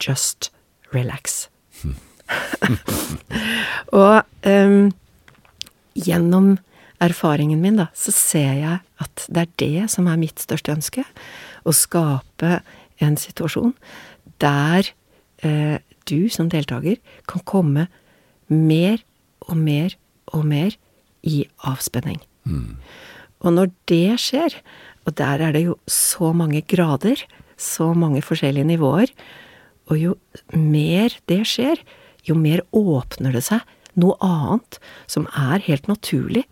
just 0.01 0.51
relax. 0.93 1.47
og 4.01 4.23
um, 4.47 4.93
gjennom 5.95 6.55
erfaringen 7.03 7.62
min, 7.63 7.79
da, 7.79 7.89
så 7.95 8.13
ser 8.15 8.53
jeg 8.60 8.79
at 9.03 9.25
det 9.27 9.41
er 9.41 9.53
det 9.62 9.89
som 9.91 10.08
er 10.08 10.19
mitt 10.19 10.39
største 10.43 10.73
ønske. 10.75 11.03
Å 11.65 11.75
skape 11.75 12.60
en 13.03 13.17
situasjon 13.19 13.73
der 14.43 14.88
eh, 15.43 15.77
du 16.08 16.29
som 16.31 16.49
deltaker 16.51 16.99
kan 17.29 17.43
komme 17.47 17.88
mer 18.47 19.01
og 19.45 19.58
mer 19.60 19.95
og 20.34 20.45
mer 20.47 20.75
i 21.25 21.43
avspenning. 21.65 22.19
Mm. 22.45 22.77
Og 23.45 23.53
når 23.53 23.71
det 23.89 24.19
skjer, 24.21 24.55
og 25.05 25.17
der 25.19 25.41
er 25.47 25.55
det 25.55 25.65
jo 25.65 25.77
så 25.89 26.31
mange 26.34 26.62
grader, 26.65 27.19
så 27.58 27.91
mange 27.97 28.23
forskjellige 28.25 28.67
nivåer, 28.67 29.12
og 29.89 29.99
jo 30.01 30.15
mer 30.53 31.13
det 31.29 31.43
skjer, 31.49 31.81
jo 32.25 32.38
mer 32.38 32.63
åpner 32.73 33.36
det 33.36 33.43
seg 33.45 33.62
noe 33.99 34.15
annet 34.23 34.79
som 35.12 35.27
er 35.34 35.63
helt 35.65 35.89
naturlig, 35.91 36.45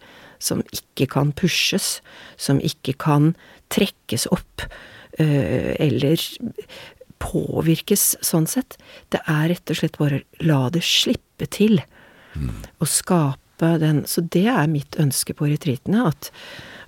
som 0.44 0.64
ikke 0.76 1.08
kan 1.14 1.32
pushes, 1.36 2.02
som 2.38 2.60
ikke 2.64 2.96
kan 3.00 3.32
trekkes 3.74 4.28
opp, 4.34 4.66
øh, 5.20 5.74
eller 5.80 6.20
påvirkes 7.24 8.14
sånn 8.26 8.48
sett. 8.50 8.78
Det 9.14 9.22
er 9.30 9.48
rett 9.54 9.72
og 9.72 9.80
slett 9.80 10.00
bare 10.02 10.24
la 10.44 10.68
det 10.74 10.84
slippe 10.84 11.48
til. 11.48 11.80
Og 12.82 12.90
skape 12.90 13.40
den 13.80 14.04
Så 14.10 14.20
det 14.34 14.48
er 14.50 14.68
mitt 14.68 14.98
ønske 15.00 15.32
på 15.38 15.48
retreatene. 15.48 16.08
At, 16.10 16.32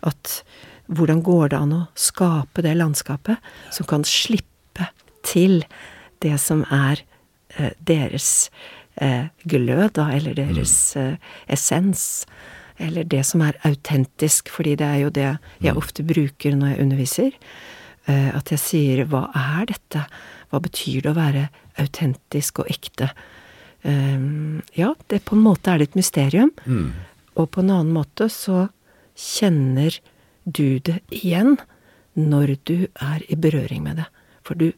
at 0.01 0.41
hvordan 0.87 1.21
går 1.23 1.53
det 1.53 1.59
an 1.59 1.73
å 1.73 1.83
skape 1.95 2.65
det 2.65 2.73
landskapet 2.75 3.37
som 3.71 3.87
kan 3.87 4.03
slippe 4.03 4.89
til 5.23 5.63
det 6.25 6.35
som 6.41 6.65
er 6.73 7.03
eh, 7.55 7.71
deres 7.79 8.49
eh, 9.01 9.27
glød, 9.43 9.95
da, 9.97 10.09
eller 10.15 10.35
deres 10.37 10.95
eh, 10.99 11.15
essens. 11.51 12.25
Eller 12.77 13.07
det 13.07 13.23
som 13.27 13.43
er 13.45 13.59
autentisk, 13.67 14.49
fordi 14.51 14.75
det 14.79 14.87
er 14.87 14.99
jo 15.05 15.13
det 15.15 15.29
jeg 15.63 15.77
ofte 15.79 16.03
bruker 16.03 16.55
når 16.55 16.73
jeg 16.73 16.83
underviser. 16.83 17.37
Eh, 18.07 18.29
at 18.35 18.51
jeg 18.51 18.61
sier 18.61 19.05
hva 19.09 19.27
er 19.31 19.69
dette? 19.71 20.05
Hva 20.51 20.61
betyr 20.63 21.05
det 21.05 21.13
å 21.13 21.17
være 21.17 21.47
autentisk 21.81 22.63
og 22.63 22.71
ekte? 22.71 23.11
Eh, 23.87 24.27
ja, 24.77 24.93
det 25.11 25.23
på 25.25 25.37
en 25.37 25.45
måte 25.45 25.71
er 25.71 25.81
det 25.81 25.91
et 25.91 26.01
mysterium. 26.01 26.51
Og 27.35 27.51
på 27.51 27.63
en 27.63 27.71
annen 27.71 27.95
måte 27.95 28.29
så 28.31 28.67
kjenner 29.15 29.97
du 30.45 30.79
det 30.79 30.99
igjen 31.09 31.55
når 32.15 32.55
du 32.67 32.87
er 33.01 33.23
i 33.27 33.35
berøring 33.35 33.83
med 33.83 34.03
det. 34.03 34.09
For 34.43 34.55
du 34.55 34.71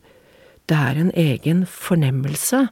Det 0.68 0.76
er 0.76 0.98
en 1.00 1.12
egen 1.16 1.62
fornemmelse 1.64 2.68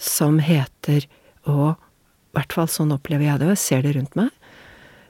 som 0.00 0.40
heter 0.42 1.06
å 1.48 1.74
I 2.30 2.38
hvert 2.38 2.54
fall 2.54 2.68
sånn 2.70 2.92
opplever 2.94 3.26
jeg 3.26 3.40
det, 3.40 3.46
og 3.48 3.56
jeg 3.56 3.62
ser 3.64 3.80
det 3.82 3.96
rundt 3.96 4.14
meg. 4.14 4.30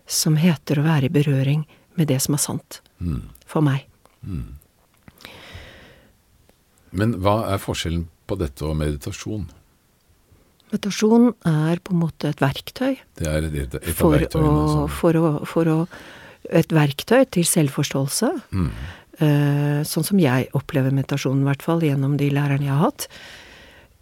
Som 0.08 0.38
heter 0.40 0.80
å 0.80 0.86
være 0.86 1.10
i 1.10 1.12
berøring 1.12 1.66
med 2.00 2.08
det 2.08 2.16
som 2.24 2.34
er 2.34 2.40
sant. 2.40 2.80
For 3.44 3.60
meg. 3.64 3.84
Men 6.96 7.12
hva 7.20 7.42
er 7.52 7.60
forskjellen 7.60 8.06
på 8.26 8.38
dette 8.40 8.64
og 8.64 8.78
meditasjon? 8.80 9.44
Meditasjon 10.70 11.28
er 11.50 11.82
på 11.82 11.92
en 11.92 12.00
måte 12.06 12.30
et 12.30 12.40
verktøy. 12.40 12.96
Det 13.18 13.28
er 13.28 13.50
et, 13.50 13.60
et 13.60 13.76
et 13.80 13.96
for 13.98 14.16
å, 14.16 14.86
for, 14.88 15.20
å, 15.20 15.34
for 15.44 15.70
å 15.70 15.78
Et 16.50 16.72
verktøy 16.72 17.26
til 17.36 17.44
selvforståelse. 17.44 18.28
Eh, 19.20 19.80
sånn 19.84 20.06
som 20.06 20.18
jeg 20.18 20.48
opplever 20.56 20.90
meditasjonen, 20.90 21.42
i 21.44 21.48
hvert 21.50 21.62
fall 21.62 21.84
gjennom 21.84 22.16
de 22.16 22.30
lærerne 22.32 22.64
jeg 22.64 22.72
har 22.72 22.86
hatt. 22.88 23.04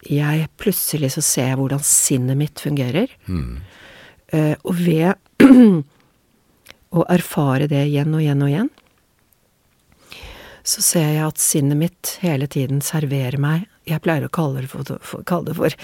Jeg 0.08 0.48
plutselig 0.60 1.12
så 1.14 1.22
ser 1.24 1.50
jeg 1.50 1.60
hvordan 1.60 1.84
sinnet 1.84 2.38
mitt 2.40 2.60
fungerer. 2.64 3.12
Eh, 4.32 4.54
og 4.64 4.76
ved 4.80 5.14
å 6.98 7.04
erfare 7.12 7.68
det 7.68 7.84
igjen 7.90 8.14
og 8.16 8.24
igjen 8.24 8.44
og 8.44 8.52
igjen, 8.52 8.70
så 10.68 10.84
ser 10.84 11.10
jeg 11.14 11.24
at 11.24 11.40
sinnet 11.40 11.80
mitt 11.80 12.14
hele 12.20 12.48
tiden 12.50 12.82
serverer 12.84 13.40
meg 13.40 13.62
Jeg 13.88 14.02
pleier 14.04 14.26
å 14.26 14.32
kalle 14.32 14.60
det 14.60 14.68
for, 14.68 14.84
for, 15.00 15.24
kalle 15.24 15.48
det 15.48 15.56
for 15.56 15.76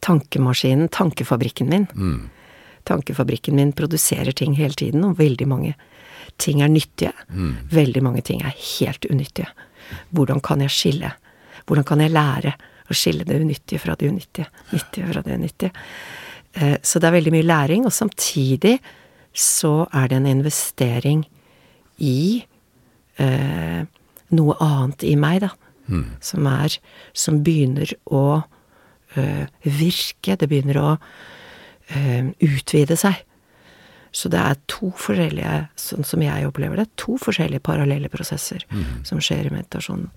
tankemaskinen, 0.00 0.88
tankefabrikken 0.88 1.68
min. 1.68 1.84
Tankefabrikken 2.88 3.58
min 3.58 3.74
produserer 3.76 4.32
ting 4.32 4.54
hele 4.56 4.72
tiden, 4.72 5.04
og 5.04 5.18
veldig 5.18 5.48
mange 5.48 5.74
ting 6.40 6.62
er 6.64 6.72
nyttige. 6.72 7.12
Veldig 7.68 8.02
mange 8.02 8.22
ting 8.24 8.40
er 8.40 8.56
helt 8.56 9.04
unyttige. 9.10 9.50
Hvordan 10.16 10.40
kan 10.40 10.64
jeg 10.64 10.72
skille? 10.72 11.12
Hvordan 11.68 11.84
kan 11.84 12.00
jeg 12.00 12.14
lære 12.16 12.54
å 12.90 12.96
skille 12.96 13.24
det 13.24 13.38
unyttige 13.40 13.80
fra 13.82 13.94
det 13.98 14.08
unyttige? 14.10 14.48
Nyttige 14.72 15.12
fra 15.12 15.22
det 15.26 15.36
unyttige? 15.38 15.72
Eh, 16.54 16.76
Så 16.82 16.98
det 17.00 17.08
er 17.08 17.16
veldig 17.18 17.32
mye 17.32 17.46
læring, 17.46 17.86
og 17.86 17.92
samtidig 17.92 18.78
så 19.34 19.86
er 19.94 20.08
det 20.08 20.16
en 20.16 20.26
investering 20.26 21.24
i 21.98 22.44
eh, 23.18 23.82
noe 24.30 24.56
annet 24.60 25.04
i 25.06 25.14
meg, 25.16 25.40
da. 25.46 25.50
Som 26.22 26.46
er 26.46 26.76
Som 27.12 27.42
begynner 27.42 27.90
å 28.06 28.44
eh, 29.16 29.46
virke. 29.64 30.36
Det 30.36 30.46
begynner 30.48 30.78
å 30.78 30.90
eh, 31.90 32.30
utvide 32.46 32.96
seg. 32.96 33.24
Så 34.12 34.28
det 34.30 34.38
er 34.38 34.56
to 34.66 34.90
forskjellige, 34.98 35.68
sånn 35.78 36.04
som 36.06 36.22
jeg 36.22 36.46
opplever 36.46 36.76
det, 36.80 36.88
to 36.98 37.14
forskjellige 37.18 37.62
parallelle 37.62 38.08
prosesser 38.10 38.64
som 39.06 39.20
skjer 39.22 39.46
i 39.46 39.52
meditasjonen. 39.54 40.08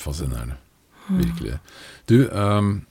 Fascinerende. 0.00 0.56
Virkelig. 1.08 1.58
Du, 2.10 2.28
um, 2.30 2.84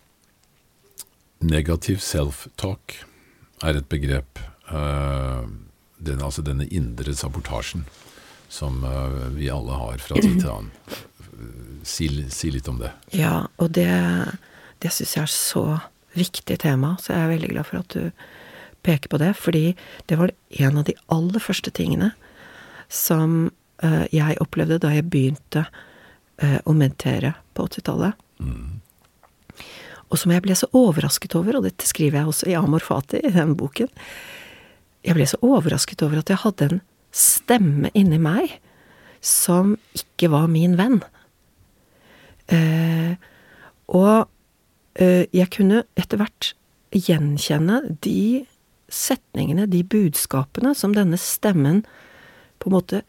negativ 1.40 2.02
self-talk 2.04 3.00
er 3.64 3.80
et 3.80 3.90
begrep. 3.92 4.42
Uh, 4.72 5.48
den, 6.02 6.22
altså 6.24 6.44
denne 6.46 6.68
indre 6.74 7.14
sabotasjen 7.16 7.86
som 8.52 8.84
uh, 8.84 9.30
vi 9.36 9.50
alle 9.52 9.78
har 9.80 10.04
fra 10.04 10.20
tid 10.20 10.42
til 10.42 10.52
annen. 10.52 10.72
Si, 11.88 12.08
si 12.30 12.52
litt 12.54 12.68
om 12.70 12.78
det. 12.82 12.92
Ja, 13.16 13.48
og 13.58 13.72
det, 13.74 13.90
det 14.84 14.92
syns 14.94 15.16
jeg 15.16 15.24
er 15.24 15.34
så 15.34 15.66
viktig 16.18 16.60
tema, 16.62 16.98
så 17.00 17.16
jeg 17.16 17.24
er 17.24 17.32
veldig 17.32 17.52
glad 17.54 17.70
for 17.70 17.82
at 17.82 17.96
du 17.96 18.28
peker 18.86 19.10
på 19.10 19.20
det, 19.22 19.32
fordi 19.38 19.64
det 20.10 20.18
var 20.20 20.34
en 20.60 20.82
av 20.82 20.86
de 20.90 20.96
aller 21.14 21.42
første 21.42 21.72
tingene 21.74 22.12
som 22.92 23.52
uh, 23.84 24.06
jeg 24.12 24.40
opplevde 24.44 24.82
da 24.84 24.92
jeg 24.94 25.08
begynte 25.10 25.64
eh, 25.66 25.88
å 26.42 26.74
meditere 26.74 27.36
på 27.54 27.68
80-tallet. 27.70 28.18
Og 30.12 30.20
som 30.20 30.34
jeg 30.34 30.44
ble 30.44 30.56
så 30.58 30.68
overrasket 30.76 31.36
over, 31.40 31.58
og 31.58 31.68
dette 31.68 31.88
skriver 31.88 32.20
jeg 32.20 32.32
også 32.32 32.50
i 32.52 32.58
Amor 32.60 32.84
Fati, 32.84 33.22
i 33.24 33.32
den 33.32 33.54
boken. 33.60 33.92
Jeg 35.08 35.18
ble 35.18 35.28
så 35.30 35.40
overrasket 35.46 36.04
over 36.06 36.20
at 36.20 36.32
jeg 36.32 36.42
hadde 36.44 36.68
en 36.68 36.82
stemme 37.16 37.92
inni 37.98 38.20
meg 38.22 38.58
som 39.24 39.76
ikke 39.96 40.32
var 40.34 40.50
min 40.52 40.76
venn. 40.80 41.00
Eh, 42.52 43.16
og 43.92 44.28
eh, 45.00 45.28
jeg 45.32 45.52
kunne 45.56 45.86
etter 46.00 46.20
hvert 46.20 46.54
gjenkjenne 46.92 47.80
de 48.04 48.44
setningene, 48.92 49.70
de 49.72 49.84
budskapene, 49.88 50.74
som 50.76 50.96
denne 50.96 51.20
stemmen 51.22 51.86
på 52.60 52.68
en 52.68 52.76
måte 52.76 53.04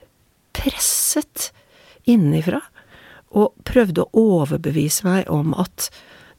presset 0.54 1.50
innenfra, 2.06 2.60
og 3.32 3.54
prøvde 3.68 4.04
å 4.04 4.24
overbevise 4.36 5.06
meg 5.06 5.30
om 5.32 5.54
at 5.58 5.88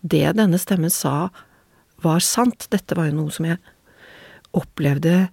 det 0.01 0.25
denne 0.37 0.59
stemmen 0.61 0.91
sa, 0.93 1.29
var 2.03 2.23
sant. 2.23 2.67
Dette 2.73 2.97
var 2.97 3.09
jo 3.09 3.21
noe 3.21 3.33
som 3.33 3.47
jeg 3.47 3.59
opplevde 4.53 5.29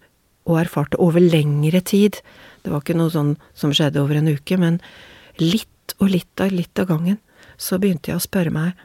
og 0.49 0.61
erfarte 0.63 1.01
over 1.03 1.23
lengre 1.23 1.83
tid. 1.85 2.21
Det 2.63 2.73
var 2.73 2.83
ikke 2.83 2.97
noe 2.99 3.13
sånn 3.13 3.35
som 3.57 3.75
skjedde 3.75 4.01
over 4.03 4.21
en 4.21 4.31
uke, 4.31 4.57
men 4.61 4.79
litt 5.41 5.97
og 5.99 6.13
litt 6.15 6.41
av 6.41 6.55
litt 6.55 6.79
av 6.81 6.89
gangen 6.91 7.19
så 7.61 7.77
begynte 7.81 8.13
jeg 8.13 8.21
å 8.21 8.25
spørre 8.25 8.53
meg 8.55 8.79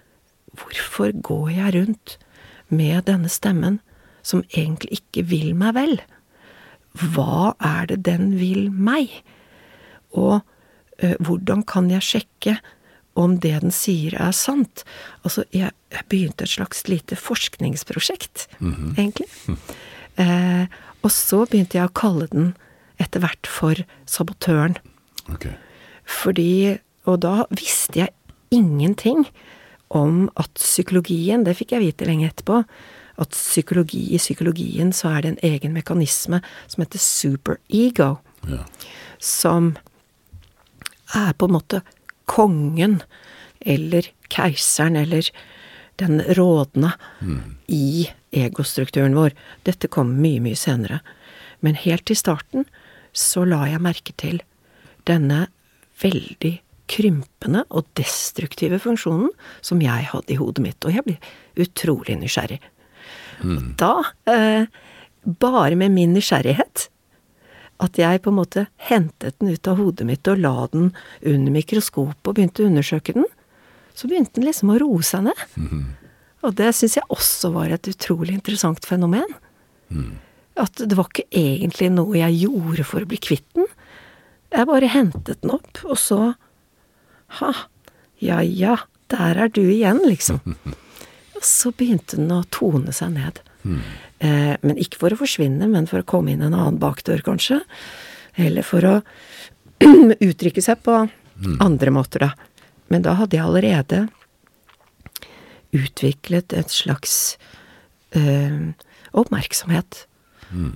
hvorfor 0.56 1.14
går 1.24 1.50
jeg 1.56 1.76
rundt 1.76 2.18
med 2.74 3.06
denne 3.08 3.32
stemmen 3.32 3.80
som 4.26 4.44
egentlig 4.52 5.00
ikke 5.00 5.26
vil 5.30 5.54
meg 5.58 5.76
vel? 5.78 5.96
Hva 6.96 7.54
er 7.60 7.92
det 7.92 8.02
den 8.08 8.34
vil 8.40 8.70
meg? 8.72 9.12
Og 10.16 10.42
hvordan 11.20 11.64
kan 11.68 11.90
jeg 11.92 12.02
sjekke 12.02 12.58
om 13.16 13.38
det 13.40 13.54
den 13.64 13.72
sier 13.72 14.16
er 14.20 14.32
sant? 14.36 14.84
Altså, 15.24 15.44
jeg, 15.56 15.72
jeg 15.92 16.06
begynte 16.12 16.44
et 16.44 16.54
slags 16.56 16.84
lite 16.92 17.16
forskningsprosjekt, 17.16 18.48
egentlig. 18.98 19.28
Eh, 20.18 20.66
og 21.04 21.12
så 21.12 21.44
begynte 21.46 21.78
jeg 21.80 21.90
å 21.90 21.96
kalle 21.96 22.28
den 22.32 22.54
etter 23.02 23.20
hvert 23.24 23.48
for 23.52 23.82
sabotøren. 24.08 24.78
Ok. 25.32 25.50
Fordi 26.06 26.80
Og 27.06 27.20
da 27.22 27.46
visste 27.54 28.00
jeg 28.00 28.10
ingenting 28.50 29.28
om 29.94 30.30
at 30.42 30.50
psykologien, 30.58 31.44
det 31.46 31.54
fikk 31.60 31.76
jeg 31.76 31.84
vite 31.84 32.06
lenge 32.08 32.32
etterpå, 32.32 32.64
at 33.22 33.30
psykologi, 33.30 34.08
i 34.16 34.18
psykologien 34.18 34.90
så 34.92 35.12
er 35.14 35.22
det 35.22 35.30
en 35.36 35.44
egen 35.54 35.74
mekanisme 35.76 36.40
som 36.68 36.82
heter 36.82 37.00
superego, 37.00 38.18
Ja. 38.50 38.64
som 39.20 39.76
er 41.13 41.34
på 41.38 41.50
en 41.50 41.58
måte 41.58 41.82
kongen, 42.26 43.02
eller 43.62 44.08
keiseren, 44.34 44.96
eller 44.96 45.30
den 46.02 46.20
rådende 46.38 46.91
i 47.72 48.10
egostrukturen 48.36 49.15
vår. 49.15 49.36
Dette 49.63 49.88
kom 49.88 50.18
mye, 50.22 50.41
mye 50.44 50.58
senere. 50.60 51.00
Men 51.63 51.78
helt 51.80 52.12
i 52.12 52.18
starten 52.18 52.65
så 53.15 53.46
la 53.48 53.63
jeg 53.70 53.84
merke 53.84 54.13
til 54.20 54.41
denne 55.08 55.46
veldig 56.02 56.58
krympende 56.91 57.63
og 57.74 57.88
destruktive 57.98 58.78
funksjonen 58.82 59.32
som 59.65 59.82
jeg 59.82 60.10
hadde 60.12 60.34
i 60.36 60.38
hodet 60.38 60.65
mitt, 60.65 60.86
og 60.86 60.94
jeg 60.94 61.06
ble 61.06 61.15
utrolig 61.63 62.18
nysgjerrig. 62.20 62.60
Og 63.41 63.72
da, 63.80 64.04
eh, 64.32 64.65
bare 65.26 65.76
med 65.76 65.91
min 65.91 66.13
nysgjerrighet, 66.13 66.89
at 67.84 67.98
jeg 68.00 68.22
på 68.24 68.32
en 68.32 68.38
måte 68.40 68.66
hentet 68.88 69.36
den 69.42 69.52
ut 69.52 69.68
av 69.68 69.80
hodet 69.82 70.06
mitt 70.08 70.28
og 70.32 70.40
la 70.40 70.68
den 70.72 70.92
under 71.22 71.52
mikroskopet 71.56 72.30
og 72.30 72.38
begynte 72.38 72.64
å 72.64 72.70
undersøke 72.70 73.16
den, 73.18 73.26
så 73.96 74.08
begynte 74.08 74.38
den 74.40 74.48
liksom 74.48 74.72
å 74.74 74.80
roe 74.80 75.04
seg 75.04 75.26
ned. 75.28 75.44
Og 76.46 76.56
det 76.56 76.70
syns 76.78 76.96
jeg 77.00 77.08
også 77.12 77.52
var 77.56 77.72
et 77.74 77.88
utrolig 77.90 78.36
interessant 78.38 78.86
fenomen. 78.86 79.28
At 80.56 80.80
det 80.80 80.96
var 80.96 81.10
ikke 81.12 81.28
egentlig 81.36 81.90
noe 81.92 82.16
jeg 82.20 82.46
gjorde 82.46 82.86
for 82.88 83.04
å 83.04 83.10
bli 83.12 83.20
kvitt 83.20 83.48
den. 83.58 83.68
Jeg 84.56 84.70
bare 84.70 84.88
hentet 84.94 85.42
den 85.44 85.56
opp, 85.58 85.82
og 85.84 85.98
så 86.00 86.34
Ha, 87.42 87.50
Ja 88.22 88.40
ja, 88.46 88.76
der 89.12 89.36
er 89.36 89.50
du 89.50 89.64
igjen, 89.66 89.98
liksom. 90.06 90.40
Og 91.36 91.44
så 91.44 91.72
begynte 91.76 92.16
den 92.16 92.32
å 92.32 92.46
tone 92.54 92.94
seg 92.96 93.12
ned. 93.18 93.42
Eh, 93.66 94.14
men 94.26 94.80
ikke 94.82 95.00
for 95.02 95.14
å 95.14 95.20
forsvinne, 95.20 95.68
men 95.72 95.88
for 95.90 96.02
å 96.02 96.08
komme 96.08 96.34
inn 96.34 96.44
en 96.46 96.56
annen 96.56 96.80
bakdør, 96.82 97.24
kanskje. 97.26 97.62
Eller 98.42 98.66
for 98.68 98.86
å 98.88 98.96
uttrykke 100.30 100.64
seg 100.64 100.82
på 100.86 100.98
andre 101.64 101.94
måter, 101.94 102.28
da. 102.28 102.32
Men 102.92 103.06
da 103.06 103.16
hadde 103.20 103.38
jeg 103.38 103.46
allerede 103.46 104.06
utviklet 105.76 106.54
et 106.56 106.72
slags 106.72 107.36
eh, 108.16 108.72
oppmerksomhet 109.18 110.06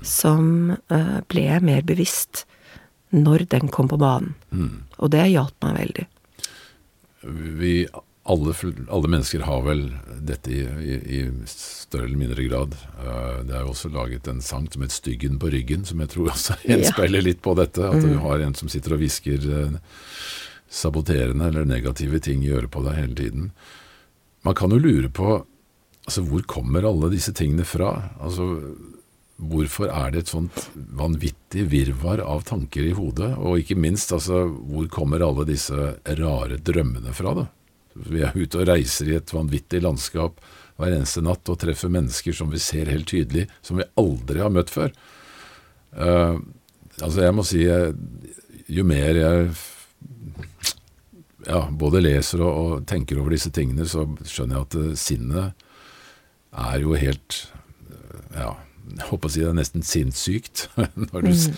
som 0.04 0.74
eh, 0.92 1.20
ble 1.30 1.46
mer 1.64 1.86
bevisst 1.88 2.46
når 3.16 3.46
den 3.54 3.70
kom 3.74 3.90
på 3.90 4.00
banen. 4.02 4.36
Og 5.00 5.12
det 5.14 5.30
hjalp 5.32 5.56
meg 5.66 5.78
veldig. 5.80 6.06
Vi 7.60 7.74
alle, 8.30 8.54
alle 8.90 9.10
mennesker 9.10 9.44
har 9.48 9.64
vel 9.66 9.84
dette 10.22 10.52
i, 10.54 10.62
i, 10.62 10.98
i 11.18 11.22
større 11.50 12.06
eller 12.06 12.22
mindre 12.22 12.46
grad. 12.46 12.76
Uh, 13.00 13.42
det 13.48 13.56
er 13.56 13.64
jo 13.64 13.74
også 13.74 13.92
laget 13.94 14.30
en 14.30 14.44
sang 14.46 14.68
som 14.72 14.86
het 14.86 14.94
'Styggen 14.94 15.40
på 15.42 15.50
ryggen', 15.50 15.86
som 15.86 16.00
jeg 16.04 16.14
tror 16.14 16.30
også 16.36 16.60
gjenspeiler 16.70 17.26
litt 17.26 17.42
på 17.42 17.56
dette. 17.58 17.82
At 17.82 18.06
du 18.06 18.20
har 18.22 18.46
en 18.46 18.56
som 18.56 18.70
sitter 18.70 18.96
og 18.96 19.02
hvisker 19.02 19.50
uh, 19.50 19.80
saboterende 20.70 21.50
eller 21.50 21.66
negative 21.66 22.22
ting 22.22 22.46
i 22.46 22.54
øret 22.54 22.72
på 22.72 22.86
deg 22.86 23.00
hele 23.02 23.16
tiden. 23.18 23.52
Man 24.46 24.56
kan 24.56 24.72
jo 24.72 24.78
lure 24.78 25.10
på 25.10 25.42
altså, 26.06 26.22
hvor 26.22 26.46
kommer 26.46 26.86
alle 26.86 27.10
disse 27.10 27.34
tingene 27.34 27.66
fra? 27.66 28.14
Altså, 28.22 28.62
Hvorfor 29.40 29.88
er 29.88 30.12
det 30.12 30.26
et 30.26 30.32
sånt 30.34 30.66
vanvittig 30.76 31.64
virvar 31.72 32.20
av 32.20 32.42
tanker 32.44 32.84
i 32.84 32.92
hodet? 32.92 33.30
Og 33.40 33.62
ikke 33.62 33.78
minst, 33.80 34.12
altså, 34.12 34.50
hvor 34.52 34.90
kommer 34.92 35.24
alle 35.24 35.46
disse 35.48 35.94
rare 36.20 36.58
drømmene 36.60 37.14
fra, 37.16 37.32
da? 37.38 37.46
Vi 38.08 38.22
er 38.24 38.36
ute 38.38 38.62
og 38.62 38.68
reiser 38.70 39.10
i 39.12 39.18
et 39.20 39.34
vanvittig 39.36 39.82
landskap 39.84 40.40
hver 40.80 40.94
eneste 40.96 41.20
natt 41.26 41.50
og 41.52 41.58
treffer 41.60 41.92
mennesker 41.92 42.36
som 42.38 42.52
vi 42.54 42.60
ser 42.64 42.88
helt 42.88 43.10
tydelig, 43.12 43.48
som 43.66 43.82
vi 43.82 43.88
aldri 44.00 44.40
har 44.40 44.54
møtt 44.56 44.70
før. 44.72 44.94
Uh, 45.92 46.38
altså, 47.02 47.26
jeg 47.26 47.36
må 47.36 47.44
si, 47.48 47.66
jeg, 47.66 47.96
jo 48.72 48.86
mer 48.88 49.18
jeg 49.20 49.50
ja, 51.48 51.62
både 51.72 52.02
leser 52.04 52.42
og, 52.46 52.54
og 52.80 52.88
tenker 52.90 53.20
over 53.20 53.34
disse 53.36 53.52
tingene, 53.56 53.86
så 53.90 54.06
skjønner 54.28 54.60
jeg 54.60 54.68
at 54.68 54.80
uh, 54.80 54.90
sinnet 55.00 55.68
er 56.70 56.82
jo 56.84 56.96
helt 57.00 57.42
uh, 57.92 58.24
Ja, 58.36 58.50
jeg 58.96 59.08
håper 59.12 59.30
å 59.30 59.34
si 59.34 59.44
det 59.44 59.52
er 59.52 59.58
nesten 59.60 59.84
sinnssykt 59.86 60.68
når 61.12 61.28
du, 61.28 61.32
s- 61.34 61.52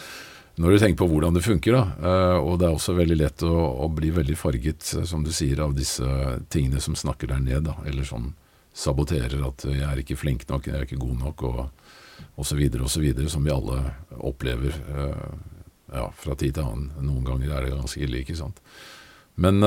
når 0.60 0.72
du 0.72 0.80
tenker 0.82 1.00
på 1.00 1.08
hvordan 1.08 1.36
det 1.36 1.44
funker. 1.46 1.78
da. 1.78 1.84
Eh, 2.10 2.38
og 2.40 2.60
det 2.60 2.68
er 2.68 2.76
også 2.76 2.96
veldig 2.98 3.18
lett 3.18 3.44
å, 3.48 3.54
å 3.86 3.88
bli 3.94 4.12
veldig 4.14 4.38
farget, 4.38 4.94
eh, 4.98 5.06
som 5.08 5.24
du 5.24 5.32
sier, 5.34 5.62
av 5.64 5.76
disse 5.78 6.06
tingene 6.52 6.82
som 6.84 6.98
snakker 6.98 7.32
deg 7.32 7.46
ned, 7.46 7.70
da, 7.70 7.78
eller 7.88 8.08
som 8.08 8.34
saboterer 8.74 9.42
at 9.48 9.66
jeg 9.68 9.84
er 9.88 10.04
ikke 10.04 10.20
flink 10.20 10.46
nok, 10.50 10.68
jeg 10.68 10.78
er 10.78 10.86
ikke 10.88 11.02
god 11.02 11.18
nok, 11.26 11.44
og, 11.48 11.90
osv., 12.40 12.60
videre, 12.60 13.30
som 13.32 13.44
vi 13.44 13.54
alle 13.54 13.80
opplever 14.20 14.76
eh, 14.76 15.26
ja, 15.96 16.08
fra 16.20 16.38
tid 16.40 16.56
til 16.58 16.68
annen. 16.68 16.92
Noen 17.04 17.28
ganger 17.28 17.56
er 17.56 17.68
det 17.68 17.76
ganske 17.76 18.04
ille, 18.04 18.24
ikke 18.24 18.40
sant. 18.40 18.62
Men, 19.42 19.64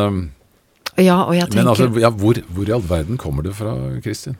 Ja, 1.01 1.25
og 1.25 1.35
jeg 1.35 1.49
tenker 1.49 1.65
men 1.65 1.71
altså, 1.73 1.89
ja, 1.99 2.11
hvor, 2.15 2.39
hvor 2.55 2.69
i 2.69 2.75
all 2.77 2.85
verden 2.87 3.19
kommer 3.19 3.43
det 3.43 3.57
fra, 3.59 3.73
Kristin? 4.05 4.37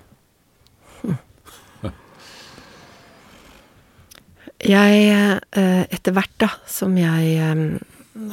Jeg, 4.65 5.41
eh, 5.53 5.83
etter 5.93 6.15
hvert 6.17 6.33
da, 6.41 6.49
som 6.71 6.95
jeg 6.97 7.35
eh, 7.37 7.65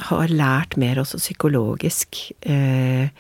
har 0.08 0.32
lært 0.32 0.78
mer 0.80 1.02
også 1.02 1.20
psykologisk 1.20 2.20
eh, 2.48 3.12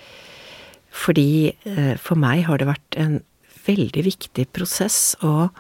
Fordi 0.91 1.55
for 2.03 2.19
meg 2.19 2.43
har 2.47 2.59
det 2.59 2.67
vært 2.67 2.97
en 2.99 3.21
veldig 3.65 4.03
viktig 4.03 4.43
prosess 4.51 5.15
å 5.23 5.51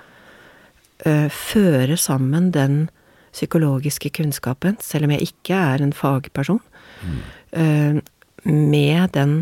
føre 1.01 1.95
sammen 1.97 2.49
den 2.51 2.89
psykologiske 3.31 4.11
kunnskapen, 4.13 4.75
selv 4.83 5.07
om 5.07 5.13
jeg 5.15 5.31
ikke 5.31 5.55
er 5.55 5.81
en 5.81 5.93
fagperson, 5.95 6.59
mm. 6.99 8.01
med 8.43 9.15
den 9.15 9.33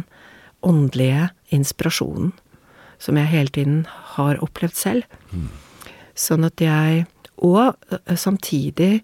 åndelige 0.61 1.31
inspirasjonen 1.57 2.31
som 3.01 3.17
jeg 3.17 3.33
hele 3.33 3.55
tiden 3.57 3.81
har 4.13 4.39
opplevd 4.45 4.77
selv. 4.77 5.09
Sånn 6.13 6.45
at 6.47 6.61
jeg 6.61 7.07
Og 7.45 7.75
eh, 7.91 8.15
samtidig 8.19 9.01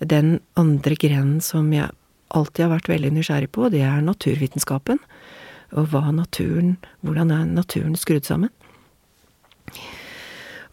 den 0.00 0.38
andre 0.60 0.96
grenen 0.96 1.40
som 1.44 1.72
jeg 1.74 1.90
alltid 2.30 2.66
har 2.66 2.74
vært 2.76 2.90
veldig 2.92 3.12
nysgjerrig 3.16 3.50
på, 3.52 3.68
det 3.72 3.82
er 3.86 4.04
naturvitenskapen. 4.06 5.00
Og 5.78 5.92
hva 5.92 6.10
naturen 6.10 6.76
Hvordan 7.06 7.30
er 7.30 7.44
naturen 7.46 7.94
skrudd 7.98 8.26
sammen? 8.26 8.50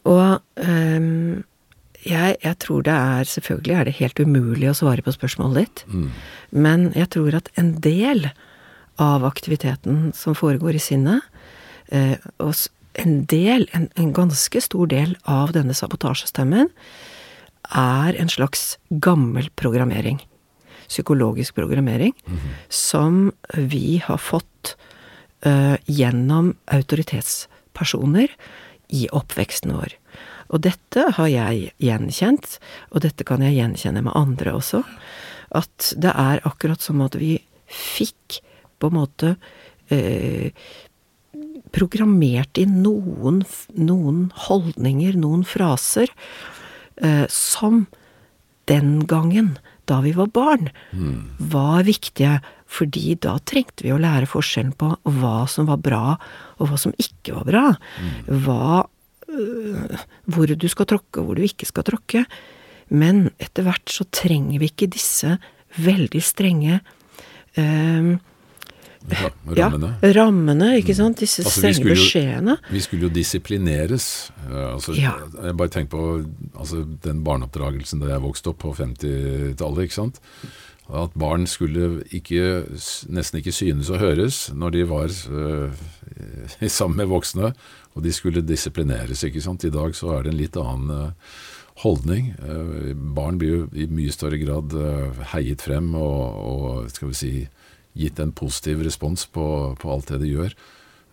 Og 0.07 0.39
ehm, 0.63 1.43
jeg, 2.07 2.37
jeg 2.41 2.57
tror 2.63 2.85
det 2.87 2.95
er 2.95 3.29
Selvfølgelig 3.29 3.75
er 3.75 3.85
det 3.85 3.97
helt 3.99 4.21
umulig 4.21 4.69
å 4.71 4.77
svare 4.77 5.03
på 5.05 5.13
spørsmålet 5.13 5.65
ditt. 5.65 5.83
Men 6.49 6.91
jeg 6.97 7.11
tror 7.13 7.37
at 7.37 7.51
en 7.59 7.75
del 7.83 8.29
av 8.97 9.25
aktiviteten 9.27 10.11
som 10.17 10.33
foregår 10.33 10.79
i 10.79 10.81
sinnet, 10.81 11.21
eh, 11.93 12.17
og 12.41 12.55
en 12.97 13.19
del, 13.29 13.67
en, 13.77 13.89
en 13.95 14.13
ganske 14.15 14.61
stor 14.63 14.89
del 14.91 15.15
av 15.29 15.53
denne 15.55 15.75
sabotasjestemmen, 15.77 16.71
er 17.77 18.17
en 18.17 18.31
slags 18.31 18.77
gammel 18.89 19.49
programmering. 19.59 20.21
Psykologisk 20.87 21.55
programmering. 21.57 22.13
Som 22.69 23.31
vi 23.53 23.99
har 24.03 24.21
fått 24.23 24.77
uh, 25.45 25.75
gjennom 25.85 26.53
autoritetspersoner 26.71 28.31
i 28.95 29.07
oppveksten 29.11 29.75
vår. 29.75 29.97
Og 30.47 30.63
dette 30.63 31.03
har 31.17 31.27
jeg 31.27 31.73
gjenkjent, 31.83 32.57
og 32.95 33.03
dette 33.03 33.27
kan 33.27 33.43
jeg 33.43 33.57
gjenkjenne 33.57 34.05
med 34.05 34.15
andre 34.15 34.55
også. 34.55 34.83
At 35.55 35.91
det 35.99 36.13
er 36.15 36.43
akkurat 36.47 36.83
som 36.83 37.03
at 37.03 37.17
vi 37.19 37.35
fikk 37.67 38.39
på 38.79 38.87
en 38.87 38.95
måte 38.95 39.33
eh, 39.91 40.55
programmert 41.75 42.59
inn 42.61 42.81
noen, 42.83 43.41
noen 43.75 44.27
holdninger, 44.47 45.17
noen 45.19 45.45
fraser, 45.47 46.11
eh, 47.01 47.25
som 47.29 47.87
den 48.67 49.05
gangen, 49.07 49.57
da 49.87 50.01
vi 50.03 50.11
var 50.11 50.27
barn, 50.35 50.69
var 51.39 51.83
viktige. 51.87 52.41
Fordi 52.67 53.15
da 53.15 53.37
trengte 53.39 53.85
vi 53.85 53.93
å 53.95 54.01
lære 54.01 54.27
forskjellen 54.27 54.73
på 54.75 54.89
hva 55.07 55.47
som 55.47 55.69
var 55.69 55.79
bra, 55.79 56.17
og 56.59 56.67
hva 56.67 56.77
som 56.77 56.91
ikke 56.99 57.37
var 57.37 57.45
bra. 57.47 57.65
Hva 58.27 58.87
øh, 59.31 59.97
Hvor 60.27 60.47
du 60.51 60.67
skal 60.67 60.85
tråkke, 60.85 61.21
og 61.21 61.25
hvor 61.25 61.35
du 61.35 61.45
ikke 61.47 61.65
skal 61.65 61.87
tråkke. 61.87 62.25
Men 62.89 63.29
etter 63.39 63.63
hvert 63.63 63.87
så 63.87 64.03
trenger 64.11 64.59
vi 64.59 64.67
ikke 64.67 64.91
disse 64.91 65.37
veldig 65.79 66.21
strenge 66.23 66.81
øh, 67.55 68.17
Ra- 69.07 69.31
ja, 69.55 69.69
Rammene? 69.69 69.91
rammene, 70.17 70.69
ikke 70.81 70.95
sant? 70.97 71.17
Disse 71.21 71.43
Altså, 71.43 71.61
vi 71.61 71.61
strenge 71.61 71.75
skulle 71.79 71.95
jo- 71.95 72.03
beskjedene. 72.03 72.57
Vi 72.71 72.79
skulle 72.83 73.01
jo 73.07 73.09
disiplineres. 73.15 74.07
Eh, 74.49 74.73
altså, 74.73 74.95
Ja. 74.99 75.13
Jeg 75.43 75.57
bare 75.57 75.69
tenker 75.69 75.89
på 75.89 76.25
altså, 76.59 76.83
den 77.03 77.23
barneoppdragelsen 77.23 77.99
da 78.01 78.07
jeg 78.07 78.21
vokste 78.21 78.49
opp 78.49 78.59
på 78.59 78.73
50-tallet. 78.75 79.83
ikke 79.87 79.93
sant? 79.93 80.19
At 80.89 81.11
barn 81.19 81.45
skulle 81.47 82.03
ikke, 82.15 82.63
nesten 83.11 83.39
ikke 83.41 83.51
synes 83.51 83.89
og 83.91 83.99
høres 83.99 84.51
når 84.55 84.71
de 84.71 84.83
var 84.87 85.07
eh, 85.11 86.67
sammen 86.67 86.97
med 86.97 87.07
voksne, 87.11 87.53
og 87.95 88.03
de 88.03 88.11
skulle 88.13 88.41
disiplineres. 88.41 89.23
ikke 89.23 89.41
sant? 89.41 89.63
I 89.65 89.69
dag 89.69 89.91
så 89.95 90.17
er 90.17 90.23
det 90.23 90.33
en 90.33 90.37
litt 90.39 90.55
annen 90.55 90.89
eh, 91.09 91.11
holdning. 91.83 92.31
Barn 93.13 93.37
blir 93.37 93.49
jo 93.51 93.69
i 93.77 93.85
mye 93.85 94.09
større 94.11 94.39
grad 94.41 94.73
heiet 95.33 95.61
frem 95.61 95.91
og, 95.93 96.39
og 96.41 96.87
skal 96.89 97.11
vi 97.11 97.13
si, 97.13 97.31
gitt 97.97 98.19
en 98.23 98.33
positiv 98.35 98.83
respons 98.85 99.25
på, 99.33 99.45
på 99.81 99.91
alt 99.93 100.11
det 100.13 100.21
de 100.23 100.33
gjør. 100.35 100.55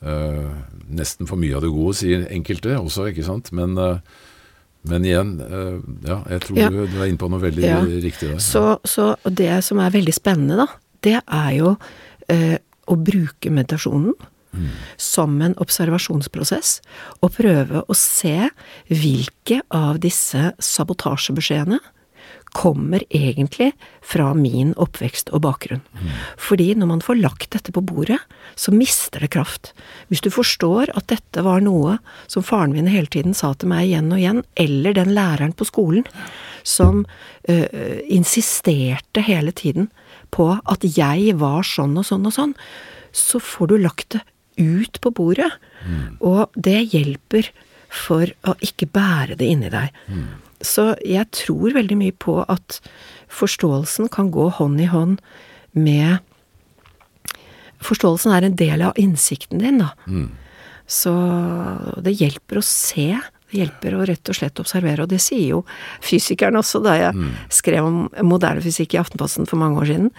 Uh, 0.05 0.53
nesten 0.93 1.29
for 1.29 1.41
mye 1.41 1.57
av 1.57 1.65
det 1.65 1.73
gode, 1.73 1.95
sier 1.97 2.27
enkelte 2.29 2.75
også, 2.77 3.09
ikke 3.09 3.25
sant. 3.25 3.49
Men, 3.57 3.73
uh, 3.81 4.03
men 4.91 5.07
igjen, 5.09 5.39
uh, 5.41 5.79
ja, 6.05 6.19
jeg 6.35 6.45
tror 6.45 6.61
Ja. 6.61 6.69
Du, 6.69 6.83
du 6.93 6.99
er 7.01 7.09
inne 7.09 7.21
på 7.21 7.31
noe 7.33 7.41
veldig 7.41 7.65
Ja. 7.65 7.81
riktig 7.85 8.35
der. 8.35 8.43
Så, 8.45 8.67
så 8.85 9.15
det 9.25 9.63
som 9.65 9.81
er 9.81 9.95
veldig 9.95 10.15
spennende, 10.15 10.61
da, 10.61 10.69
det 11.05 11.19
er 11.25 11.51
jo 11.57 11.75
å 12.89 12.95
bruke 12.97 13.51
meditasjonen 13.53 14.15
som 14.97 15.35
en 15.45 15.53
observasjonsprosess, 15.61 16.79
og 17.21 17.35
prøve 17.37 17.83
å 17.85 17.97
se 17.99 18.49
hvilke 18.89 19.59
av 19.75 19.99
disse 20.01 20.55
sabotasjebeskjedene 20.63 21.81
kommer 22.55 23.03
egentlig 23.11 23.73
fra 24.05 24.31
min 24.39 24.73
oppvekst 24.81 25.33
og 25.35 25.43
bakgrunn. 25.45 25.83
Fordi 26.39 26.71
når 26.79 26.91
man 26.93 27.03
får 27.05 27.19
lagt 27.19 27.51
dette 27.57 27.75
på 27.75 27.83
bordet, 27.83 28.21
så 28.55 28.73
mister 28.75 29.25
det 29.25 29.33
kraft. 29.35 29.73
Hvis 30.09 30.23
du 30.23 30.31
forstår 30.31 30.93
at 30.95 31.09
dette 31.11 31.43
var 31.43 31.65
noe 31.65 31.99
som 32.31 32.47
faren 32.47 32.73
min 32.77 32.91
hele 32.91 33.11
tiden 33.11 33.35
sa 33.35 33.53
til 33.55 33.73
meg 33.73 33.89
igjen 33.89 34.13
og 34.13 34.23
igjen, 34.23 34.43
eller 34.55 34.95
den 34.95 35.13
læreren 35.17 35.57
på 35.57 35.67
skolen 35.67 36.07
som 36.63 37.05
øh, 37.49 38.01
insisterte 38.07 39.25
hele 39.27 39.53
tiden 39.53 39.91
på 40.35 40.49
at 40.65 40.87
jeg 40.97 41.35
var 41.41 41.67
sånn 41.67 41.99
og 41.99 42.07
sånn 42.07 42.31
og 42.31 42.35
sånn, 42.35 42.55
så 43.15 43.39
får 43.43 43.71
du 43.71 43.77
lagt 43.83 44.17
det 44.17 44.23
ut 44.59 45.01
på 45.03 45.11
bordet. 45.11 45.51
Og 46.23 46.51
det 46.55 46.81
hjelper 46.95 47.51
for 47.95 48.31
å 48.47 48.55
ikke 48.65 48.89
bære 48.91 49.37
det 49.39 49.51
inni 49.51 49.71
deg. 49.71 49.91
Så 50.65 50.95
jeg 51.05 51.29
tror 51.37 51.75
veldig 51.77 51.99
mye 52.01 52.15
på 52.17 52.39
at 52.49 52.81
forståelsen 53.33 54.11
kan 54.15 54.31
gå 54.35 54.49
hånd 54.59 54.81
i 54.81 54.91
hånd 54.91 55.21
med 55.75 56.23
Forståelsen 57.85 58.33
er 58.33 58.47
en 58.47 58.55
del 58.57 58.81
av 58.81 58.97
innsikten 58.97 59.61
din, 59.61 59.83
da. 59.83 59.91
Så 60.89 61.13
det 62.01 62.15
hjelper 62.17 62.61
å 62.61 62.65
se. 62.65 63.11
Det 63.51 63.59
hjelper 63.61 63.97
å 63.99 64.07
rett 64.09 64.31
og 64.31 64.39
slett 64.39 64.61
observere, 64.63 65.05
og 65.05 65.11
det 65.13 65.21
sier 65.21 65.51
jo 65.51 65.59
fysikeren 66.01 66.57
også 66.57 66.81
da 66.85 66.95
jeg 66.97 67.29
skrev 67.53 67.85
om 67.85 67.99
moderne 68.25 68.65
fysikk 68.65 68.97
i 68.97 69.01
Aftenposten 69.03 69.45
for 69.51 69.61
mange 69.61 69.83
år 69.83 69.91
siden. 69.91 70.11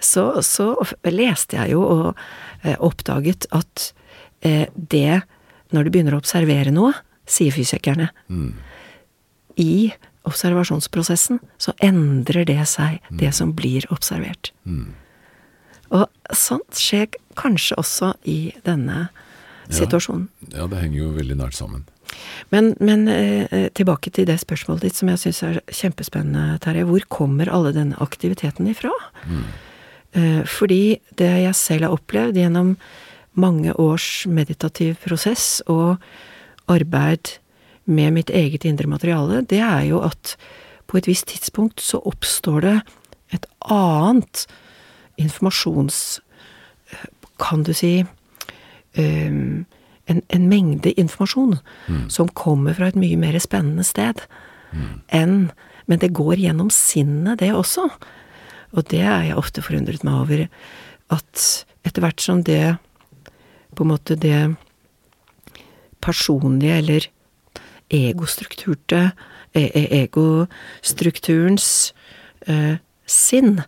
Så, 0.00 0.24
så 0.40 0.72
leste 1.04 1.60
jeg 1.60 1.74
jo 1.74 1.84
og 1.84 2.06
eh, 2.64 2.78
oppdaget 2.80 3.46
at 3.52 3.92
eh, 4.40 4.66
det, 4.74 5.20
når 5.70 5.84
du 5.84 5.92
begynner 5.92 6.16
å 6.16 6.22
observere 6.22 6.72
noe, 6.72 6.94
sier 7.28 7.52
fysikerne, 7.54 8.08
i 9.56 9.92
observasjonsprosessen 10.28 11.40
så 11.58 11.74
endrer 11.82 12.46
det 12.46 12.62
seg, 12.70 13.00
det 13.10 13.32
som 13.34 13.54
blir 13.58 13.86
observert. 13.90 14.52
Og 15.92 16.06
sånt 16.36 16.78
skjer 16.78 17.10
kanskje 17.38 17.78
også 17.80 18.12
i 18.28 18.52
denne 18.66 19.08
situasjonen. 19.72 20.28
Ja, 20.52 20.68
det 20.70 20.80
henger 20.82 20.98
jo 21.00 21.10
veldig 21.16 21.38
nært 21.40 21.56
sammen. 21.58 21.84
Men, 22.52 22.74
men 22.80 23.06
eh, 23.08 23.68
tilbake 23.76 24.12
til 24.12 24.26
det 24.28 24.38
spørsmålet 24.42 24.86
ditt 24.86 24.98
som 24.98 25.08
jeg 25.08 25.20
syns 25.22 25.42
er 25.48 25.60
kjempespennende, 25.72 26.58
Terje. 26.64 26.84
Hvor 26.88 27.06
kommer 27.12 27.50
alle 27.52 27.72
denne 27.76 27.96
aktiviteten 28.04 28.68
ifra? 28.68 28.92
Eh, 30.12 30.42
fordi 30.48 30.98
det 31.18 31.30
jeg 31.46 31.56
selv 31.56 31.88
har 31.88 31.96
opplevd 31.96 32.36
gjennom 32.36 32.74
mange 33.32 33.72
års 33.80 34.26
meditativ 34.28 34.98
prosess 35.00 35.62
og 35.72 36.02
arbeid 36.70 37.38
med 37.84 38.12
mitt 38.14 38.30
eget 38.30 38.64
indre 38.68 38.86
materiale, 38.90 39.42
det 39.42 39.60
er 39.60 39.86
jo 39.88 40.02
at 40.06 40.36
på 40.86 40.98
et 41.00 41.08
visst 41.08 41.30
tidspunkt 41.32 41.80
så 41.80 42.02
oppstår 42.04 42.60
det 42.66 42.76
et 43.32 43.48
annet 43.70 44.46
informasjons... 45.20 46.20
Kan 47.42 47.64
du 47.66 47.72
si 47.74 48.04
um, 48.94 49.64
en, 50.06 50.18
en 50.28 50.44
mengde 50.46 50.92
informasjon 51.00 51.56
som 52.12 52.28
kommer 52.38 52.76
fra 52.76 52.90
et 52.92 52.98
mye 53.00 53.16
mer 53.18 53.34
spennende 53.42 53.82
sted 53.88 54.20
enn 55.10 55.50
Men 55.90 55.98
det 55.98 56.12
går 56.14 56.38
gjennom 56.38 56.70
sinnet, 56.70 57.40
det 57.40 57.50
også. 57.52 57.88
Og 58.72 58.84
det 58.92 59.00
er 59.02 59.24
jeg 59.26 59.38
ofte 59.40 59.64
forundret 59.64 60.04
meg 60.06 60.14
over. 60.14 60.44
At 61.10 61.64
etter 61.82 62.04
hvert 62.04 62.22
som 62.22 62.44
det 62.46 62.76
På 63.74 63.82
en 63.84 63.90
måte 63.90 64.14
det 64.16 64.54
personlige 66.00 66.78
eller 66.78 67.08
egostrukturte 67.92 69.12
e 69.54 69.66
e 69.68 69.84
Egostrukturens 70.02 71.92
eh, 72.48 72.80
sinn 73.06 73.60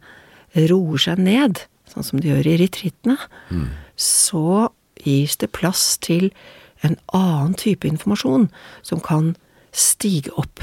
roer 0.54 0.98
seg 1.02 1.20
ned, 1.20 1.64
sånn 1.90 2.06
som 2.06 2.20
det 2.20 2.30
gjør 2.30 2.48
i 2.48 2.58
retreatene, 2.62 3.18
så 3.96 4.70
gis 5.04 5.36
det 5.36 5.52
plass 5.52 5.98
til 5.98 6.30
en 6.84 6.96
annen 7.16 7.54
type 7.58 7.88
informasjon 7.88 8.48
som 8.82 9.00
kan 9.00 9.34
stige 9.74 10.32
opp. 10.40 10.62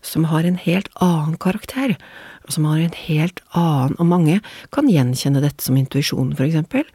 Som 0.00 0.30
har 0.30 0.46
en 0.48 0.56
helt 0.56 0.88
annen 1.04 1.36
karakter, 1.36 1.96
og 2.46 2.54
som 2.54 2.64
har 2.64 2.80
en 2.80 2.96
helt 2.96 3.42
annen 3.52 3.96
Og 4.00 4.06
mange 4.08 4.40
kan 4.72 4.88
gjenkjenne 4.88 5.42
dette 5.44 5.62
som 5.62 5.76
intuisjon, 5.76 6.32
for 6.36 6.46
eksempel, 6.46 6.86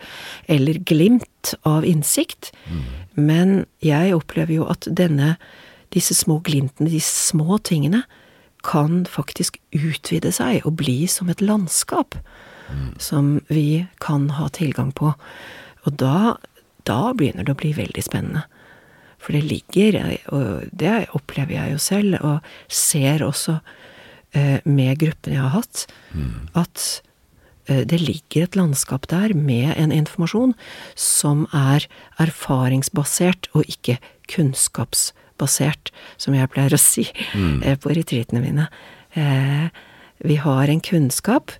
eller 0.48 0.82
glimt 0.82 1.54
av 1.64 1.86
innsikt. 1.86 2.52
Men 3.14 3.66
jeg 3.80 4.16
opplever 4.16 4.58
jo 4.58 4.66
at 4.66 4.88
denne, 4.90 5.36
disse 5.96 6.16
små 6.18 6.42
glimtene, 6.46 6.92
disse 6.92 7.32
små 7.32 7.58
tingene, 7.64 8.04
kan 8.66 9.04
faktisk 9.10 9.60
utvide 9.78 10.32
seg 10.34 10.66
og 10.66 10.80
bli 10.82 11.06
som 11.12 11.30
et 11.30 11.44
landskap 11.44 12.18
som 12.98 13.40
vi 13.48 13.86
kan 14.02 14.30
ha 14.40 14.50
tilgang 14.50 14.92
på. 14.96 15.14
Og 15.86 15.98
da, 16.02 16.38
da 16.90 17.14
begynner 17.14 17.46
det 17.46 17.54
å 17.54 17.60
bli 17.60 17.74
veldig 17.78 18.04
spennende. 18.06 18.46
For 19.22 19.34
det 19.34 19.46
ligger, 19.46 19.98
og 20.34 20.70
det 20.74 21.08
opplever 21.18 21.56
jeg 21.58 21.76
jo 21.76 21.82
selv, 21.82 22.18
og 22.22 22.46
ser 22.70 23.26
også 23.26 23.60
eh, 24.38 24.62
med 24.66 25.02
gruppene 25.02 25.38
jeg 25.38 25.44
har 25.44 25.56
hatt, 25.56 25.86
at 26.54 26.86
eh, 27.70 27.84
det 27.90 28.02
ligger 28.04 28.46
et 28.46 28.58
landskap 28.60 29.08
der 29.10 29.34
med 29.34 29.74
en 29.78 29.94
informasjon 29.96 30.54
som 31.00 31.46
er 31.54 31.88
erfaringsbasert 32.22 33.50
og 33.54 33.66
ikke 33.66 33.98
kunnskapsbasert, 34.30 35.22
som 36.18 36.36
jeg 36.36 36.52
pleier 36.54 36.74
å 36.74 36.82
si 36.82 37.06
eh, 37.64 37.76
på 37.78 37.92
retreatene 37.96 38.42
mine. 38.44 38.70
Eh, 39.16 39.68
vi 40.26 40.38
har 40.40 40.72
en 40.72 40.82
kunnskap, 40.82 41.52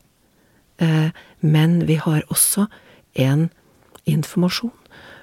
eh, 0.78 1.12
men 1.40 1.86
vi 1.86 1.96
har 1.96 2.24
også 2.30 2.68
en 3.16 3.50
informasjon 4.06 4.74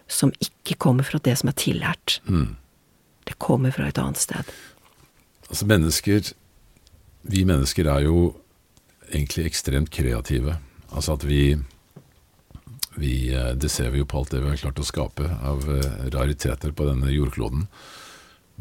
som 0.08 0.32
ikke 0.40 0.76
kommer 0.76 1.06
fra 1.06 1.20
det 1.22 1.38
som 1.40 1.48
er 1.48 1.56
tillært. 1.56 2.20
Det 3.24 3.38
kommer 3.38 3.72
fra 3.72 3.88
et 3.88 3.98
annet 3.98 4.20
sted. 4.20 4.52
Altså 5.48 5.66
mennesker 5.68 6.32
Vi 7.22 7.44
mennesker 7.46 7.86
er 7.86 8.00
jo 8.02 8.34
egentlig 9.12 9.46
ekstremt 9.46 9.92
kreative. 9.94 10.56
Altså 10.90 11.14
at 11.14 11.24
vi, 11.24 11.54
vi 12.96 13.30
eh, 13.30 13.52
Det 13.54 13.70
ser 13.70 13.90
vi 13.90 14.02
jo 14.02 14.08
på 14.08 14.18
alt 14.18 14.32
det 14.32 14.40
vi 14.42 14.50
har 14.50 14.58
klart 14.58 14.80
å 14.82 14.86
skape 14.86 15.28
av 15.42 15.68
eh, 15.70 16.08
rariteter 16.10 16.72
på 16.74 16.88
denne 16.88 17.12
jordkloden. 17.12 17.68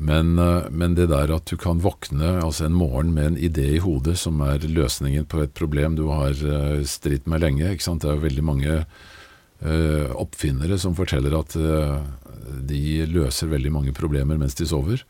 Men, 0.02 0.40
eh, 0.40 0.70
men 0.72 0.96
det 0.98 1.12
der 1.12 1.30
at 1.36 1.46
du 1.46 1.58
kan 1.62 1.82
våkne 1.84 2.40
altså 2.42 2.66
en 2.66 2.78
morgen 2.78 3.14
med 3.14 3.32
en 3.32 3.38
idé 3.38 3.68
i 3.76 3.82
hodet 3.84 4.16
som 4.18 4.42
er 4.42 4.66
løsningen 4.66 5.28
på 5.30 5.44
et 5.44 5.54
problem 5.54 5.94
du 6.00 6.08
har 6.10 6.34
eh, 6.34 6.82
stridd 6.90 7.30
med 7.30 7.44
lenge? 7.44 7.76
Det 7.78 8.10
er 8.10 8.18
jo 8.18 8.24
veldig 8.26 8.46
mange 8.46 8.80
uh, 9.62 10.08
oppfinnere 10.18 10.80
som 10.82 10.96
forteller 10.98 11.36
at 11.38 11.54
uh, 11.54 12.00
de 12.66 13.06
løser 13.06 13.52
veldig 13.52 13.72
mange 13.76 13.94
problemer 13.94 14.40
mens 14.42 14.58
de 14.58 14.66
sover. 14.66 15.04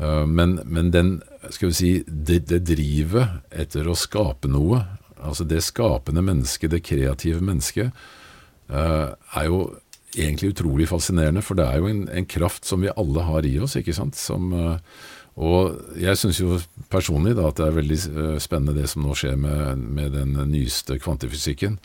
Uh, 0.00 0.26
men, 0.26 0.58
men 0.66 0.90
den, 0.90 1.12
skal 1.54 1.70
vi 1.70 1.78
si, 1.78 1.92
det, 2.08 2.40
det 2.50 2.64
drivet 2.66 3.38
etter 3.54 3.86
å 3.86 3.94
skape 3.98 4.50
noe, 4.50 4.82
altså 5.22 5.46
det 5.46 5.62
skapende 5.66 6.24
mennesket, 6.26 6.72
det 6.74 6.86
kreative 6.86 7.44
mennesket, 7.44 7.94
er 8.68 9.44
jo 9.46 9.62
egentlig 10.16 10.54
utrolig 10.54 10.88
fascinerende, 10.88 11.42
for 11.44 11.58
det 11.58 11.66
er 11.68 11.82
jo 11.82 11.88
en, 11.90 12.02
en 12.08 12.26
kraft 12.28 12.68
som 12.68 12.82
vi 12.84 12.92
alle 12.94 13.24
har 13.26 13.46
i 13.46 13.56
oss, 13.60 13.76
ikke 13.78 13.96
sant? 13.96 14.16
Som, 14.18 14.52
eh, 14.56 14.78
og 15.38 15.98
jeg 16.00 16.18
syns 16.18 16.40
jo 16.40 16.58
personlig 16.90 17.36
da 17.38 17.48
at 17.50 17.60
det 17.60 17.68
er 17.68 17.76
veldig 17.76 17.98
eh, 18.08 18.36
spennende 18.42 18.76
det 18.78 18.88
som 18.90 19.04
nå 19.04 19.16
skjer 19.18 19.36
med, 19.40 19.84
med 19.98 20.16
den 20.16 20.36
nyeste 20.50 20.98
kvantefysikken, 21.02 21.78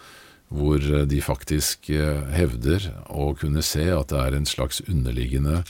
hvor 0.54 0.80
eh, 0.80 1.08
de 1.10 1.20
faktisk 1.26 1.92
hevder 1.92 2.92
å 3.10 3.34
kunne 3.40 3.66
se 3.66 3.90
at 3.92 4.14
det 4.14 4.22
er 4.22 4.38
en 4.38 4.50
slags 4.50 4.84
underliggende 4.88 5.64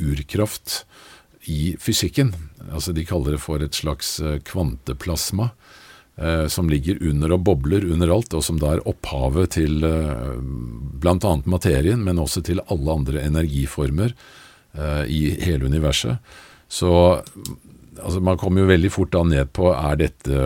urkraft 0.00 0.86
i 1.52 1.74
fysikken. 1.76 2.30
Altså 2.72 2.94
De 2.96 3.02
kaller 3.04 3.34
det 3.36 3.42
for 3.44 3.60
et 3.60 3.76
slags 3.76 4.14
kvanteplasma 4.48 5.50
som 6.50 6.66
ligger 6.70 6.98
under 7.06 7.30
og 7.36 7.44
bobler 7.46 7.84
under 7.92 8.10
alt, 8.10 8.34
og 8.34 8.42
som 8.42 8.58
da 8.58 8.72
er 8.74 8.84
opphavet 8.90 9.52
til 9.54 9.84
eh, 9.86 10.34
bl.a. 10.98 11.32
materien, 11.46 12.02
men 12.02 12.18
også 12.18 12.42
til 12.46 12.62
alle 12.66 12.96
andre 13.00 13.22
energiformer 13.22 14.14
eh, 14.74 15.04
i 15.06 15.20
hele 15.44 15.70
universet. 15.70 16.18
Så 16.68 16.90
altså, 18.02 18.20
man 18.20 18.38
kommer 18.40 18.64
jo 18.64 18.72
veldig 18.72 18.92
fort 18.92 19.12
da 19.14 19.22
ned 19.26 19.52
på 19.56 19.70
er 19.72 19.98
dette 20.02 20.42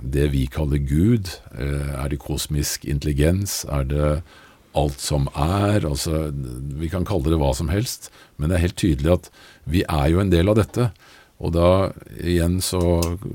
det 0.00 0.30
vi 0.34 0.46
kaller 0.52 0.82
Gud? 0.82 1.32
Eh, 1.58 1.92
er 1.96 2.12
det 2.12 2.22
kosmisk 2.22 2.86
intelligens? 2.86 3.64
Er 3.68 3.88
det 3.90 4.10
alt 4.76 5.02
som 5.02 5.28
er? 5.32 5.82
Altså, 5.88 6.30
vi 6.78 6.90
kan 6.92 7.06
kalle 7.08 7.32
det 7.32 7.40
hva 7.40 7.52
som 7.56 7.72
helst, 7.72 8.10
men 8.36 8.50
det 8.50 8.58
er 8.58 8.66
helt 8.68 8.80
tydelig 8.80 9.14
at 9.18 9.30
vi 9.66 9.82
er 9.88 10.10
jo 10.12 10.22
en 10.22 10.32
del 10.32 10.52
av 10.52 10.60
dette. 10.60 10.90
Og 11.36 11.52
da 11.52 11.92
igjen 12.16 12.60
så 12.64 12.80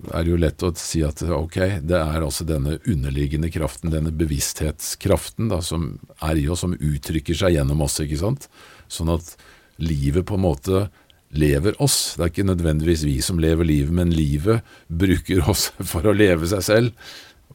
er 0.10 0.24
det 0.24 0.32
jo 0.32 0.39
lett 0.41 0.64
å 0.66 0.72
si 0.80 1.04
at 1.06 1.22
ok, 1.22 1.58
det 1.86 1.99
er 1.99 2.24
altså 2.26 2.47
denne 2.49 2.80
underliggende 2.89 3.52
kraften, 3.54 3.93
denne 3.93 4.14
bevissthetskraften 4.16 5.52
da, 5.52 5.62
som 5.62 5.93
er 6.18 6.41
i 6.41 6.47
oss, 6.49 6.64
som 6.66 6.74
uttrykker 6.74 7.38
seg 7.38 7.60
gjennom 7.60 7.84
oss, 7.86 7.99
ikke 8.02 8.20
sant? 8.24 8.49
Sånn 8.89 9.14
at 9.14 9.36
livet 9.82 10.26
på 10.30 10.39
en 10.39 10.45
måte 10.47 10.88
lever 11.32 11.78
oss. 11.82 12.16
Det 12.18 12.26
er 12.26 12.34
ikke 12.34 12.49
nødvendigvis 12.49 13.06
vi 13.06 13.20
som 13.24 13.39
lever 13.41 13.70
livet, 13.70 13.93
men 13.93 14.14
livet 14.14 14.66
bruker 14.88 15.45
oss 15.54 15.70
for 15.78 16.08
å 16.10 16.16
leve 16.18 16.49
seg 16.49 16.66
selv. 16.66 17.12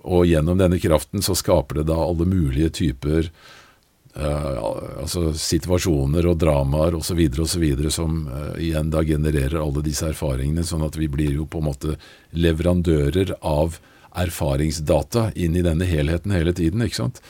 Og 0.06 0.28
gjennom 0.30 0.58
denne 0.60 0.78
kraften 0.78 1.24
så 1.24 1.34
skaper 1.34 1.80
det 1.80 1.88
da 1.90 1.98
alle 1.98 2.28
mulige 2.28 2.70
typer 2.84 3.32
eh, 4.16 4.60
altså 5.02 5.32
situasjoner 5.36 6.26
og 6.30 6.38
dramaer 6.42 6.96
osv. 6.98 7.20
osv. 7.42 7.66
som 7.94 8.22
uh, 8.28 8.54
igjen 8.60 8.90
da 8.92 9.04
genererer 9.04 9.60
alle 9.60 9.84
disse 9.86 10.08
erfaringene, 10.10 10.64
sånn 10.64 10.86
at 10.86 10.96
vi 10.96 11.08
blir 11.12 11.34
jo 11.36 11.46
på 11.50 11.60
en 11.62 11.68
måte 11.70 11.98
leverandører 12.32 13.36
av 13.40 13.78
erfaringsdata 14.16 15.30
inn 15.36 15.56
i 15.56 15.64
denne 15.64 15.84
helheten 15.88 16.32
hele 16.32 16.54
tiden. 16.56 16.82
ikke 16.84 17.02
sant? 17.02 17.20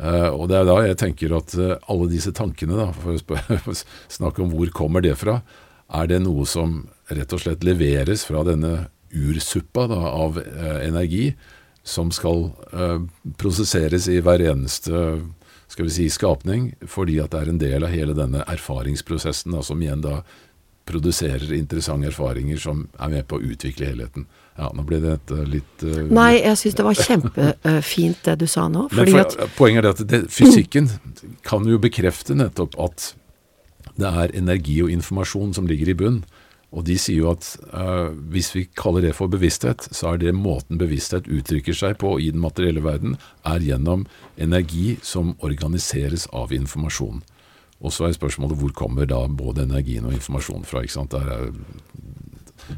Uh, 0.00 0.32
og 0.32 0.48
det 0.48 0.56
er 0.56 0.68
da 0.68 0.78
jeg 0.86 0.98
tenker 1.02 1.34
at 1.36 1.52
uh, 1.60 1.74
alle 1.92 2.08
disse 2.08 2.32
tankene, 2.36 2.78
da, 2.78 2.88
for 3.00 3.20
å 3.20 3.76
snakke 4.08 4.44
om 4.44 4.54
hvor 4.54 4.72
kommer 4.76 5.04
det 5.04 5.16
fra, 5.20 5.40
er 5.90 6.08
det 6.08 6.22
noe 6.22 6.46
som 6.48 6.84
rett 7.10 7.32
og 7.34 7.42
slett 7.42 7.66
leveres 7.66 8.24
fra 8.28 8.44
denne 8.46 8.88
ursuppa 9.10 9.88
da, 9.90 10.00
av 10.24 10.38
uh, 10.40 10.78
energi, 10.80 11.32
som 11.84 12.10
skal 12.12 12.50
prosesseres 13.40 14.04
i 14.12 14.18
hver 14.20 14.42
eneste 14.50 14.92
skal 15.70 15.86
vi 15.86 15.94
si, 15.94 16.06
skapning, 16.10 16.72
fordi 16.90 17.20
at 17.22 17.32
det 17.32 17.40
er 17.40 17.50
en 17.52 17.60
del 17.62 17.86
av 17.86 17.92
hele 17.94 18.14
denne 18.18 18.42
erfaringsprosessen, 18.50 19.54
da, 19.54 19.62
som 19.66 19.82
igjen 19.82 20.02
da 20.04 20.20
produserer 20.90 21.52
interessante 21.54 22.08
erfaringer 22.10 22.58
som 22.58 22.88
er 22.98 23.12
med 23.12 23.28
på 23.30 23.38
å 23.38 23.44
utvikle 23.52 23.92
helheten. 23.92 24.26
Ja, 24.58 24.72
nå 24.74 24.82
ble 24.84 24.98
det 25.00 25.14
litt 25.48 25.84
uh, 25.86 26.02
Nei, 26.10 26.40
jeg 26.40 26.58
syns 26.58 26.76
det 26.76 26.84
var 26.84 26.98
kjempefint 26.98 28.26
det 28.26 28.34
du 28.42 28.46
sa 28.50 28.66
nå. 28.68 28.88
For, 28.92 29.20
at, 29.22 29.36
poenget 29.56 29.86
er 29.86 29.94
at 29.94 30.02
det, 30.10 30.20
fysikken 30.34 30.90
kan 31.46 31.68
jo 31.68 31.78
bekrefte 31.80 32.36
nettopp 32.36 32.74
at 32.82 33.12
det 34.00 34.10
er 34.10 34.34
energi 34.36 34.80
og 34.84 34.90
informasjon 34.92 35.54
som 35.56 35.68
ligger 35.70 35.92
i 35.92 35.96
bunn. 36.02 36.20
Og 36.70 36.84
de 36.86 36.94
sier 37.02 37.24
jo 37.24 37.32
at 37.32 37.46
uh, 37.74 38.14
hvis 38.30 38.52
vi 38.54 38.64
kaller 38.78 39.02
det 39.02 39.16
for 39.18 39.30
bevissthet, 39.30 39.88
så 39.90 40.12
er 40.12 40.20
det 40.22 40.36
måten 40.38 40.78
bevissthet 40.78 41.26
uttrykker 41.26 41.74
seg 41.74 41.96
på 42.02 42.14
i 42.22 42.30
den 42.30 42.42
materielle 42.42 42.82
verden, 42.84 43.16
er 43.42 43.64
gjennom 43.64 44.06
energi 44.38 44.94
som 45.02 45.34
organiseres 45.42 46.28
av 46.30 46.54
informasjon. 46.54 47.24
Og 47.80 47.94
så 47.96 48.06
er 48.06 48.14
spørsmålet 48.14 48.60
hvor 48.60 48.74
kommer 48.76 49.08
da 49.10 49.24
både 49.26 49.64
energien 49.66 50.06
og 50.06 50.14
informasjonen 50.14 50.68
fra? 50.68 50.84
ikke 50.84 50.94
sant? 50.94 51.16
Der 51.16 51.26
er, 51.34 51.50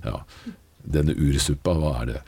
ja, 0.07 0.23
denne 0.97 1.17
ursuppa, 1.19 1.77
hva 1.77 1.93
er 2.01 2.13
det? 2.15 2.23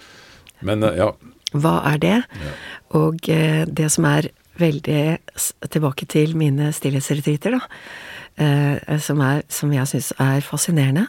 Men 0.60 0.84
uh, 0.84 0.92
ja. 0.92 1.14
Hva 1.54 1.78
er 1.94 2.00
det? 2.02 2.18
Ja. 2.44 2.54
Og 3.00 3.24
uh, 3.30 3.64
det 3.64 3.88
som 3.94 4.10
er 4.10 4.28
veldig 4.60 5.18
Tilbake 5.66 6.06
til 6.06 6.36
mine 6.38 6.68
stillhetsretriter, 6.70 7.56
da. 7.56 8.98
som, 9.02 9.18
er, 9.18 9.40
som 9.50 9.72
jeg 9.74 9.90
syns 9.90 10.12
er 10.22 10.46
fascinerende 10.46 11.08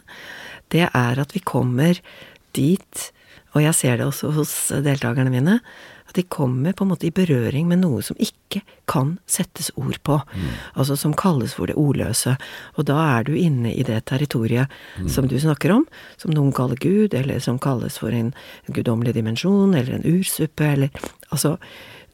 det 0.74 0.88
er 0.88 1.20
at 1.22 1.34
vi 1.34 1.42
kommer 1.44 2.00
dit, 2.56 3.10
og 3.54 3.62
jeg 3.64 3.76
ser 3.76 3.98
det 3.98 4.08
også 4.08 4.32
hos 4.36 4.54
deltakerne 4.84 5.32
mine, 5.32 5.60
at 6.06 6.14
de 6.18 6.22
kommer 6.30 6.74
på 6.76 6.84
en 6.84 6.92
måte 6.92 7.08
i 7.08 7.14
berøring 7.14 7.66
med 7.68 7.80
noe 7.82 8.02
som 8.04 8.18
ikke 8.22 8.62
kan 8.88 9.16
settes 9.30 9.72
ord 9.76 9.98
på. 10.06 10.18
Mm. 10.22 10.52
Altså 10.78 10.96
som 10.98 11.14
kalles 11.18 11.56
for 11.56 11.70
det 11.70 11.76
ordløse. 11.80 12.36
Og 12.76 12.86
da 12.88 12.98
er 13.16 13.26
du 13.26 13.34
inne 13.34 13.72
i 13.74 13.84
det 13.86 13.98
territoriet 14.10 14.70
mm. 15.00 15.08
som 15.12 15.26
du 15.28 15.36
snakker 15.42 15.74
om, 15.74 15.86
som 16.20 16.34
noen 16.34 16.54
kaller 16.56 16.78
Gud, 16.80 17.16
eller 17.16 17.42
som 17.42 17.58
kalles 17.62 17.98
for 18.02 18.14
en 18.14 18.32
guddommelig 18.70 19.16
dimensjon, 19.16 19.74
eller 19.74 19.98
en 19.98 20.06
ursuppe, 20.06 20.72
eller 20.76 21.04
altså 21.30 21.56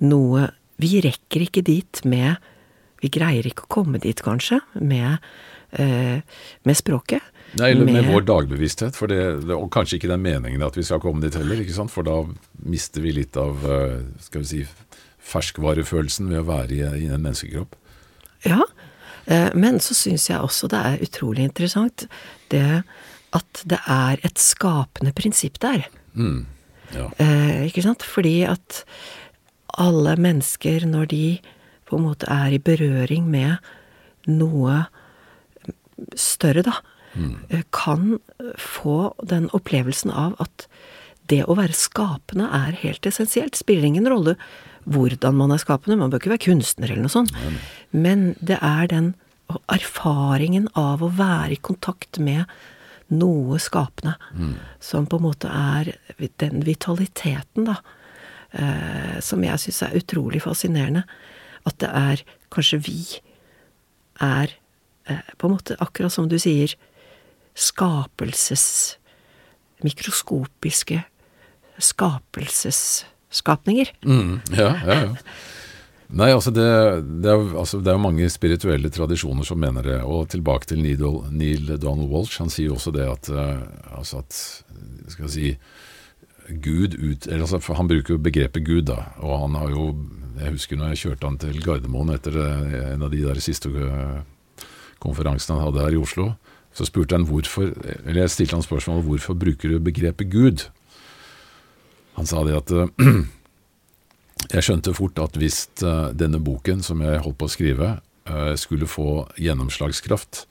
noe 0.03 0.51
Vi 0.83 0.99
rekker 1.05 1.45
ikke 1.45 1.63
dit 1.63 2.01
med 2.09 2.41
Vi 3.03 3.11
greier 3.13 3.47
ikke 3.47 3.67
å 3.69 3.75
komme 3.77 4.01
dit, 4.03 4.19
kanskje, 4.23 4.61
med, 4.75 5.19
eh, 5.79 6.23
med 6.65 6.77
språket. 6.79 7.21
Nei, 7.61 7.73
eller 7.73 7.85
med, 7.85 7.99
med 7.99 8.09
vår 8.13 8.25
dagbevissthet. 8.29 8.97
For 8.97 9.13
det, 9.13 9.21
og 9.53 9.69
kanskje 9.75 9.99
ikke 9.99 10.13
er 10.15 10.21
meningen 10.21 10.65
at 10.65 10.77
vi 10.79 10.85
skal 10.87 11.03
komme 11.03 11.25
dit 11.25 11.37
heller, 11.37 11.61
ikke 11.61 11.77
sant? 11.77 11.93
for 11.93 12.07
da 12.07 12.23
mister 12.65 13.05
vi 13.05 13.15
litt 13.17 13.37
av 13.41 13.67
eh, 13.69 13.99
skal 14.25 14.45
vi 14.45 14.51
si, 14.51 14.63
ferskvarefølelsen 15.33 16.31
ved 16.33 16.43
å 16.43 16.49
være 16.49 16.79
i, 16.79 16.83
i 17.05 17.09
en 17.11 17.23
menneskekropp. 17.23 17.77
Ja, 18.47 18.63
eh, 19.27 19.51
men 19.55 19.81
så 19.85 19.97
syns 19.97 20.29
jeg 20.31 20.41
også 20.41 20.71
det 20.73 20.81
er 20.81 21.05
utrolig 21.05 21.47
interessant 21.47 22.07
det 22.53 22.83
at 23.33 23.63
det 23.69 23.79
er 23.89 24.21
et 24.27 24.41
skapende 24.41 25.15
prinsipp 25.17 25.61
der. 25.63 25.87
Mm, 26.13 26.45
ja. 26.93 27.09
eh, 27.23 27.67
ikke 27.69 27.85
sant? 27.87 28.05
Fordi 28.05 28.43
at 28.49 28.83
alle 29.81 30.17
mennesker, 30.21 30.85
når 30.89 31.09
de 31.13 31.27
på 31.89 31.97
en 31.97 32.07
måte 32.09 32.29
er 32.29 32.53
i 32.53 32.61
berøring 32.61 33.29
med 33.33 33.57
noe 34.29 34.83
større, 36.19 36.65
da, 36.67 36.81
mm. 37.15 37.63
kan 37.75 38.19
få 38.59 39.13
den 39.23 39.49
opplevelsen 39.57 40.11
av 40.11 40.37
at 40.43 40.67
det 41.31 41.45
å 41.47 41.57
være 41.57 41.77
skapende 41.77 42.49
er 42.53 42.77
helt 42.83 43.07
essensielt. 43.09 43.57
Spiller 43.59 43.89
ingen 43.89 44.09
rolle 44.11 44.37
hvordan 44.91 45.37
man 45.39 45.55
er 45.55 45.63
skapende, 45.63 45.99
man 46.01 46.11
bør 46.11 46.23
ikke 46.23 46.35
være 46.35 46.47
kunstner 46.49 46.91
eller 46.91 47.07
noe 47.07 47.15
sånt. 47.15 47.33
Mm. 47.33 47.59
Men 48.05 48.25
det 48.43 48.59
er 48.59 48.89
den 48.91 49.13
erfaringen 49.71 50.69
av 50.79 51.03
å 51.05 51.11
være 51.13 51.57
i 51.57 51.63
kontakt 51.63 52.19
med 52.23 52.51
noe 53.13 53.59
skapende, 53.61 54.15
mm. 54.33 54.55
som 54.81 55.07
på 55.07 55.19
en 55.21 55.27
måte 55.27 55.51
er 55.53 55.93
den 56.41 56.63
vitaliteten, 56.65 57.69
da, 57.69 57.77
eh, 58.57 59.19
som 59.25 59.45
jeg 59.45 59.61
syns 59.61 59.83
er 59.87 59.99
utrolig 60.01 60.43
fascinerende. 60.45 61.05
At 61.69 61.79
det 61.83 61.91
er 61.93 62.25
kanskje 62.55 62.81
vi 62.89 63.01
er 64.23 64.57
eh, 65.07 65.35
på 65.37 65.49
en 65.49 65.59
måte, 65.59 65.77
akkurat 65.85 66.15
som 66.15 66.31
du 66.33 66.39
sier, 66.41 66.75
skapelses... 67.55 68.99
Mikroskopiske 69.83 71.03
skapelsesskapninger. 71.83 73.89
Mm, 74.05 74.41
ja, 74.55 74.81
ja, 74.87 74.95
ja. 74.95 75.17
Nei, 76.13 76.29
altså 76.29 76.53
det, 76.53 76.67
det, 77.25 77.31
er, 77.33 77.41
altså 77.57 77.81
det, 77.81 77.89
er, 77.89 77.97
mange 78.01 78.29
spirituelle 78.31 78.91
tradisjoner 78.93 79.45
som 79.49 79.59
mener 79.61 79.83
det. 79.87 80.03
Og 80.05 80.29
tilbake 80.29 80.67
til 80.69 80.83
Neil, 80.85 81.01
Neil 81.33 81.81
Donald 81.81 82.11
Walsh. 82.13 82.37
Han 82.43 82.51
sier 82.53 82.69
jo 82.69 82.75
også 82.77 82.93
det 82.93 83.09
at, 83.09 83.29
uh, 83.33 83.65
altså 83.97 84.21
at 84.21 84.33
skal 85.09 85.25
jeg 85.25 85.33
si, 85.33 85.57
Gud 86.53 86.93
ut, 86.99 87.29
altså 87.33 87.57
Han 87.79 87.89
bruker 87.89 88.15
jo 88.15 88.21
begrepet 88.21 88.67
Gud, 88.67 88.83
da. 88.91 88.97
Og 89.25 89.41
han 89.47 89.55
har 89.57 89.71
jo 89.71 89.95
Jeg 90.43 90.53
husker 90.57 90.77
når 90.77 90.89
jeg 90.93 91.01
kjørte 91.05 91.27
han 91.29 91.39
til 91.39 91.65
Gardermoen 91.65 92.11
etter 92.13 92.35
eh, 92.41 92.95
en 92.95 93.03
av 93.07 93.11
de 93.13 93.21
der 93.23 93.39
siste 93.45 93.69
eh, 93.69 94.21
konferansene 94.99 95.59
han 95.59 95.67
hadde 95.69 95.85
her 95.85 95.93
i 95.95 96.01
Oslo. 96.01 96.25
Så 96.73 96.87
spurte 96.89 97.17
han 97.17 97.27
hvorfor, 97.29 97.73
eller 98.07 98.25
jeg 98.25 98.33
stilte 98.33 98.57
han 98.57 98.65
spørsmålet 98.65 99.05
hvorfor 99.05 99.37
bruker 99.37 99.75
du 99.75 99.83
begrepet 99.83 100.31
Gud. 100.33 100.65
Han 102.17 102.29
sa 102.29 102.45
det 102.45 102.57
at 102.57 102.73
uh, 102.73 102.89
jeg 104.55 104.65
skjønte 104.65 104.95
fort 104.97 105.21
at 105.21 105.37
hvis 105.41 105.67
uh, 105.85 106.11
denne 106.17 106.41
boken 106.43 106.85
som 106.85 107.05
jeg 107.05 107.21
holdt 107.25 107.39
på 107.41 107.49
å 107.49 107.53
skrive, 107.53 107.93
uh, 108.29 108.55
skulle 108.61 108.89
få 108.89 109.27
gjennomslagskraft, 109.41 110.47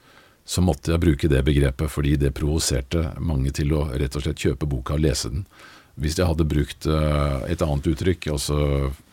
så 0.45 0.63
måtte 0.65 0.93
jeg 0.93 1.01
bruke 1.03 1.29
det 1.29 1.43
begrepet, 1.45 1.89
fordi 1.93 2.15
det 2.21 2.33
provoserte 2.37 3.11
mange 3.21 3.53
til 3.55 3.73
å 3.77 3.85
rett 3.93 4.17
og 4.17 4.25
slett 4.25 4.41
kjøpe 4.41 4.69
boka 4.69 4.97
og 4.97 5.05
lese 5.05 5.29
den. 5.33 5.45
Hvis 6.01 6.17
jeg 6.17 6.25
hadde 6.25 6.47
brukt 6.49 6.87
et 6.87 7.61
annet 7.61 7.87
uttrykk, 7.91 8.29
altså 8.33 8.57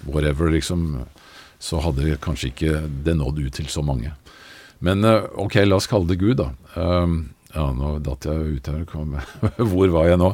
whatever, 0.07 0.49
liksom, 0.55 1.03
så 1.61 1.83
hadde 1.85 2.17
kanskje 2.23 2.53
ikke 2.53 2.81
det 3.05 3.17
nådd 3.19 3.43
ut 3.43 3.59
til 3.59 3.69
så 3.71 3.83
mange. 3.85 4.15
Men 4.85 5.05
eh, 5.05 5.27
ok, 5.35 5.61
la 5.67 5.79
oss 5.79 5.89
kalle 5.91 6.11
det 6.13 6.21
Gud, 6.21 6.39
da. 6.41 6.51
Um, 6.75 7.21
ja, 7.55 7.69
nå 7.75 7.97
datt 8.05 8.29
jeg 8.29 8.59
ut 8.59 8.71
her. 8.71 8.85
Hvor 9.73 9.95
var 9.95 10.11
jeg 10.11 10.21
nå? 10.21 10.33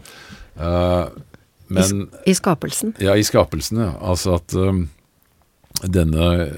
Uh, 0.58 1.06
men, 1.72 2.08
I, 2.28 2.34
skapelsen? 2.36 2.92
Ja, 3.02 3.16
i 3.16 3.24
skapelsen. 3.24 3.80
ja. 3.80 3.92
Altså 4.04 4.36
at 4.38 4.54
um, 4.58 4.86
denne 5.82 6.50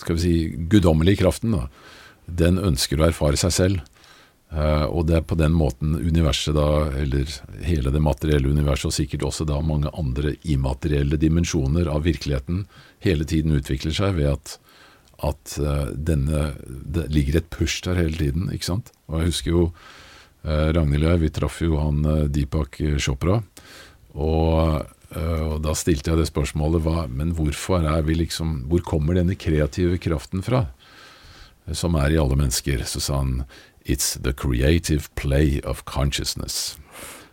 skal 0.00 0.16
vi 0.16 0.22
si, 0.22 0.34
guddommelige 0.72 1.22
kraften, 1.22 1.56
da, 1.56 1.66
den 2.24 2.60
ønsker 2.60 3.00
å 3.00 3.08
erfare 3.10 3.40
seg 3.40 3.54
selv. 3.54 3.86
Uh, 4.50 4.86
og 4.90 5.04
det 5.06 5.20
er 5.20 5.26
på 5.30 5.36
den 5.38 5.52
måten 5.54 5.94
universet 5.94 6.56
da, 6.56 6.88
eller 6.98 7.28
hele 7.62 7.92
det 7.94 8.02
materielle 8.02 8.50
universet, 8.50 8.88
og 8.90 8.96
sikkert 8.96 9.26
også 9.28 9.46
da 9.46 9.60
mange 9.62 9.92
andre 9.94 10.34
immaterielle 10.42 11.20
dimensjoner 11.20 11.90
av 11.92 12.02
virkeligheten, 12.08 12.64
hele 13.04 13.28
tiden 13.28 13.54
utvikler 13.60 13.94
seg 13.94 14.16
ved 14.18 14.32
at 14.32 14.56
at 15.26 15.56
uh, 15.60 15.90
denne 15.92 16.54
Det 16.64 17.08
ligger 17.12 17.40
et 17.40 17.50
push 17.52 17.84
der 17.84 17.98
hele 18.00 18.16
tiden, 18.16 18.48
ikke 18.52 18.70
sant. 18.70 18.92
Og 19.08 19.20
jeg 19.20 19.32
husker 19.32 19.50
jo 19.50 19.64
uh, 19.68 20.68
Ragnhild 20.72 21.04
og 21.04 21.12
jeg, 21.12 21.22
vi 21.24 21.34
traff 21.36 21.60
jo 21.62 21.76
han 21.80 22.04
uh, 22.06 22.24
Deepak 22.32 22.80
Chopra. 22.98 23.42
Og, 24.10 24.86
og, 25.14 25.56
da 25.62 25.74
stilte 25.78 26.10
jeg 26.10 26.18
det 26.18 26.26
spørsmålet 26.30 26.82
hva, 26.82 27.04
Men 27.06 27.30
hvorfor 27.38 27.84
er 27.86 28.02
vi 28.02 28.16
liksom 28.18 28.64
Hvor 28.66 28.82
kommer 28.82 29.14
denne 29.14 29.36
kreative 29.38 30.00
kraften 30.02 30.42
fra? 30.42 30.64
Som 31.70 31.94
er 31.94 32.10
i 32.10 32.18
alle 32.18 32.34
mennesker. 32.34 32.82
Så 32.82 33.00
sa 33.00 33.20
han 33.22 33.44
It's 33.86 34.18
the 34.18 34.32
creative 34.32 35.08
play 35.14 35.60
of 35.64 35.84
consciousness. 35.84 36.78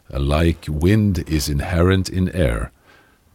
Like 0.09 0.69
wind 0.69 1.19
is 1.27 1.49
inherent 1.49 2.09
in 2.09 2.29
air, 2.29 2.71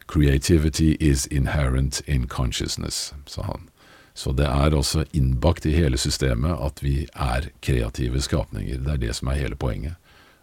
creativity 0.07 0.97
is 0.99 1.27
inherent 1.27 2.01
in 2.07 2.27
consciousness, 2.27 3.13
sa 3.27 3.43
han. 3.43 3.69
Så 4.15 4.35
det 4.37 4.47
er 4.47 4.75
også 4.77 5.07
innbakt 5.17 5.67
i 5.67 5.75
hele 5.77 5.99
systemet 6.01 6.61
at 6.61 6.83
vi 6.85 7.07
er 7.13 7.49
kreative 7.65 8.21
skapninger. 8.21 8.83
Det 8.85 8.95
er 8.95 9.05
det 9.07 9.15
som 9.17 9.31
er 9.33 9.41
hele 9.41 9.57
poenget. 9.57 9.97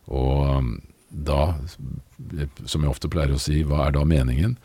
Og 0.09 0.49
um, 0.57 0.72
da, 1.09 1.53
som 2.65 2.84
jeg 2.84 2.89
ofte 2.91 3.11
pleier 3.11 3.36
å 3.36 3.41
si, 3.41 3.61
hva 3.65 3.88
er 3.88 3.97
da 3.97 4.05
meningen? 4.09 4.57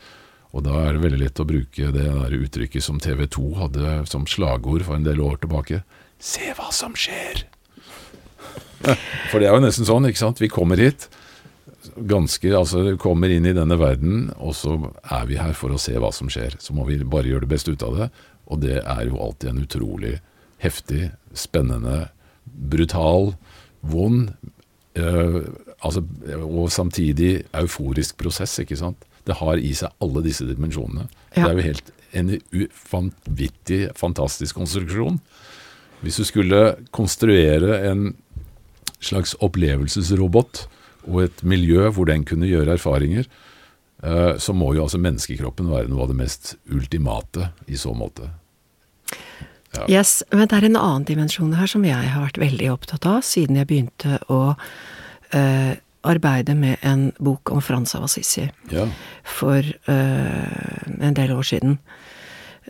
Og 0.55 0.64
da 0.64 0.84
er 0.84 0.94
det 0.94 1.02
veldig 1.02 1.20
lett 1.20 1.42
å 1.42 1.48
bruke 1.48 1.90
det 1.92 2.07
der 2.07 2.36
uttrykket 2.38 2.84
som 2.86 3.00
TV 3.02 3.26
2 3.26 3.48
hadde 3.59 3.96
som 4.09 4.24
slagord 4.30 4.86
for 4.86 4.96
en 4.96 5.07
del 5.07 5.20
år 5.20 5.40
tilbake. 5.42 5.82
Se 6.22 6.55
hva 6.57 6.70
som 6.72 6.94
skjer! 6.96 7.44
For 9.30 9.40
det 9.40 9.48
er 9.48 9.55
jo 9.57 9.64
nesten 9.64 9.86
sånn, 9.88 10.05
ikke 10.05 10.20
sant. 10.20 10.40
Vi 10.42 10.50
kommer 10.52 10.76
hit 10.76 11.07
ganske 11.96 12.50
Altså 12.57 12.96
kommer 13.00 13.32
inn 13.32 13.46
i 13.46 13.55
denne 13.57 13.76
verden, 13.80 14.28
og 14.36 14.55
så 14.57 14.76
er 15.02 15.26
vi 15.28 15.38
her 15.40 15.55
for 15.57 15.74
å 15.74 15.80
se 15.80 15.94
hva 16.00 16.11
som 16.14 16.30
skjer. 16.32 16.57
Så 16.61 16.76
må 16.76 16.86
vi 16.88 16.98
bare 17.00 17.30
gjøre 17.30 17.46
det 17.46 17.52
beste 17.55 17.74
ut 17.74 17.84
av 17.86 17.98
det. 17.98 18.09
Og 18.51 18.61
det 18.64 18.78
er 18.82 19.03
jo 19.09 19.20
alltid 19.20 19.51
en 19.51 19.62
utrolig 19.64 20.14
heftig, 20.62 21.11
spennende, 21.36 22.09
brutal, 22.70 23.34
vond 23.84 24.30
øh, 24.97 25.42
altså, 25.84 26.05
og 26.40 26.72
samtidig 26.72 27.45
euforisk 27.57 28.16
prosess, 28.20 28.59
ikke 28.62 28.78
sant. 28.80 29.05
Det 29.24 29.38
har 29.40 29.61
i 29.61 29.72
seg 29.76 29.92
alle 30.05 30.22
disse 30.24 30.47
dimensjonene. 30.49 31.07
Ja. 31.34 31.45
Det 31.45 31.51
er 31.51 31.57
jo 31.57 31.68
helt 31.68 31.92
en 32.14 32.30
vanvittig, 32.90 33.80
fantastisk 33.99 34.61
konstruksjon. 34.61 35.18
Hvis 36.05 36.20
du 36.20 36.24
skulle 36.28 36.61
konstruere 36.95 37.80
en 37.90 38.12
slags 39.05 39.34
opplevelsesrobot 39.45 40.66
og 41.09 41.24
et 41.24 41.42
miljø 41.45 41.88
hvor 41.92 42.09
den 42.09 42.24
kunne 42.28 42.49
gjøre 42.49 42.76
erfaringer, 42.76 43.26
så 44.38 44.53
må 44.53 44.74
jo 44.74 44.82
altså 44.84 44.99
menneskekroppen 45.01 45.70
være 45.70 45.88
noe 45.88 46.03
av 46.05 46.11
det 46.11 46.16
mest 46.18 46.55
ultimate 46.68 47.51
i 47.66 47.78
så 47.80 47.95
måte. 47.97 48.26
Ja. 49.74 49.86
Yes, 49.88 50.22
men 50.30 50.49
det 50.49 50.59
er 50.59 50.66
en 50.68 50.78
annen 50.78 51.07
dimensjon 51.09 51.55
her 51.59 51.70
som 51.70 51.84
jeg 51.86 52.11
har 52.12 52.26
vært 52.26 52.38
veldig 52.42 52.68
opptatt 52.74 53.07
av 53.11 53.24
siden 53.26 53.59
jeg 53.59 53.68
begynte 53.70 54.20
å 54.30 54.55
uh, 54.55 55.72
arbeide 56.05 56.55
med 56.59 56.82
en 56.86 57.09
bok 57.18 57.51
om 57.55 57.62
Frans 57.64 57.95
av 57.97 58.07
Assisi 58.07 58.47
Ja. 58.70 58.86
for 59.24 59.64
uh, 59.88 60.84
en 61.01 61.16
del 61.16 61.32
år 61.34 61.49
siden. 61.49 61.78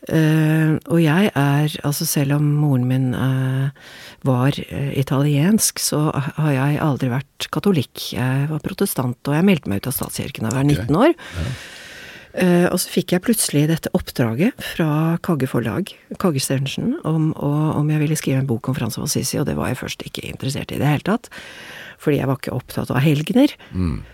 Eh, 0.04 0.74
og 0.92 0.98
jeg 1.00 1.30
er, 1.32 1.76
altså 1.86 2.04
selv 2.04 2.36
om 2.36 2.48
moren 2.60 2.84
min 2.88 3.06
uh, 3.16 3.70
var 4.28 4.52
uh, 4.52 4.90
italiensk, 4.92 5.80
så 5.80 6.10
har 6.12 6.50
jeg 6.52 6.82
aldri 6.84 7.08
vært 7.12 7.48
katolikk. 7.54 8.10
Jeg 8.12 8.50
var 8.50 8.64
protestant, 8.64 9.20
og 9.24 9.38
jeg 9.38 9.48
meldte 9.48 9.72
meg 9.72 9.80
ut 9.80 9.88
av 9.92 9.96
statskirken 9.96 10.44
da 10.44 10.52
jeg 10.52 10.60
var 10.60 10.68
19 10.68 11.00
år. 11.00 11.16
Eh, 12.34 12.66
og 12.66 12.80
så 12.82 12.90
fikk 12.90 13.12
jeg 13.14 13.22
plutselig 13.22 13.68
dette 13.70 13.92
oppdraget 13.94 14.58
fra 14.74 15.14
Kagge 15.22 15.46
forlag, 15.46 15.92
Kagge 16.18 16.42
Stenersen, 16.42 16.96
om, 17.06 17.28
om 17.38 17.92
jeg 17.92 18.02
ville 18.02 18.18
skrive 18.18 18.42
en 18.42 18.48
bok 18.50 18.68
om 18.68 18.74
Frans 18.74 18.98
av 18.98 19.06
Assisi, 19.06 19.38
og 19.38 19.46
det 19.46 19.54
var 19.58 19.70
jeg 19.70 19.78
først 19.84 20.02
ikke 20.08 20.26
interessert 20.32 20.74
i 20.74 20.80
i 20.80 20.82
det 20.82 20.90
hele 20.90 21.06
tatt. 21.06 21.30
Fordi 22.00 22.18
jeg 22.20 22.28
var 22.30 22.40
ikke 22.40 22.56
opptatt 22.56 22.90
av 22.92 23.02
helgener. 23.04 23.54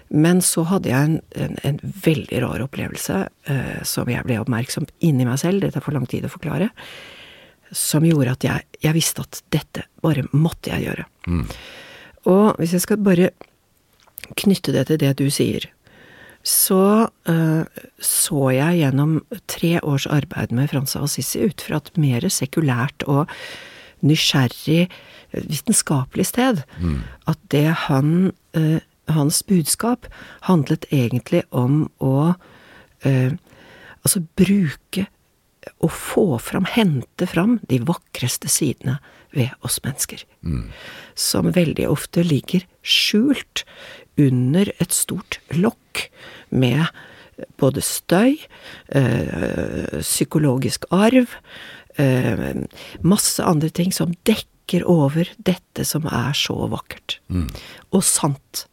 Men 0.09 0.43
så 0.45 0.65
hadde 0.71 0.91
jeg 0.93 1.09
en, 1.09 1.17
en, 1.35 1.57
en 1.67 1.81
veldig 2.05 2.43
rar 2.45 2.65
opplevelse 2.65 3.23
eh, 3.53 3.81
som 3.87 4.11
jeg 4.11 4.27
ble 4.27 4.41
oppmerksom 4.43 4.89
inni 5.07 5.27
meg 5.29 5.41
selv, 5.43 5.63
dette 5.65 5.81
er 5.81 5.87
for 5.87 5.97
lang 5.97 6.09
tid 6.11 6.27
å 6.27 6.33
forklare, 6.33 6.71
som 7.71 8.07
gjorde 8.07 8.35
at 8.35 8.47
jeg, 8.47 8.67
jeg 8.83 8.97
visste 8.97 9.23
at 9.23 9.43
dette 9.55 9.87
bare 10.03 10.27
måtte 10.33 10.73
jeg 10.73 10.89
gjøre. 10.89 11.05
Og 12.31 12.59
hvis 12.59 12.75
jeg 12.77 12.85
skal 12.85 13.05
bare 13.07 13.31
knytte 14.37 14.75
det 14.75 14.89
til 14.89 14.99
det 15.01 15.15
du 15.21 15.29
sier, 15.33 15.69
så 16.47 17.09
eh, 17.29 17.81
så 18.01 18.51
jeg 18.55 18.79
gjennom 18.81 19.19
tre 19.51 19.75
års 19.85 20.07
arbeid 20.09 20.55
med 20.57 20.71
Frans 20.73 20.97
Assisi 20.97 21.43
ut 21.45 21.61
fra 21.61 21.81
et 21.81 21.91
mer 22.01 22.25
sekulært 22.33 23.05
og 23.05 23.29
nysgjerrig, 24.07 24.89
eh, 25.31 25.45
vitenskapelig 25.51 26.27
sted, 26.31 26.63
at 27.27 27.39
det 27.55 27.69
han 27.89 28.33
eh, 28.55 28.81
Hans 29.11 29.41
budskap 29.43 30.07
handlet 30.47 30.85
egentlig 30.95 31.41
om 31.51 31.89
å 31.99 32.37
eh, 33.03 33.33
altså 34.07 34.21
bruke 34.39 35.09
og 35.83 35.91
få 35.91 36.39
fram, 36.39 36.69
hente 36.69 37.27
fram, 37.27 37.59
de 37.67 37.81
vakreste 37.83 38.47
sidene 38.47 39.01
ved 39.35 39.51
oss 39.67 39.81
mennesker. 39.83 40.23
Som 41.19 41.51
veldig 41.57 41.89
ofte 41.91 42.23
ligger 42.23 42.63
skjult 42.87 43.65
under 44.21 44.71
et 44.79 44.95
stort 44.95 45.41
lokk 45.51 46.07
med 46.51 46.87
både 47.61 47.81
støy, 47.85 48.37
øh, 48.95 50.01
psykologisk 50.01 50.85
arv, 50.91 51.37
masse 53.03 53.45
andre 53.45 53.71
ting 53.71 53.93
som 53.93 54.15
dekker 54.29 54.85
over 54.89 55.29
dette 55.43 55.85
som 55.85 56.07
er 56.07 56.33
så 56.39 56.55
vakkert. 56.71 57.19
Og 57.93 58.05
sant. 58.07 58.67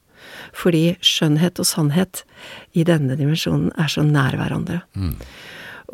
Fordi 0.57 0.95
skjønnhet 1.01 1.59
og 1.61 1.65
sannhet 1.69 2.23
i 2.77 2.83
denne 2.87 3.15
dimensjonen 3.17 3.71
er 3.79 3.89
så 3.91 4.03
nær 4.05 4.35
hverandre. 4.37 4.81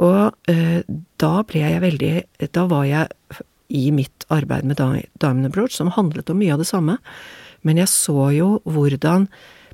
Og 0.02 0.50
eh, 0.50 0.82
da 1.22 1.34
ble 1.46 1.62
jeg 1.62 1.82
veldig 1.84 2.14
Da 2.56 2.64
var 2.72 2.86
jeg 2.90 3.44
i 3.74 3.88
mitt 3.94 4.26
arbeid 4.34 4.66
med 4.66 4.78
Di- 4.82 5.06
Diamond 5.22 5.48
Abroad, 5.52 5.72
som 5.74 5.92
handlet 5.94 6.30
om 6.34 6.38
mye 6.42 6.54
av 6.54 6.60
det 6.62 6.68
samme, 6.70 6.98
men 7.64 7.78
jeg 7.80 7.88
så 7.90 8.28
jo 8.36 8.50
hvordan 8.66 9.28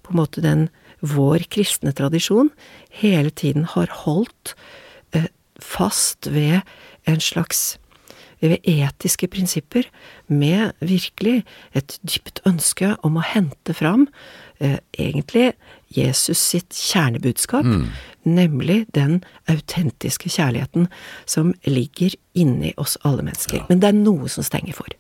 på 0.05 0.13
en 0.13 0.19
måte 0.19 0.43
den 0.45 0.67
vår 1.01 1.45
kristne 1.51 1.91
tradisjon 1.95 2.51
hele 3.01 3.31
tiden 3.31 3.65
har 3.73 3.87
holdt 4.03 4.53
eh, 5.15 5.27
fast 5.63 6.27
ved 6.31 6.61
en 7.09 7.23
slags 7.23 7.77
ved 8.39 8.59
etiske 8.63 9.27
prinsipper, 9.27 9.87
med 10.27 10.71
virkelig 10.79 11.41
et 11.75 11.97
dypt 12.07 12.39
ønske 12.47 12.93
om 13.03 13.17
å 13.19 13.25
hente 13.25 13.75
fram 13.75 14.07
eh, 14.63 14.77
egentlig 14.95 15.51
Jesus 15.91 16.39
sitt 16.39 16.75
kjernebudskap, 16.75 17.67
nemlig 18.23 18.85
den 18.95 19.19
autentiske 19.51 20.31
kjærligheten 20.31 20.87
som 21.25 21.51
ligger 21.67 22.15
inni 22.37 22.73
oss 22.77 22.95
alle 23.03 23.25
mennesker. 23.25 23.65
Men 23.69 23.81
det 23.83 23.91
er 23.91 23.99
noe 23.99 24.29
som 24.31 24.45
stenger 24.45 24.77
for. 24.77 24.95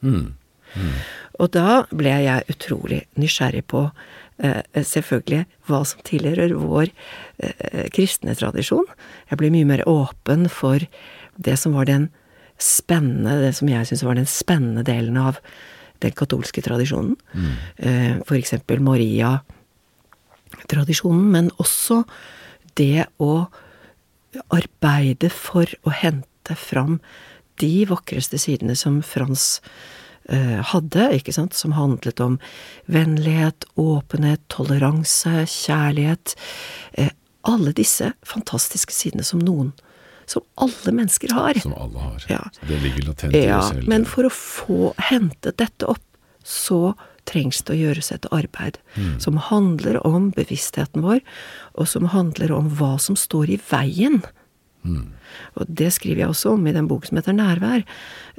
Og 1.39 1.51
da 1.55 1.83
ble 1.95 2.15
jeg 2.25 2.51
utrolig 2.51 3.03
nysgjerrig 3.19 3.63
på 3.71 3.85
eh, 4.43 4.61
selvfølgelig 4.75 5.45
hva 5.69 5.79
som 5.87 6.01
tilhører 6.07 6.55
vår 6.59 6.89
eh, 6.89 7.87
kristne 7.95 8.35
tradisjon. 8.35 8.87
Jeg 9.31 9.39
ble 9.39 9.53
mye 9.53 9.69
mer 9.69 9.85
åpen 9.89 10.49
for 10.51 10.83
det 11.39 11.57
som 11.59 11.73
var 11.77 11.85
den 11.89 12.09
spennende, 12.59 13.41
det 13.41 13.53
som 13.55 13.67
jeg 13.71 13.87
syns 13.87 14.03
var 14.03 14.15
den 14.19 14.29
spennende 14.29 14.83
delen 14.87 15.17
av 15.19 15.35
den 16.03 16.11
katolske 16.15 16.61
tradisjonen. 16.63 17.15
Mm. 17.35 17.53
for 18.27 18.35
eksempel 18.37 18.79
Maria-tradisjonen, 18.83 21.31
men 21.31 21.51
også 21.59 22.03
det 22.79 23.05
å 23.19 23.47
arbeide 24.53 25.29
for 25.33 25.65
å 25.83 25.89
hente 25.93 26.55
fram 26.55 26.99
de 27.59 27.85
vakreste 27.89 28.39
sidene 28.39 28.75
som 28.77 29.01
Frans 29.05 29.59
eh, 30.29 30.59
hadde, 30.71 31.09
ikke 31.17 31.33
sant, 31.35 31.57
som 31.57 31.75
handlet 31.75 32.21
om 32.23 32.37
vennlighet, 32.91 33.67
åpenhet, 33.79 34.45
toleranse, 34.51 35.43
kjærlighet. 35.49 36.35
Eh, 36.93 37.11
alle 37.49 37.73
disse 37.75 38.13
fantastiske 38.27 38.95
sidene 38.95 39.25
som 39.27 39.43
noen, 39.43 39.73
som 40.29 40.45
alle 40.61 40.93
mennesker 40.93 41.33
har. 41.33 41.59
Som 41.63 41.73
alle 41.73 41.99
har. 41.99 42.25
Ja. 42.29 42.41
Det 42.61 42.79
ligger 42.83 43.09
latent 43.09 43.35
i 43.35 43.45
Ja, 43.47 43.59
oss 43.59 43.71
hele 43.73 43.89
men 43.89 44.05
for 44.09 44.27
å 44.27 44.33
få 44.33 44.93
hentet 45.09 45.57
dette 45.61 45.89
opp, 45.89 46.05
så 46.45 46.93
trengs 47.29 47.61
det 47.65 47.75
å 47.75 47.77
gjøres 47.77 48.11
et 48.13 48.25
arbeid 48.33 48.79
som 49.21 49.37
handler 49.49 49.99
om 50.07 50.31
bevisstheten 50.33 51.03
vår, 51.05 51.19
og 51.77 51.89
som 51.91 52.07
handler 52.09 52.53
om 52.55 52.71
hva 52.79 52.95
som 53.01 53.17
står 53.19 53.51
i 53.53 53.59
veien. 53.69 54.23
Og 55.59 55.67
det 55.67 55.91
skriver 55.93 56.23
jeg 56.23 56.33
også 56.33 56.55
om 56.55 56.65
i 56.65 56.73
den 56.73 56.87
bok 56.89 57.05
som 57.05 57.19
heter 57.19 57.35
Nærvær, 57.37 57.83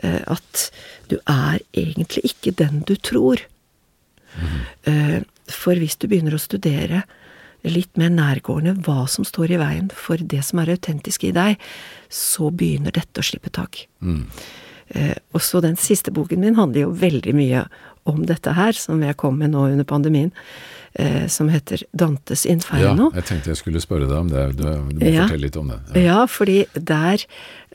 eh, 0.02 0.20
at 0.26 0.70
du 1.12 1.18
er 1.28 1.60
egentlig 1.76 2.32
ikke 2.32 2.56
den 2.58 2.82
du 2.88 2.96
tror. 2.96 3.44
Mm. 4.30 5.24
For 5.50 5.74
hvis 5.74 5.98
du 5.98 6.06
begynner 6.08 6.36
å 6.36 6.42
studere 6.42 7.02
litt 7.64 7.96
mer 8.00 8.10
nærgående 8.14 8.76
hva 8.86 9.06
som 9.10 9.24
står 9.26 9.52
i 9.56 9.60
veien 9.60 9.90
for 9.94 10.16
det 10.16 10.42
som 10.46 10.58
er 10.62 10.72
autentisk 10.76 11.24
i 11.28 11.32
deg, 11.36 11.58
så 12.08 12.50
begynner 12.50 12.94
dette 12.96 13.20
å 13.20 13.26
slippe 13.26 13.50
tak. 13.52 13.84
Eh, 14.90 15.14
og 15.34 15.40
så 15.44 15.60
den 15.62 15.76
siste 15.78 16.10
boken 16.10 16.40
min 16.42 16.56
handler 16.58 16.86
jo 16.88 16.90
veldig 16.98 17.34
mye 17.36 17.64
om 18.10 18.24
dette 18.26 18.54
her, 18.56 18.72
som 18.74 19.02
jeg 19.04 19.16
kom 19.20 19.36
med 19.38 19.52
nå 19.52 19.66
under 19.70 19.84
pandemien, 19.86 20.32
eh, 20.98 21.26
som 21.30 21.48
heter 21.52 21.84
Dantes 21.94 22.46
Inferno. 22.48 23.10
Ja, 23.12 23.20
jeg 23.20 23.28
tenkte 23.28 23.52
jeg 23.52 23.60
skulle 23.60 23.82
spørre 23.84 24.08
deg 24.08 24.16
om 24.18 24.30
det. 24.32 24.46
Du, 24.56 24.64
du 24.64 25.04
må 25.04 25.12
Ja. 25.12 25.26
fortelle 25.28 25.44
litt 25.46 25.56
om 25.60 25.68
det. 25.68 25.78
Ja, 26.02 26.24
fordi 26.26 26.64
der 26.74 27.22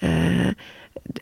eh, 0.02 0.50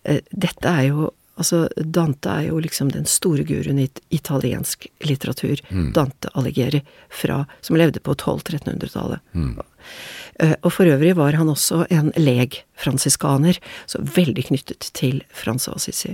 eh, 0.06 0.22
Dette 0.34 0.66
er 0.72 0.88
jo 0.88 1.12
Altså, 1.34 1.66
Dante 1.76 2.30
er 2.30 2.50
jo 2.52 2.60
liksom 2.62 2.92
den 2.94 3.08
store 3.10 3.44
guruen 3.48 3.80
i 3.82 3.88
italiensk 4.14 4.86
litteratur. 5.02 5.62
Dante 5.96 6.30
Alighieri, 6.38 6.84
fra, 7.10 7.44
som 7.62 7.78
levde 7.80 8.04
på 8.04 8.14
1200-1300-tallet. 8.14 9.24
Mm. 9.34 9.56
Og 10.62 10.70
for 10.74 10.90
øvrig 10.90 11.16
var 11.18 11.34
han 11.38 11.50
også 11.50 11.88
en 11.94 12.12
leg-fransiskaner, 12.18 13.58
så 13.90 14.02
veldig 14.02 14.46
knyttet 14.52 14.92
til 14.94 15.24
Frans 15.34 15.68
Assisi. 15.70 16.14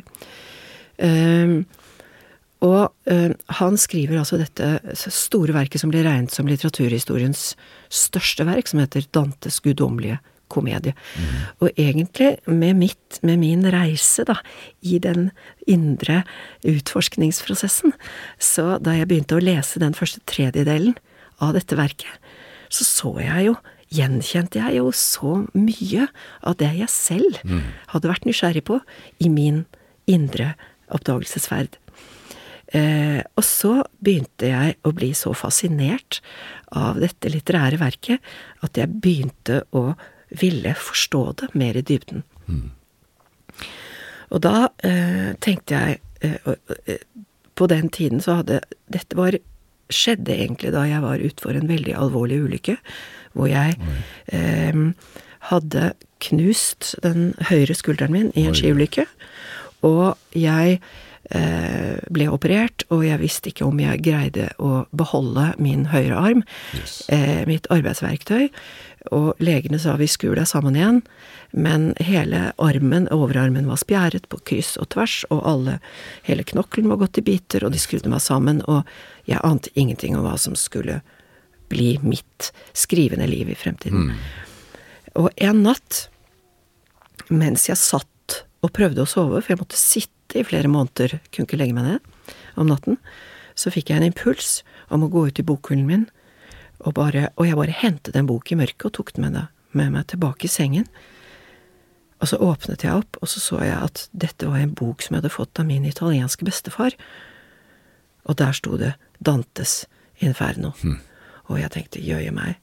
Um, 1.00 1.66
og 2.64 2.92
uh, 3.08 3.32
han 3.60 3.78
skriver 3.80 4.20
altså 4.20 4.40
dette 4.40 4.82
store 5.00 5.56
verket 5.56 5.80
som 5.80 5.92
blir 5.94 6.04
regnet 6.04 6.34
som 6.36 6.48
litteraturhistoriens 6.48 7.54
største 7.88 8.44
verk, 8.48 8.68
som 8.68 8.82
heter 8.84 9.08
Dantes 9.16 9.62
guddommelige 9.64 10.20
komedie. 10.52 10.96
Og 11.64 11.72
egentlig 11.76 12.36
med 12.50 12.78
mitt, 12.80 13.20
med 13.26 13.42
min 13.42 13.66
reise, 13.72 14.26
da, 14.28 14.40
i 14.82 15.00
den 15.02 15.30
indre 15.70 16.24
utforskningsprosessen, 16.68 17.96
så 18.42 18.78
da 18.84 18.98
jeg 18.98 19.10
begynte 19.10 19.40
å 19.40 19.44
lese 19.44 19.82
den 19.82 19.98
første 19.98 20.24
tredjedelen 20.30 20.98
av 21.40 21.56
dette 21.56 21.78
verket, 21.80 22.32
så 22.70 22.86
så 22.86 23.14
jeg 23.24 23.50
jo 23.50 23.60
gjenkjente 23.90 24.62
jeg 24.62 24.78
jo 24.78 24.92
så 24.94 25.40
mye 25.58 26.08
av 26.46 26.60
det 26.62 26.70
jeg 26.78 26.94
selv 26.94 27.40
hadde 27.90 28.12
vært 28.12 28.28
nysgjerrig 28.28 28.62
på 28.68 28.78
i 29.18 29.32
min 29.34 29.64
indre 30.10 30.54
oppdagelsesferd. 30.94 31.78
Eh, 32.70 33.22
og 33.34 33.46
så 33.46 33.80
begynte 33.98 34.52
jeg 34.52 34.76
å 34.86 34.94
bli 34.94 35.10
så 35.18 35.34
fascinert 35.38 36.20
av 36.70 37.00
dette 37.02 37.32
litterære 37.34 37.80
verket 37.82 38.22
at 38.66 38.78
jeg 38.78 38.94
begynte 39.02 39.64
å 39.74 39.88
ville 40.32 40.74
forstå 40.78 41.24
det 41.42 41.50
mer 41.58 41.78
i 41.78 41.82
dybden. 41.82 42.24
Og 44.30 44.42
da 44.46 44.68
eh, 44.86 45.32
tenkte 45.42 45.74
jeg 45.80 46.00
eh, 46.22 46.36
eh, 46.86 47.00
På 47.58 47.66
den 47.70 47.90
tiden 47.90 48.22
så 48.22 48.40
hadde 48.42 48.60
Dette 48.94 49.18
var 49.18 49.38
skjedde 49.90 50.36
egentlig 50.38 50.70
da 50.76 50.84
jeg 50.86 51.02
var 51.02 51.18
utfor 51.26 51.58
en 51.58 51.66
veldig 51.66 51.96
alvorlig 51.98 52.36
ulykke, 52.46 52.76
hvor 53.34 53.48
jeg 53.50 53.74
eh, 54.30 54.84
hadde 55.50 55.88
knust 56.22 56.92
den 57.02 57.32
høyre 57.50 57.74
skulderen 57.74 58.14
min 58.14 58.30
i 58.38 58.44
en 58.46 58.54
skiulykke. 58.54 59.08
Og 59.82 60.14
jeg 60.38 60.76
eh, 61.34 61.96
ble 62.14 62.28
operert, 62.30 62.86
og 62.94 63.02
jeg 63.08 63.18
visste 63.24 63.50
ikke 63.50 63.66
om 63.66 63.82
jeg 63.82 64.04
greide 64.06 64.52
å 64.62 64.84
beholde 64.94 65.56
min 65.58 65.88
høyre 65.90 66.22
arm, 66.22 66.46
Yes. 66.78 67.00
eh, 67.10 67.42
mitt 67.50 67.66
arbeidsverktøy. 67.74 68.52
Og 69.16 69.40
legene 69.40 69.80
sa 69.80 69.94
vi 70.00 70.10
skur 70.12 70.36
deg 70.36 70.48
sammen 70.50 70.76
igjen, 70.76 71.00
men 71.56 71.94
hele 72.04 72.50
armen, 72.60 73.08
overarmen, 73.16 73.70
var 73.72 73.80
spjæret 73.80 74.28
på 74.30 74.42
kryss 74.52 74.76
og 74.82 74.90
tvers, 74.94 75.22
og 75.32 75.46
alle, 75.48 75.78
hele 76.28 76.44
knokkelen 76.44 76.92
var 76.92 77.00
gått 77.06 77.22
i 77.22 77.26
biter, 77.26 77.64
og 77.64 77.72
de 77.74 77.80
skrudde 77.80 78.12
meg 78.12 78.22
sammen, 78.26 78.60
og 78.68 78.84
jeg 79.30 79.40
ante 79.48 79.72
ingenting 79.80 80.18
om 80.20 80.28
hva 80.28 80.36
som 80.42 80.58
skulle 80.60 81.00
bli 81.72 81.94
mitt 82.04 82.52
skrivende 82.78 83.30
liv 83.30 83.50
i 83.54 83.58
fremtiden. 83.58 84.12
Og 85.18 85.32
en 85.38 85.64
natt, 85.64 86.08
mens 87.32 87.70
jeg 87.70 87.80
satt 87.80 88.40
og 88.66 88.74
prøvde 88.76 89.06
å 89.06 89.10
sove, 89.10 89.40
for 89.40 89.54
jeg 89.54 89.62
måtte 89.62 89.80
sitte 89.80 90.42
i 90.42 90.46
flere 90.46 90.70
måneder, 90.70 91.22
kunne 91.32 91.48
ikke 91.48 91.60
legge 91.62 91.78
meg 91.78 91.88
ned 91.88 92.34
om 92.60 92.68
natten, 92.70 93.00
så 93.56 93.72
fikk 93.74 93.92
jeg 93.92 94.02
en 94.02 94.10
impuls 94.10 94.60
om 94.94 95.06
å 95.06 95.12
gå 95.12 95.30
ut 95.30 95.40
i 95.40 95.46
bokhyllen 95.46 95.88
min, 95.88 96.08
og, 96.80 96.94
bare, 96.98 97.30
og 97.36 97.48
jeg 97.48 97.58
bare 97.60 97.76
hentet 97.76 98.16
en 98.16 98.28
bok 98.30 98.52
i 98.52 98.58
mørket 98.60 98.86
og 98.90 98.94
tok 98.98 99.14
den 99.16 99.26
med, 99.28 99.48
med 99.76 99.92
meg 99.96 100.08
tilbake 100.12 100.48
i 100.48 100.52
sengen. 100.52 100.88
Og 102.20 102.28
så 102.32 102.40
åpnet 102.44 102.84
jeg 102.84 103.00
opp, 103.00 103.20
og 103.24 103.32
så 103.32 103.40
så 103.40 103.62
jeg 103.64 103.78
at 103.80 104.06
dette 104.12 104.48
var 104.48 104.60
en 104.60 104.74
bok 104.76 105.02
som 105.04 105.16
jeg 105.16 105.22
hadde 105.24 105.34
fått 105.36 105.60
av 105.62 105.68
min 105.70 105.86
italienske 105.88 106.46
bestefar. 106.48 106.96
Og 108.28 108.36
der 108.40 108.56
sto 108.56 108.76
det 108.80 108.94
Dantes 109.24 109.86
Inferno. 110.20 110.74
Og 111.50 111.60
jeg 111.62 111.72
tenkte, 111.74 112.04
jøye 112.04 112.32
meg, 112.36 112.58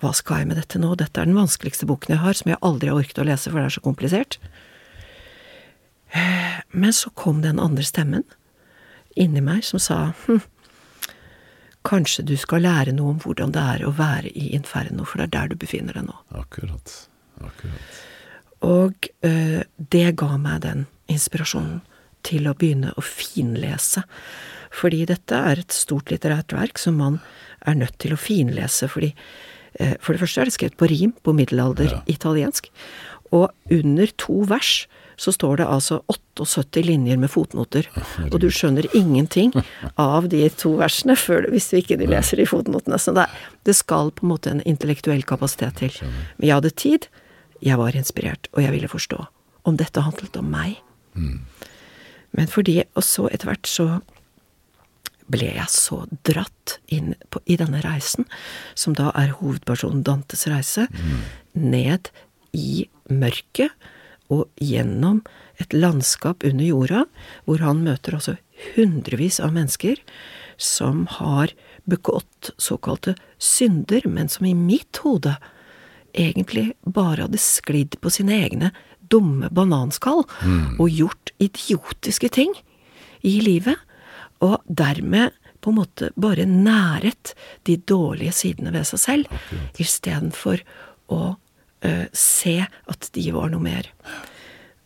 hva 0.00 0.14
skal 0.16 0.40
jeg 0.40 0.48
med 0.48 0.56
dette 0.56 0.80
nå? 0.80 0.94
Dette 0.96 1.20
er 1.20 1.28
den 1.28 1.36
vanskeligste 1.36 1.86
boken 1.86 2.14
jeg 2.14 2.22
har, 2.22 2.36
som 2.38 2.48
jeg 2.48 2.60
aldri 2.64 2.88
har 2.88 2.96
orket 2.96 3.20
å 3.20 3.26
lese, 3.28 3.50
for 3.52 3.60
det 3.60 3.68
er 3.68 3.76
så 3.76 3.82
komplisert. 3.84 4.38
Eh, 6.16 6.62
Men 6.72 6.92
så 6.96 7.10
kom 7.10 7.42
den 7.42 7.60
andre 7.60 7.84
stemmen 7.84 8.24
inni 9.16 9.42
meg 9.44 9.64
som 9.66 9.78
sa 9.82 10.12
hm, 10.24 10.40
kanskje 11.86 12.24
du 12.28 12.34
skal 12.36 12.62
lære 12.66 12.92
noe 12.96 13.14
om 13.14 13.20
hvordan 13.22 13.52
det 13.54 13.62
er 13.74 13.84
å 13.88 13.92
være 13.96 14.30
i 14.36 14.50
inferno, 14.56 15.04
for 15.08 15.18
det 15.20 15.28
er 15.30 15.34
der 15.38 15.52
du 15.52 15.56
befinner 15.62 15.96
deg 15.96 16.08
nå. 16.10 16.16
Akkurat. 16.36 16.94
Akkurat. 17.40 18.00
Og 18.66 19.08
eh, 19.24 19.62
det 19.92 20.16
ga 20.20 20.34
meg 20.36 20.60
den 20.66 20.86
inspirasjonen 21.08 21.80
til 22.28 22.46
å 22.50 22.54
begynne 22.54 22.92
å 23.00 23.04
finlese. 23.04 24.02
Fordi 24.76 25.06
dette 25.08 25.34
er 25.34 25.62
et 25.62 25.72
stort 25.72 26.12
litterært 26.12 26.52
verk 26.52 26.78
som 26.78 26.98
man 27.00 27.16
er 27.66 27.78
nødt 27.80 27.96
til 27.98 28.12
å 28.14 28.20
finlese, 28.20 28.86
fordi 28.92 29.14
eh, 29.80 29.96
for 30.04 30.12
det 30.14 30.20
første 30.22 30.44
er 30.44 30.50
det 30.50 30.54
skrevet 30.58 30.76
på 30.80 30.90
rim, 30.92 31.14
på 31.24 31.32
middelalder 31.36 31.90
Ja. 31.96 32.02
italiensk, 32.12 32.68
og 33.32 33.50
under 33.72 34.06
to 34.20 34.42
vers 34.50 34.86
så 35.20 35.32
står 35.36 35.60
det 35.60 35.66
altså 35.68 35.98
78 36.08 36.80
linjer 36.86 37.18
med 37.20 37.28
fotnoter, 37.28 37.88
og 38.30 38.38
du 38.40 38.46
skjønner 38.48 38.86
ingenting 38.96 39.52
av 40.00 40.30
de 40.32 40.46
to 40.56 40.72
versene 40.80 41.16
før, 41.20 41.50
hvis 41.52 41.68
du 41.68 41.76
ikke 41.80 41.98
de 42.00 42.08
leser 42.08 42.40
de 42.40 42.46
fotnotene. 42.48 42.96
Så 42.96 43.12
det, 43.16 43.26
det 43.68 43.74
skal 43.76 44.14
på 44.16 44.24
en 44.24 44.32
måte 44.32 44.54
en 44.54 44.62
intellektuell 44.64 45.26
kapasitet 45.28 45.82
til. 45.82 45.98
Men 46.38 46.48
jeg 46.48 46.56
hadde 46.56 46.72
tid, 46.84 47.10
jeg 47.60 47.76
var 47.76 47.98
inspirert, 48.00 48.48
og 48.54 48.64
jeg 48.64 48.72
ville 48.72 48.88
forstå 48.88 49.20
om 49.68 49.76
dette 49.76 50.06
handlet 50.06 50.40
om 50.40 50.48
meg. 50.48 50.80
Men 52.32 52.48
fordi, 52.48 52.80
og 52.96 53.04
så 53.04 53.28
etter 53.28 53.52
hvert 53.52 53.68
så 53.68 53.90
ble 55.30 55.52
jeg 55.52 55.68
så 55.70 56.00
dratt 56.26 56.78
inn 56.90 57.12
på, 57.30 57.44
i 57.44 57.60
denne 57.60 57.84
reisen, 57.84 58.24
som 58.74 58.96
da 58.96 59.12
er 59.18 59.36
hovedpersonen 59.36 60.00
Dantes 60.06 60.48
reise, 60.50 60.88
ned 61.52 62.08
i 62.56 62.86
mørket 63.12 63.76
og 64.30 64.46
gjennom 64.62 65.20
et 65.60 65.74
landskap 65.74 66.44
under 66.46 66.64
jorda, 66.64 67.04
hvor 67.44 67.64
han 67.64 67.82
møter 67.84 68.16
altså 68.16 68.36
hundrevis 68.74 69.40
av 69.42 69.54
mennesker 69.56 70.00
som 70.60 71.06
har 71.18 71.52
begått 71.88 72.52
såkalte 72.60 73.16
synder, 73.40 74.04
men 74.06 74.28
som 74.28 74.46
i 74.46 74.54
mitt 74.54 75.00
hode 75.04 75.34
egentlig 76.12 76.70
bare 76.84 77.26
hadde 77.26 77.40
sklidd 77.40 77.96
på 78.02 78.12
sine 78.12 78.36
egne 78.44 78.72
dumme 79.10 79.50
bananskall 79.50 80.22
og 80.78 80.86
gjort 80.90 81.32
idiotiske 81.42 82.30
ting 82.34 82.54
i 83.26 83.40
livet, 83.42 83.76
og 84.40 84.60
dermed 84.64 85.34
på 85.60 85.72
en 85.72 85.80
måte 85.82 86.08
bare 86.16 86.46
næret 86.48 87.34
de 87.68 87.76
dårlige 87.76 88.32
sidene 88.32 88.72
ved 88.72 88.86
seg 88.88 89.02
selv, 89.02 89.40
istedenfor 89.82 90.62
å 91.12 91.34
eh, 91.86 92.06
se 92.12 92.58
at 92.66 93.08
de 93.14 93.24
var 93.34 93.52
noe 93.52 93.62
mer. 93.64 93.90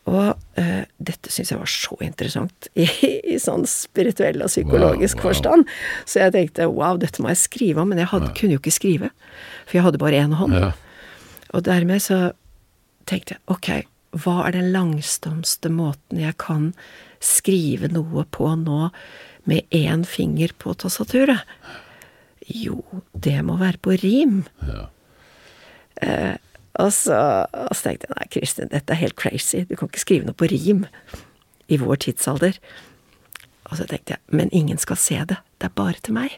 Og 0.04 0.34
uh, 0.36 0.82
dette 1.00 1.30
syns 1.32 1.48
jeg 1.48 1.56
var 1.56 1.70
så 1.70 1.96
interessant 2.04 2.66
i, 2.76 2.84
i 3.24 3.38
sånn 3.40 3.64
spirituell 3.68 4.42
og 4.44 4.52
psykologisk 4.52 5.16
Wow, 5.16 5.22
wow. 5.22 5.30
forstand. 5.30 5.70
Så 6.04 6.20
jeg 6.20 6.34
tenkte 6.34 6.68
wow, 6.68 6.98
dette 7.00 7.24
må 7.24 7.32
jeg 7.32 7.40
skrive 7.40 7.80
om, 7.80 7.92
men 7.92 8.02
jeg 8.02 8.10
hadde, 8.12 8.32
kunne 8.36 8.58
jo 8.58 8.60
ikke 8.60 8.74
skrive. 8.76 9.10
For 9.64 9.78
jeg 9.78 9.86
hadde 9.86 10.02
bare 10.02 10.20
én 10.20 10.36
hånd. 10.36 10.58
Ja. 10.60 10.72
Og 11.56 11.64
dermed 11.64 12.04
så 12.04 12.20
tenkte 13.08 13.36
jeg 13.36 13.44
ok, 13.52 13.70
hva 14.24 14.36
er 14.46 14.54
den 14.54 14.70
langsomste 14.74 15.70
måten 15.72 16.20
jeg 16.22 16.36
kan 16.42 16.72
skrive 17.24 17.88
noe 17.90 18.26
på 18.30 18.50
nå 18.60 18.90
med 19.48 19.74
én 19.74 20.04
finger 20.08 20.52
på 20.60 20.76
tastaturet? 20.78 21.48
Jo, 22.44 22.82
det 23.16 23.38
må 23.46 23.56
være 23.60 23.80
på 23.80 23.96
rim. 24.02 24.42
Ja. 24.68 24.88
Og 26.82 26.90
så, 26.92 27.18
og 27.46 27.74
så 27.76 27.90
tenkte 27.90 28.08
jeg 28.08 28.16
nei, 28.16 28.30
Kristin, 28.34 28.70
dette 28.72 28.94
er 28.94 28.98
helt 28.98 29.18
crazy, 29.20 29.62
du 29.68 29.76
kan 29.78 29.90
ikke 29.90 30.02
skrive 30.02 30.26
noe 30.26 30.36
på 30.38 30.48
rim 30.50 30.84
i 31.70 31.78
vår 31.80 32.00
tidsalder. 32.06 32.58
Og 33.70 33.78
så 33.78 33.86
tenkte 33.88 34.16
jeg, 34.16 34.22
men 34.34 34.50
ingen 34.52 34.80
skal 34.82 34.98
se 35.00 35.20
det, 35.30 35.38
det 35.62 35.70
er 35.70 35.76
bare 35.78 36.00
til 36.02 36.16
meg. 36.18 36.34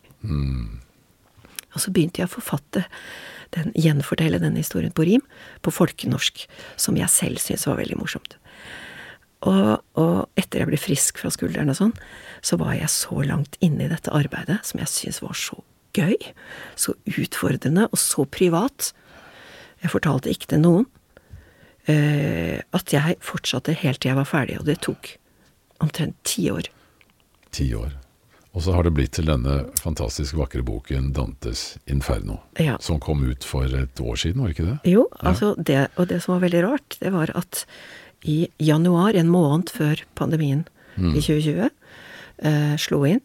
Og 1.73 1.83
så 1.83 1.93
begynte 1.93 2.23
jeg 2.23 2.29
å 2.29 2.37
forfatte 2.37 2.85
den, 3.57 3.73
gjenfortelle 3.77 4.41
denne 4.43 4.61
historien 4.61 4.95
på 4.95 5.07
rim, 5.09 5.25
på 5.65 5.73
folkenorsk, 5.75 6.45
som 6.81 6.99
jeg 7.01 7.13
selv 7.13 7.41
syntes 7.43 7.67
var 7.69 7.81
veldig 7.81 7.99
morsomt. 8.01 8.37
Og, 9.47 9.83
og 10.01 10.41
etter 10.41 10.63
jeg 10.63 10.71
ble 10.71 10.81
frisk 10.81 11.21
fra 11.21 11.31
skulderen 11.33 11.71
og 11.71 11.79
sånn, 11.79 11.97
så 12.45 12.59
var 12.61 12.75
jeg 12.77 12.93
så 12.93 13.21
langt 13.25 13.59
inne 13.65 13.87
i 13.87 13.93
dette 13.93 14.13
arbeidet, 14.15 14.63
som 14.67 14.81
jeg 14.81 14.93
syntes 14.93 15.23
var 15.25 15.37
så 15.39 15.61
gøy, 15.97 16.17
så 16.77 16.95
utfordrende 17.09 17.87
og 17.91 18.01
så 18.01 18.27
privat. 18.29 18.93
Jeg 19.87 19.95
fortalte 19.95 20.33
ikke 20.33 20.51
til 20.55 20.63
noen. 20.67 20.87
eh, 21.87 22.59
at 22.75 22.91
jeg 22.91 23.15
fortsatte 23.23 23.71
helt 23.79 24.01
til 24.03 24.11
jeg 24.11 24.19
var 24.19 24.27
ferdig, 24.27 24.57
og 24.59 24.67
det 24.67 24.81
tok 24.83 25.13
omtrent 25.85 26.17
ti 26.27 26.49
år. 26.51 26.67
Ti 27.55 27.69
år. 27.79 27.93
Og 28.57 28.65
så 28.65 28.73
har 28.75 28.83
det 28.87 28.95
blitt 28.97 29.13
til 29.15 29.29
denne 29.29 29.69
fantastisk 29.85 30.35
vakre 30.35 30.65
boken 30.67 31.13
'Dantes 31.13 31.77
Inferno', 31.87 32.41
Ja. 32.59 32.77
som 32.81 32.99
kom 32.99 33.23
ut 33.31 33.45
for 33.45 33.65
et 33.65 34.01
år 34.01 34.17
siden, 34.17 34.41
var 34.41 34.49
det 34.49 34.57
ikke 34.59 34.71
det? 34.83 34.91
Jo, 34.93 35.07
altså 35.21 35.55
det, 35.63 35.89
og 35.97 36.09
det 36.09 36.23
som 36.23 36.35
var 36.35 36.49
veldig 36.49 36.63
rart, 36.65 36.97
det 37.01 37.13
var 37.13 37.31
at 37.37 37.67
i 38.25 38.49
januar, 38.59 39.15
en 39.15 39.29
måned 39.31 39.69
før 39.71 40.03
pandemien 40.17 40.67
i 40.99 41.21
2020 41.21 41.71
eh, 42.43 42.77
slo 42.77 43.05
inn, 43.05 43.21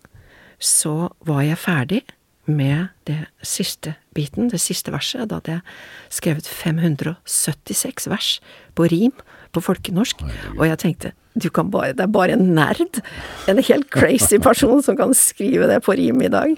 så 0.59 1.09
var 1.25 1.41
jeg 1.41 1.57
ferdig 1.57 2.01
med 2.45 2.87
det 3.07 3.25
siste 3.45 3.95
biten, 4.15 4.49
det 4.49 4.61
siste 4.61 4.93
verset. 4.93 5.29
Da 5.29 5.39
hadde 5.39 5.57
jeg 5.59 5.61
skrevet 6.09 6.47
576 6.47 8.09
vers 8.11 8.31
på 8.75 8.87
rim 8.91 9.13
på 9.51 9.63
folkenorsk, 9.63 10.23
og 10.57 10.65
jeg 10.67 10.79
tenkte 10.79 11.15
du 11.31 11.47
kan 11.49 11.69
bare, 11.71 11.93
det 11.95 12.03
er 12.03 12.11
bare 12.11 12.35
en 12.35 12.49
nerd, 12.57 12.99
en 13.47 13.61
helt 13.63 13.87
crazy 13.93 14.35
person 14.41 14.81
som 14.83 14.97
kan 14.99 15.13
skrive 15.15 15.69
det 15.69 15.77
på 15.85 15.95
rim 15.95 16.19
i 16.21 16.31
dag. 16.31 16.57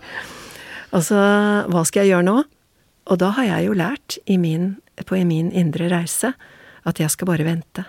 Altså, 0.94 1.18
hva 1.70 1.84
skal 1.86 2.04
jeg 2.04 2.16
gjøre 2.16 2.26
nå? 2.26 2.40
Og 3.12 3.20
da 3.22 3.30
har 3.38 3.50
jeg 3.50 3.68
jo 3.68 3.78
lært 3.78 4.18
i 4.26 4.40
min, 4.42 4.76
på 5.06 5.20
i 5.20 5.28
min 5.28 5.52
indre 5.52 5.92
reise 5.94 6.34
at 6.90 7.00
jeg 7.00 7.14
skal 7.14 7.30
bare 7.30 7.46
vente. 7.46 7.86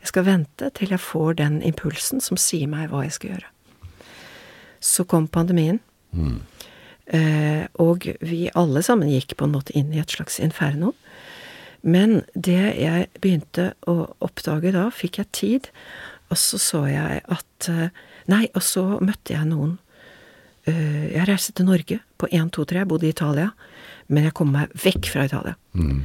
Jeg 0.00 0.12
skal 0.12 0.24
vente 0.24 0.70
til 0.76 0.94
jeg 0.94 1.00
får 1.00 1.36
den 1.40 1.60
impulsen 1.66 2.20
som 2.24 2.40
sier 2.40 2.70
meg 2.70 2.88
hva 2.90 3.04
jeg 3.04 3.16
skal 3.16 3.34
gjøre. 3.34 3.50
Så 4.80 5.04
kom 5.04 5.28
pandemien. 5.28 5.80
Eh, 6.16 6.38
og 7.10 8.04
vi 8.22 8.44
alle 8.54 8.82
sammen 8.86 9.10
gikk 9.10 9.32
på 9.34 9.48
en 9.48 9.54
måte 9.56 9.74
inn 9.74 9.88
i 9.90 9.98
et 9.98 10.12
slags 10.14 10.36
inferno. 10.38 10.92
Men 11.82 12.20
det 12.34 12.76
jeg 12.76 13.08
begynte 13.22 13.72
å 13.88 14.12
oppdage 14.20 14.72
da, 14.74 14.88
fikk 14.92 15.20
jeg 15.20 15.32
tid, 15.36 15.68
og 16.30 16.38
så 16.38 16.60
så 16.62 16.84
jeg 16.90 17.22
at 17.26 17.70
eh, 17.72 17.88
Nei, 18.30 18.44
og 18.54 18.62
så 18.62 18.84
møtte 19.02 19.32
jeg 19.32 19.48
noen 19.48 19.72
eh, 20.68 21.08
Jeg 21.10 21.24
reiste 21.26 21.54
til 21.56 21.66
Norge 21.66 21.96
på 22.20 22.28
1, 22.30 22.52
2, 22.54 22.66
3, 22.70 22.82
jeg 22.82 22.90
bodde 22.90 23.08
i 23.08 23.14
Italia, 23.14 23.48
men 24.12 24.28
jeg 24.28 24.36
kom 24.36 24.52
meg 24.54 24.74
vekk 24.78 25.08
fra 25.10 25.24
Italia. 25.26 25.56
Mm. 25.72 26.04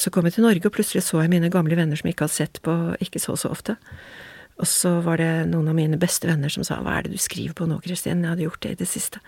Så 0.00 0.10
kom 0.12 0.26
jeg 0.26 0.36
til 0.36 0.44
Norge, 0.44 0.66
og 0.66 0.74
plutselig 0.74 1.04
så 1.06 1.22
jeg 1.22 1.32
mine 1.32 1.52
gamle 1.52 1.78
venner 1.78 1.96
som 1.96 2.08
jeg 2.08 2.16
ikke 2.16 2.26
hadde 2.26 2.36
sett 2.36 2.60
på 2.66 2.74
ikke 3.04 3.22
så 3.22 3.36
så 3.38 3.52
ofte. 3.54 3.76
Og 4.60 4.68
så 4.68 4.98
var 5.04 5.22
det 5.22 5.30
noen 5.48 5.70
av 5.70 5.78
mine 5.78 6.00
beste 6.00 6.28
venner 6.28 6.52
som 6.52 6.66
sa 6.66 6.80
hva 6.82 6.98
er 6.98 7.06
det 7.06 7.14
du 7.14 7.22
skriver 7.22 7.54
på 7.56 7.68
nå, 7.70 7.78
Kristin, 7.84 8.24
jeg 8.24 8.34
hadde 8.34 8.48
gjort 8.48 8.64
det 8.66 8.74
i 8.74 8.80
det 8.82 8.90
siste. 8.90 9.22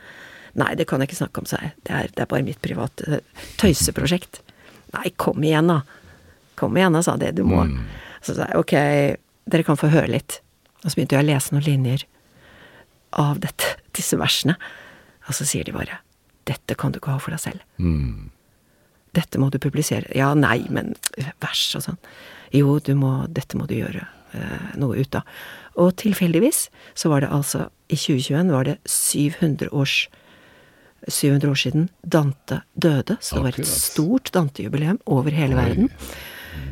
Nei, 0.61 0.74
det 0.76 0.86
kan 0.88 1.00
jeg 1.00 1.11
ikke 1.11 1.22
snakke 1.22 1.42
om, 1.42 1.48
sa 1.48 1.61
jeg, 1.62 1.72
det 1.88 1.96
er, 1.96 2.09
det 2.12 2.24
er 2.24 2.30
bare 2.30 2.44
mitt 2.44 2.61
private 2.64 3.22
tøyseprosjekt. 3.61 4.42
Nei, 4.92 5.12
kom 5.16 5.44
igjen 5.44 5.70
da. 5.72 5.80
Kom 6.61 6.76
igjen 6.76 6.96
da, 6.96 7.00
sa 7.05 7.16
det. 7.20 7.32
du 7.38 7.44
må. 7.48 7.64
Mm. 7.68 7.78
Så 8.22 8.36
sa 8.36 8.50
jeg 8.50 8.61
ok, 8.61 8.74
dere 9.53 9.66
kan 9.66 9.80
få 9.80 9.90
høre 9.92 10.12
litt. 10.12 10.40
Og 10.82 10.90
så 10.90 10.98
begynte 10.98 11.16
jeg 11.16 11.24
å 11.24 11.30
lese 11.30 11.55
noen 11.55 11.66
linjer 11.66 12.05
av 13.22 13.40
dette, 13.42 13.76
disse 13.96 14.18
versene. 14.20 14.59
Og 15.28 15.36
så 15.38 15.48
sier 15.48 15.68
de 15.68 15.74
bare 15.76 16.03
dette 16.50 16.74
kan 16.74 16.90
du 16.90 16.98
ikke 16.98 17.14
ha 17.14 17.22
for 17.22 17.34
deg 17.34 17.40
selv. 17.42 17.62
Mm. 17.78 18.32
Dette 19.14 19.38
må 19.38 19.50
du 19.53 19.61
publisere. 19.62 20.09
Ja, 20.16 20.32
nei, 20.34 20.64
men 20.72 20.96
vers 21.42 21.68
og 21.78 21.84
sånn. 21.84 22.00
Jo, 22.53 22.78
du 22.82 22.96
må, 22.98 23.12
dette 23.30 23.57
må 23.57 23.68
du 23.70 23.76
gjøre 23.76 24.03
eh, 24.34 24.72
noe 24.80 25.05
ut 25.05 25.14
av. 25.16 25.28
Og 25.80 25.94
tilfeldigvis 26.03 26.66
så 26.98 27.12
var 27.12 27.22
det 27.22 27.30
altså, 27.32 27.68
i 27.92 27.96
2021 27.96 28.53
var 28.53 28.68
det 28.68 28.76
700 28.88 29.70
års 29.70 29.96
700 31.09 31.50
år 31.50 31.59
siden 31.59 31.88
Dante 32.03 32.62
døde, 32.74 33.16
så 33.20 33.40
det 33.40 33.42
var 33.46 33.59
et 33.62 33.68
stort 33.68 34.30
Dante-jubileum 34.34 35.00
over 35.07 35.34
hele 35.34 35.57
Oi, 35.57 35.62
verden. 35.62 35.90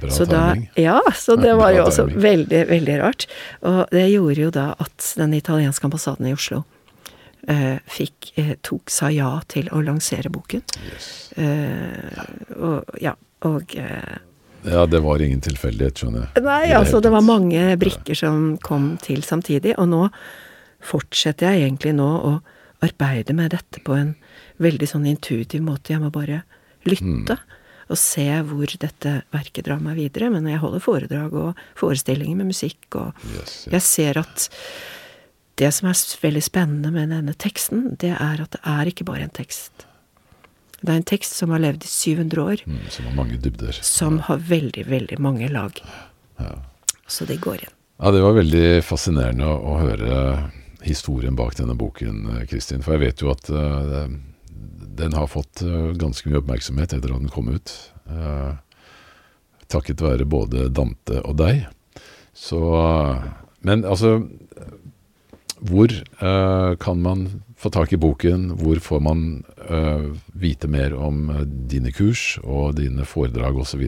Bra 0.00 0.10
Så 0.12 0.26
da, 0.28 0.56
ja, 0.76 1.00
så 1.16 1.36
det 1.40 1.54
var 1.56 1.72
jo 1.72 1.86
også 1.86 2.06
veldig, 2.12 2.66
veldig 2.68 2.98
rart. 3.00 3.26
Og 3.64 3.86
det 3.92 4.06
gjorde 4.10 4.44
jo 4.44 4.50
da 4.54 4.66
at 4.80 5.14
den 5.16 5.34
italienske 5.36 5.88
ambassaden 5.88 6.28
i 6.28 6.34
Oslo 6.36 6.62
eh, 7.48 7.78
fikk, 7.88 8.32
eh, 8.40 8.54
tok, 8.62 8.90
sa 8.92 9.10
ja 9.12 9.32
til 9.50 9.70
å 9.72 9.82
lansere 9.84 10.32
boken. 10.32 10.64
Yes. 10.90 11.10
Eh, 11.36 12.24
og 12.60 13.00
ja, 13.00 13.16
og 13.48 13.76
eh, 13.76 14.18
Ja, 14.68 14.84
det 14.84 15.00
var 15.00 15.22
ingen 15.24 15.40
tilfeldighet, 15.40 16.02
skjønner 16.02 16.26
jeg. 16.26 16.44
Nei, 16.44 16.62
det 16.68 16.76
altså 16.76 17.00
det 17.00 17.12
var 17.14 17.24
mange 17.24 17.76
brikker 17.80 18.18
som 18.18 18.58
kom 18.60 18.94
til 19.00 19.24
samtidig, 19.24 19.72
og 19.80 19.88
nå 19.88 20.06
fortsetter 20.84 21.54
jeg 21.54 21.68
egentlig 21.68 21.94
nå 21.96 22.08
å 22.08 22.34
arbeide 22.82 23.34
med 23.36 23.50
dette 23.54 23.80
på 23.84 23.94
en 23.96 24.14
veldig 24.62 24.88
sånn 24.88 25.06
intuitiv 25.10 25.62
måte. 25.66 25.92
Jeg 25.94 26.00
må 26.02 26.10
bare 26.14 26.42
lytte 26.88 27.36
og 27.90 27.98
se 27.98 28.24
hvor 28.46 28.70
dette 28.80 29.16
verket 29.34 29.66
drar 29.66 29.80
meg 29.82 29.96
videre. 29.98 30.30
Men 30.30 30.46
jeg 30.46 30.60
holder 30.62 30.80
foredrag 30.84 31.34
og 31.34 31.60
forestillinger 31.80 32.36
med 32.38 32.52
musikk 32.52 32.96
og 33.00 33.12
Yes, 33.34 33.66
yes. 33.66 33.68
Jeg 33.74 33.82
ser 33.88 34.20
at 34.22 34.48
det 35.60 35.72
som 35.76 35.90
er 35.90 35.98
veldig 36.22 36.42
spennende 36.46 36.92
med 36.94 37.10
denne 37.12 37.34
teksten, 37.36 37.96
det 38.00 38.14
er 38.16 38.40
at 38.46 38.54
det 38.54 38.60
er 38.64 38.88
ikke 38.88 39.04
bare 39.10 39.26
en 39.26 39.34
tekst. 39.36 39.84
Det 40.80 40.88
er 40.88 40.96
en 41.02 41.04
tekst 41.10 41.34
som 41.36 41.50
har 41.52 41.60
levd 41.60 41.82
i 41.84 41.90
700 41.90 42.40
år, 42.40 42.62
Mm, 42.64 42.78
som 42.88 43.04
har 43.10 43.14
mange 43.18 43.36
dybder. 43.42 43.72
som 43.84 44.18
har 44.24 44.38
veldig, 44.38 44.86
veldig 44.88 45.18
mange 45.20 45.50
lag. 45.52 45.76
Ja. 46.40 46.54
Så 47.06 47.26
det 47.26 47.40
går 47.42 47.58
igjen. 47.60 47.74
Ja, 48.00 48.10
det 48.10 48.22
var 48.22 48.32
veldig 48.32 48.80
fascinerende 48.86 49.44
å, 49.44 49.58
å 49.60 49.74
høre 49.82 50.50
historien 50.82 51.36
bak 51.36 51.56
denne 51.56 51.74
boken, 51.74 52.26
eh, 52.36 52.46
Kristin. 52.46 52.82
For 52.82 52.96
jeg 52.96 53.04
vet 53.04 53.22
jo 53.22 53.32
at 53.32 53.50
uh, 53.52 54.08
den 55.00 55.16
har 55.16 55.30
fått 55.30 55.62
eh, 55.64 55.92
ganske 56.00 56.28
mye 56.28 56.40
oppmerksomhet 56.42 56.94
etter 56.96 57.12
at 57.12 57.22
den 57.22 57.32
kom 57.32 57.50
ut. 57.52 57.72
Uh, 58.10 58.56
takket 59.70 60.02
være 60.02 60.28
både 60.28 60.68
Dante 60.74 61.22
og 61.24 61.38
deg. 61.40 61.68
Så 62.34 62.58
Men 63.60 63.84
altså 63.84 64.22
Hvor 65.60 65.92
uh, 66.22 66.76
kan 66.80 67.02
man 67.02 67.42
få 67.56 67.68
tak 67.70 67.92
i 67.92 68.00
boken? 68.00 68.56
Hvor 68.56 68.78
får 68.80 69.00
man 69.00 69.44
vite 70.32 70.66
mer 70.66 70.94
om 70.96 71.28
dine 71.68 71.92
kurs 71.92 72.38
og 72.42 72.78
dine 72.80 73.04
foredrag 73.04 73.58
osv.? 73.60 73.82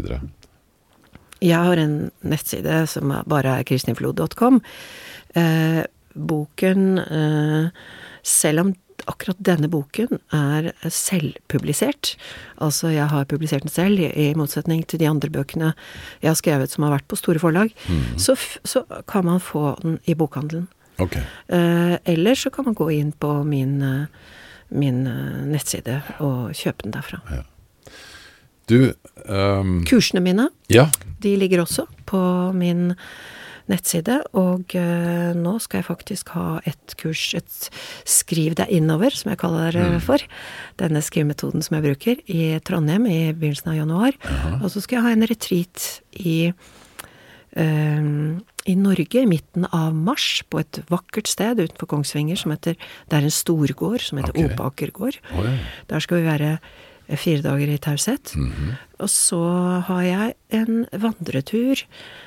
Jeg 1.43 1.59
har 1.59 1.81
en 1.81 2.11
nettside 2.21 2.85
som 2.87 3.15
bare 3.27 3.57
er 3.59 3.67
kristinflod.com. 3.67 4.61
Eh, 5.35 5.81
boken 6.15 6.99
eh, 7.03 7.85
Selv 8.23 8.61
om 8.61 8.75
akkurat 9.11 9.39
denne 9.43 9.67
boken 9.67 10.21
er 10.31 10.69
selvpublisert, 10.87 12.13
altså 12.63 12.93
jeg 12.93 13.09
har 13.11 13.27
publisert 13.27 13.65
den 13.67 13.73
selv, 13.73 13.99
i, 13.99 14.29
motsetning 14.39 14.85
til 14.87 15.01
de 15.03 15.09
andre 15.11 15.31
bøkene 15.33 15.73
jeg 16.23 16.31
har 16.31 16.39
skrevet 16.39 16.71
som 16.71 16.87
har 16.87 16.95
vært 16.95 17.09
på 17.11 17.19
store 17.19 17.43
forlag, 17.43 17.73
så, 18.15 18.37
f 18.37 18.61
så 18.63 18.85
kan 19.11 19.27
man 19.27 19.43
få 19.43 19.73
den 19.83 19.99
i 20.07 20.15
bokhandelen. 20.15 20.69
Okay. 21.03 21.23
Eh, 21.49 21.97
eller 22.05 22.35
så 22.35 22.51
kan 22.51 22.65
man 22.65 22.75
gå 22.75 22.91
inn 22.91 23.13
på 23.13 23.45
min, 23.45 23.83
eh, 23.83 24.07
min 24.69 25.07
eh, 25.07 25.41
nettside 25.49 26.03
og 26.21 26.53
kjøpe 26.55 26.87
den 26.87 26.95
derfra. 26.95 27.23
Du 28.71 28.93
um... 29.27 29.83
Kursene 29.89 30.23
mine 30.23 30.49
Ja. 30.71 30.89
De 31.23 31.37
ligger 31.37 31.65
også 31.65 31.87
på 32.07 32.21
min 32.55 32.93
nettside, 33.71 34.19
og 34.39 34.75
eh, 34.79 35.33
nå 35.39 35.55
skal 35.63 35.81
jeg 35.81 35.89
faktisk 35.89 36.35
ha 36.37 36.47
et 36.69 36.97
kurs, 37.01 37.31
et 37.39 37.71
Skriv 38.09 38.57
deg 38.59 38.71
innover, 38.73 39.15
som 39.15 39.31
jeg 39.33 39.41
kaller 39.41 39.75
det 39.77 40.03
for. 40.05 40.23
Denne 40.81 41.03
skrivemetoden 41.05 41.65
som 41.65 41.77
jeg 41.79 41.87
bruker, 41.87 42.23
i 42.27 42.59
Trondheim 42.67 43.07
i 43.07 43.33
begynnelsen 43.37 43.73
av 43.73 43.79
januar. 43.79 44.17
Og 44.61 44.71
så 44.73 44.83
skal 44.83 44.99
jeg 44.99 45.07
ha 45.07 45.13
en 45.17 45.29
retreat 45.31 45.89
i 46.19 46.39
eh, 46.51 48.09
i 48.63 48.77
Norge 48.79 49.23
i 49.23 49.27
midten 49.27 49.67
av 49.75 49.95
mars, 49.95 50.43
på 50.51 50.61
et 50.63 50.81
vakkert 50.93 51.31
sted 51.31 51.59
utenfor 51.59 51.91
Kongsvinger 51.91 52.39
som 52.39 52.55
heter 52.55 52.77
Det 52.79 53.19
er 53.19 53.27
en 53.27 53.35
storgård 53.35 54.05
som 54.05 54.21
heter 54.21 54.37
okay. 54.37 54.53
Opaker 54.53 54.93
gård. 54.95 55.19
Der 55.91 56.05
skal 56.05 56.21
vi 56.21 56.29
være 56.29 56.53
eh, 56.53 56.92
fire 57.21 57.43
dager 57.45 57.69
i 57.73 57.79
taushet. 57.83 58.35
Og 59.03 59.11
så 59.11 59.41
har 59.89 60.03
jeg 60.07 60.35
en 60.51 60.85
vandretur 60.93 61.83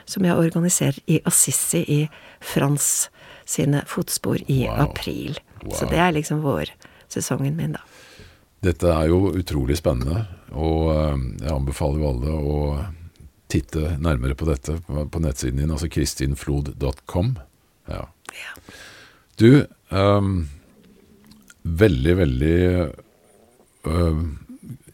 som 0.06 0.26
jeg 0.28 0.36
organiserer 0.38 1.00
i 1.08 1.20
Assisi 1.26 1.84
i 1.88 2.00
Frans 2.42 3.10
sine 3.46 3.84
fotspor 3.88 4.42
i 4.50 4.66
Wow. 4.68 4.90
april. 4.90 5.38
Så 5.74 5.86
det 5.90 5.98
er 6.02 6.12
liksom 6.14 6.42
vårsesongen 6.42 7.56
min, 7.56 7.74
da. 7.78 7.82
Dette 8.66 8.90
er 8.90 9.08
jo 9.12 9.30
utrolig 9.38 9.78
spennende, 9.78 10.26
og 10.52 10.90
eh, 10.90 11.18
jeg 11.44 11.52
anbefaler 11.54 12.00
jo 12.02 12.10
alle 12.10 12.32
å 12.34 12.60
titte 13.48 13.96
nærmere 14.02 14.34
på 14.36 14.48
dette 14.50 14.80
på 14.88 15.22
nettsiden 15.22 15.62
din, 15.62 15.72
altså 15.72 15.90
kristinflod.com. 15.94 17.36
Ja. 17.88 18.08
Ja. 18.34 18.56
Du, 19.38 19.66
um, 19.94 20.48
veldig, 21.64 22.16
veldig 22.18 22.58
eh, 23.86 24.24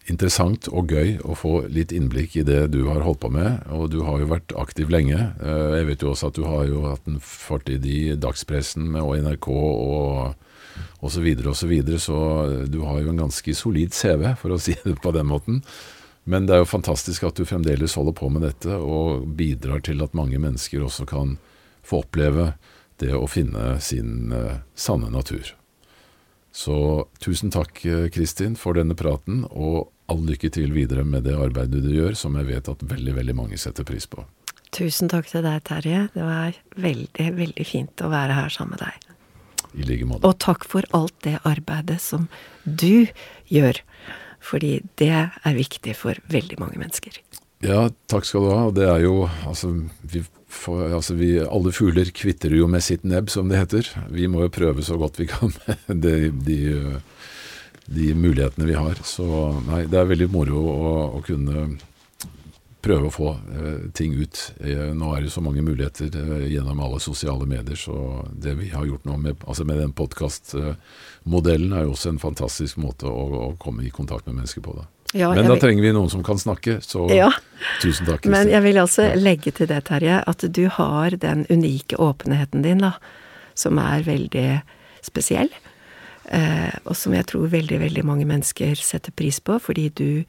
interessant 0.09 0.67
og 0.71 0.91
gøy 0.91 1.19
å 1.21 1.35
få 1.37 1.53
litt 1.69 1.91
innblikk 1.93 2.37
i 2.41 2.45
det 2.47 2.71
du 2.73 2.83
har 2.89 3.03
holdt 3.05 3.21
på 3.21 3.31
med, 3.33 3.61
og 3.69 3.91
du 3.93 4.01
har 4.07 4.21
jo 4.21 4.31
vært 4.31 4.55
aktiv 4.57 4.89
lenge. 4.93 5.19
Eh, 5.41 5.77
jeg 5.79 5.89
vet 5.91 6.05
jo 6.05 6.13
også 6.13 6.31
at 6.31 6.39
du 6.39 6.45
har 6.47 6.65
jo 6.69 6.85
hatt 6.89 7.09
en 7.09 7.19
fortid 7.21 7.85
i 7.85 8.15
dagspressen 8.19 8.95
og 9.01 9.17
NRK 9.21 9.51
og 9.51 10.47
og 11.01 11.11
så 11.11 11.21
videre 11.23 11.51
og 11.51 11.57
så 11.57 11.67
videre, 11.67 11.97
så 11.99 12.15
du 12.69 12.81
har 12.85 13.01
jo 13.01 13.11
en 13.11 13.23
ganske 13.25 13.55
solid 13.57 13.95
CV, 13.95 14.29
for 14.39 14.53
å 14.53 14.59
si 14.61 14.75
det 14.85 14.95
på 15.01 15.13
den 15.15 15.27
måten. 15.27 15.61
Men 16.23 16.45
det 16.45 16.55
er 16.55 16.61
jo 16.61 16.69
fantastisk 16.69 17.25
at 17.25 17.39
du 17.39 17.47
fremdeles 17.49 17.97
holder 17.97 18.15
på 18.17 18.29
med 18.29 18.45
dette, 18.45 18.77
og 18.77 19.25
bidrar 19.37 19.81
til 19.85 20.03
at 20.05 20.17
mange 20.17 20.39
mennesker 20.41 20.85
også 20.85 21.07
kan 21.09 21.37
få 21.83 22.03
oppleve 22.05 22.51
det 23.01 23.15
å 23.17 23.25
finne 23.29 23.79
sin 23.81 24.31
eh, 24.35 24.61
sanne 24.77 25.09
natur. 25.09 25.55
Så 26.51 27.07
tusen 27.23 27.51
takk, 27.51 27.85
eh, 27.85 28.09
Kristin, 28.11 28.57
for 28.59 28.75
denne 28.75 28.95
praten, 28.95 29.45
og 29.51 29.91
all 30.11 30.25
lykke 30.27 30.51
til 30.51 30.73
videre 30.75 31.05
med 31.07 31.23
det 31.23 31.37
arbeidet 31.39 31.83
du 31.83 31.91
gjør, 31.93 32.15
som 32.17 32.35
jeg 32.35 32.49
vet 32.49 32.67
at 32.67 32.83
veldig, 32.83 33.15
veldig 33.15 33.35
mange 33.35 33.57
setter 33.57 33.87
pris 33.87 34.05
på. 34.05 34.25
Tusen 34.71 35.11
takk 35.11 35.27
til 35.27 35.43
deg, 35.43 35.63
Terje. 35.67 36.09
Det 36.13 36.23
var 36.23 36.57
veldig, 36.79 37.27
veldig 37.39 37.67
fint 37.67 38.03
å 38.03 38.11
være 38.11 38.35
her 38.35 38.51
sammen 38.51 38.77
med 38.77 38.85
deg. 38.85 39.07
I 39.71 39.87
like 39.87 40.07
måte. 40.07 40.27
Og 40.27 40.37
takk 40.43 40.67
for 40.67 40.87
alt 40.95 41.15
det 41.23 41.37
arbeidet 41.47 41.99
som 42.03 42.27
du 42.63 43.07
gjør. 43.51 43.79
Fordi 44.41 44.79
det 44.99 45.11
er 45.11 45.55
viktig 45.55 45.95
for 45.95 46.19
veldig 46.31 46.57
mange 46.59 46.79
mennesker. 46.81 47.19
Ja, 47.61 47.89
takk 48.09 48.25
skal 48.25 48.47
du 48.47 48.51
ha. 48.51 48.63
Det 48.73 48.87
er 48.89 49.03
jo 49.03 49.27
altså 49.47 49.73
vi, 50.01 50.23
får, 50.51 50.83
altså 50.97 51.15
vi 51.17 51.31
Alle 51.41 51.73
fugler 51.75 52.11
kvitrer 52.15 52.57
jo 52.59 52.67
med 52.71 52.83
sitt 52.85 53.05
nebb, 53.07 53.29
som 53.33 53.49
det 53.49 53.61
heter. 53.61 53.89
Vi 54.13 54.27
må 54.31 54.45
jo 54.45 54.53
prøve 54.53 54.85
så 54.85 54.97
godt 55.01 55.19
vi 55.21 55.29
kan 55.31 55.53
med 55.65 56.03
de, 56.03 56.31
de, 56.47 56.59
de 57.87 58.11
mulighetene 58.15 58.69
vi 58.69 58.77
har. 58.77 58.99
Så 59.07 59.27
nei, 59.69 59.85
det 59.91 59.99
er 59.99 60.11
veldig 60.11 60.29
moro 60.33 60.65
å, 60.71 60.91
å 61.19 61.23
kunne 61.25 61.71
prøve 62.81 63.07
å 63.07 63.13
få 63.13 63.29
eh, 63.31 63.89
ting 63.93 64.15
ut. 64.17 64.39
Eh, 64.59 64.89
nå 64.97 65.13
er 65.15 65.25
det 65.25 65.33
så 65.33 65.43
mange 65.43 65.63
muligheter 65.65 66.09
eh, 66.17 66.47
gjennom 66.51 66.81
alle 66.81 66.99
sosiale 67.03 67.45
medier, 67.49 67.77
så 67.77 68.25
det 68.33 68.55
vi 68.59 68.71
har 68.73 68.87
gjort 68.89 69.05
nå 69.05 69.17
med, 69.21 69.43
altså 69.45 69.65
med 69.69 69.81
den 69.81 69.93
podkastmodellen, 69.97 71.75
er 71.77 71.85
jo 71.85 71.95
også 71.95 72.13
en 72.13 72.21
fantastisk 72.21 72.81
måte 72.81 73.09
å, 73.09 73.25
å, 73.41 73.51
komme 73.61 73.85
i 73.85 73.93
kontakt 73.93 74.27
med 74.27 74.39
mennesker 74.39 74.65
på. 74.65 74.75
Da. 74.79 74.87
Ja, 75.11 75.33
Men 75.35 75.45
da 75.45 75.55
vil... 75.55 75.61
trenger 75.61 75.83
vi 75.83 75.93
noen 75.95 76.09
som 76.09 76.23
kan 76.23 76.39
snakke, 76.39 76.77
så 76.85 77.05
ja. 77.11 77.27
tusen 77.81 78.07
takk. 78.07 78.21
Kristin. 78.23 78.31
Men 78.31 78.51
jeg 78.51 78.63
vil 78.63 78.79
altså 78.79 79.09
legge 79.19 79.51
til 79.55 79.67
det, 79.67 79.81
Terje, 79.89 80.21
at 80.27 80.45
du 80.47 80.63
har 80.71 81.17
den 81.19 81.43
unike 81.51 81.99
åpenheten 81.99 82.63
din, 82.63 82.85
da, 82.85 82.93
som 83.59 83.81
er 83.81 84.05
veldig 84.07 84.47
spesiell. 85.03 85.51
Eh, 86.31 86.71
og 86.85 86.95
som 86.95 87.15
jeg 87.17 87.27
tror 87.27 87.51
veldig, 87.51 87.81
veldig 87.81 88.05
mange 88.07 88.27
mennesker 88.29 88.79
setter 88.79 89.11
pris 89.11 89.41
på, 89.43 89.59
fordi 89.59 89.89
du 89.89 90.23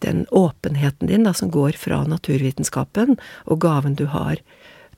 den 0.00 0.24
åpenheten 0.32 1.10
din, 1.10 1.26
da, 1.28 1.34
som 1.36 1.50
går 1.52 1.76
fra 1.76 2.04
naturvitenskapen, 2.08 3.18
og 3.44 3.60
gaven 3.60 3.98
du 4.00 4.06
har 4.08 4.40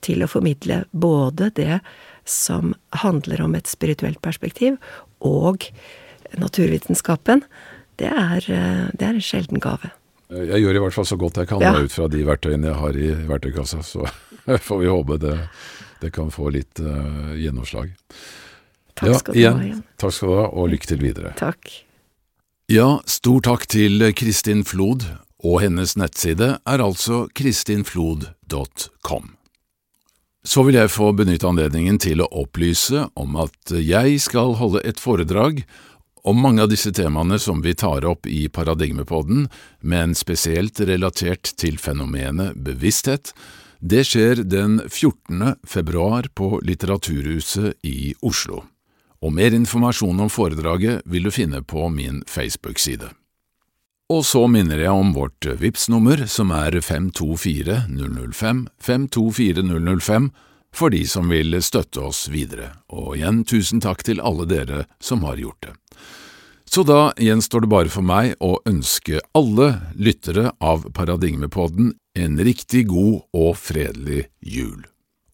til 0.04 0.22
å 0.22 0.30
formidle 0.30 0.84
både 0.92 1.50
det 1.56 1.80
som 2.26 2.74
handler 3.02 3.42
om 3.42 3.56
et 3.58 3.66
spirituelt 3.66 4.20
perspektiv, 4.22 4.76
og 5.18 5.66
naturvitenskapen, 6.38 7.42
det 8.00 8.10
er, 8.10 8.46
det 8.92 9.06
er 9.06 9.14
en 9.14 9.24
sjelden 9.24 9.62
gave. 9.62 9.92
Jeg 10.26 10.58
gjør 10.64 10.78
i 10.78 10.82
hvert 10.82 10.96
fall 10.96 11.06
så 11.06 11.18
godt 11.20 11.38
jeg 11.38 11.48
kan 11.52 11.62
ja. 11.62 11.72
ut 11.78 11.92
fra 11.92 12.08
de 12.10 12.24
verktøyene 12.26 12.72
jeg 12.72 12.78
har 12.80 12.98
i 12.98 13.10
verktøykassa, 13.28 13.82
så 13.86 14.06
får 14.68 14.80
vi 14.82 14.90
håpe 14.90 15.20
det, 15.22 15.36
det 16.02 16.10
kan 16.14 16.32
få 16.34 16.50
litt 16.54 16.82
uh, 16.82 17.34
gjennomslag. 17.38 17.92
Takk 18.96 19.20
skal 19.20 19.36
du 19.36 19.40
du 19.40 19.46
ha 19.46 19.62
igjen. 19.68 19.84
Takk 20.00 20.16
skal 20.16 20.32
du 20.32 20.38
ha, 20.40 20.48
og 20.50 20.72
lykke 20.72 20.90
til 20.90 21.02
videre. 21.04 21.34
Takk. 21.38 21.70
Ja, 22.72 22.98
stor 23.06 23.44
takk 23.46 23.68
til 23.70 24.02
Kristin 24.18 24.64
Flod, 24.66 25.06
og 25.46 25.60
hennes 25.62 25.94
nettside 26.00 26.56
er 26.58 26.82
altså 26.82 27.26
kristinflod.com. 27.36 29.34
Så 30.46 30.62
vil 30.66 30.78
jeg 30.78 30.90
få 30.94 31.12
benytte 31.14 31.46
anledningen 31.46 31.98
til 32.02 32.22
å 32.22 32.30
opplyse 32.42 33.06
om 33.18 33.38
at 33.42 33.70
jeg 33.70 34.18
skal 34.22 34.56
holde 34.58 34.82
et 34.86 35.02
foredrag 35.02 35.62
om 36.26 36.40
mange 36.42 36.64
av 36.64 36.70
disse 36.72 36.90
temaene 36.90 37.38
som 37.38 37.62
vi 37.62 37.74
tar 37.78 38.04
opp 38.04 38.26
i 38.26 38.48
Paradigmepodden, 38.48 39.46
men 39.80 40.14
spesielt 40.18 40.80
relatert 40.82 41.54
til 41.60 41.78
fenomenet 41.78 42.58
bevissthet. 42.66 43.30
Det 43.78 44.02
skjer 44.08 44.42
den 44.42 44.80
14. 44.88 45.60
februar 45.62 46.26
på 46.34 46.56
Litteraturhuset 46.66 47.78
i 47.86 48.14
Oslo 48.26 48.64
og 49.26 49.32
mer 49.32 49.54
informasjon 49.56 50.20
om 50.20 50.30
foredraget 50.30 51.02
vil 51.08 51.26
du 51.26 51.30
finne 51.34 51.62
på 51.62 51.88
min 51.90 52.22
Facebook-side. 52.28 53.08
Og 54.12 54.22
så 54.26 54.46
minner 54.46 54.78
jeg 54.84 54.92
om 54.94 55.14
vårt 55.16 55.46
vips 55.58 55.88
nummer 55.90 56.26
som 56.30 56.52
er 56.54 56.76
524005, 56.78 58.68
524005, 58.78 60.30
for 60.76 60.92
de 60.92 61.06
som 61.08 61.30
vil 61.32 61.62
støtte 61.64 62.00
oss 62.04 62.28
videre, 62.30 62.70
og 62.92 63.16
igjen 63.16 63.44
tusen 63.48 63.80
takk 63.82 64.04
til 64.06 64.20
alle 64.20 64.46
dere 64.46 64.84
som 65.02 65.24
har 65.26 65.40
gjort 65.40 65.62
det. 65.64 65.74
Så 66.70 66.82
da 66.82 67.12
gjenstår 67.16 67.64
det 67.64 67.70
bare 67.72 67.92
for 67.92 68.04
meg 68.04 68.34
å 68.42 68.56
ønske 68.68 69.22
alle 69.38 69.68
lyttere 69.94 70.50
av 70.60 70.88
Paradigmepodden 70.96 71.94
en 72.18 72.38
riktig 72.42 72.86
god 72.90 73.22
og 73.36 73.54
fredelig 73.60 74.26
jul. 74.40 74.82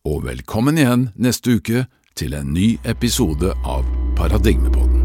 Og 0.04 0.26
velkommen 0.26 0.78
igjen 0.78 1.08
neste 1.16 1.58
uke 1.58 1.86
til 2.18 2.36
en 2.38 2.52
ny 2.52 2.74
episode 2.84 3.54
av 3.64 3.86
Paradigmepodden. 4.18 5.01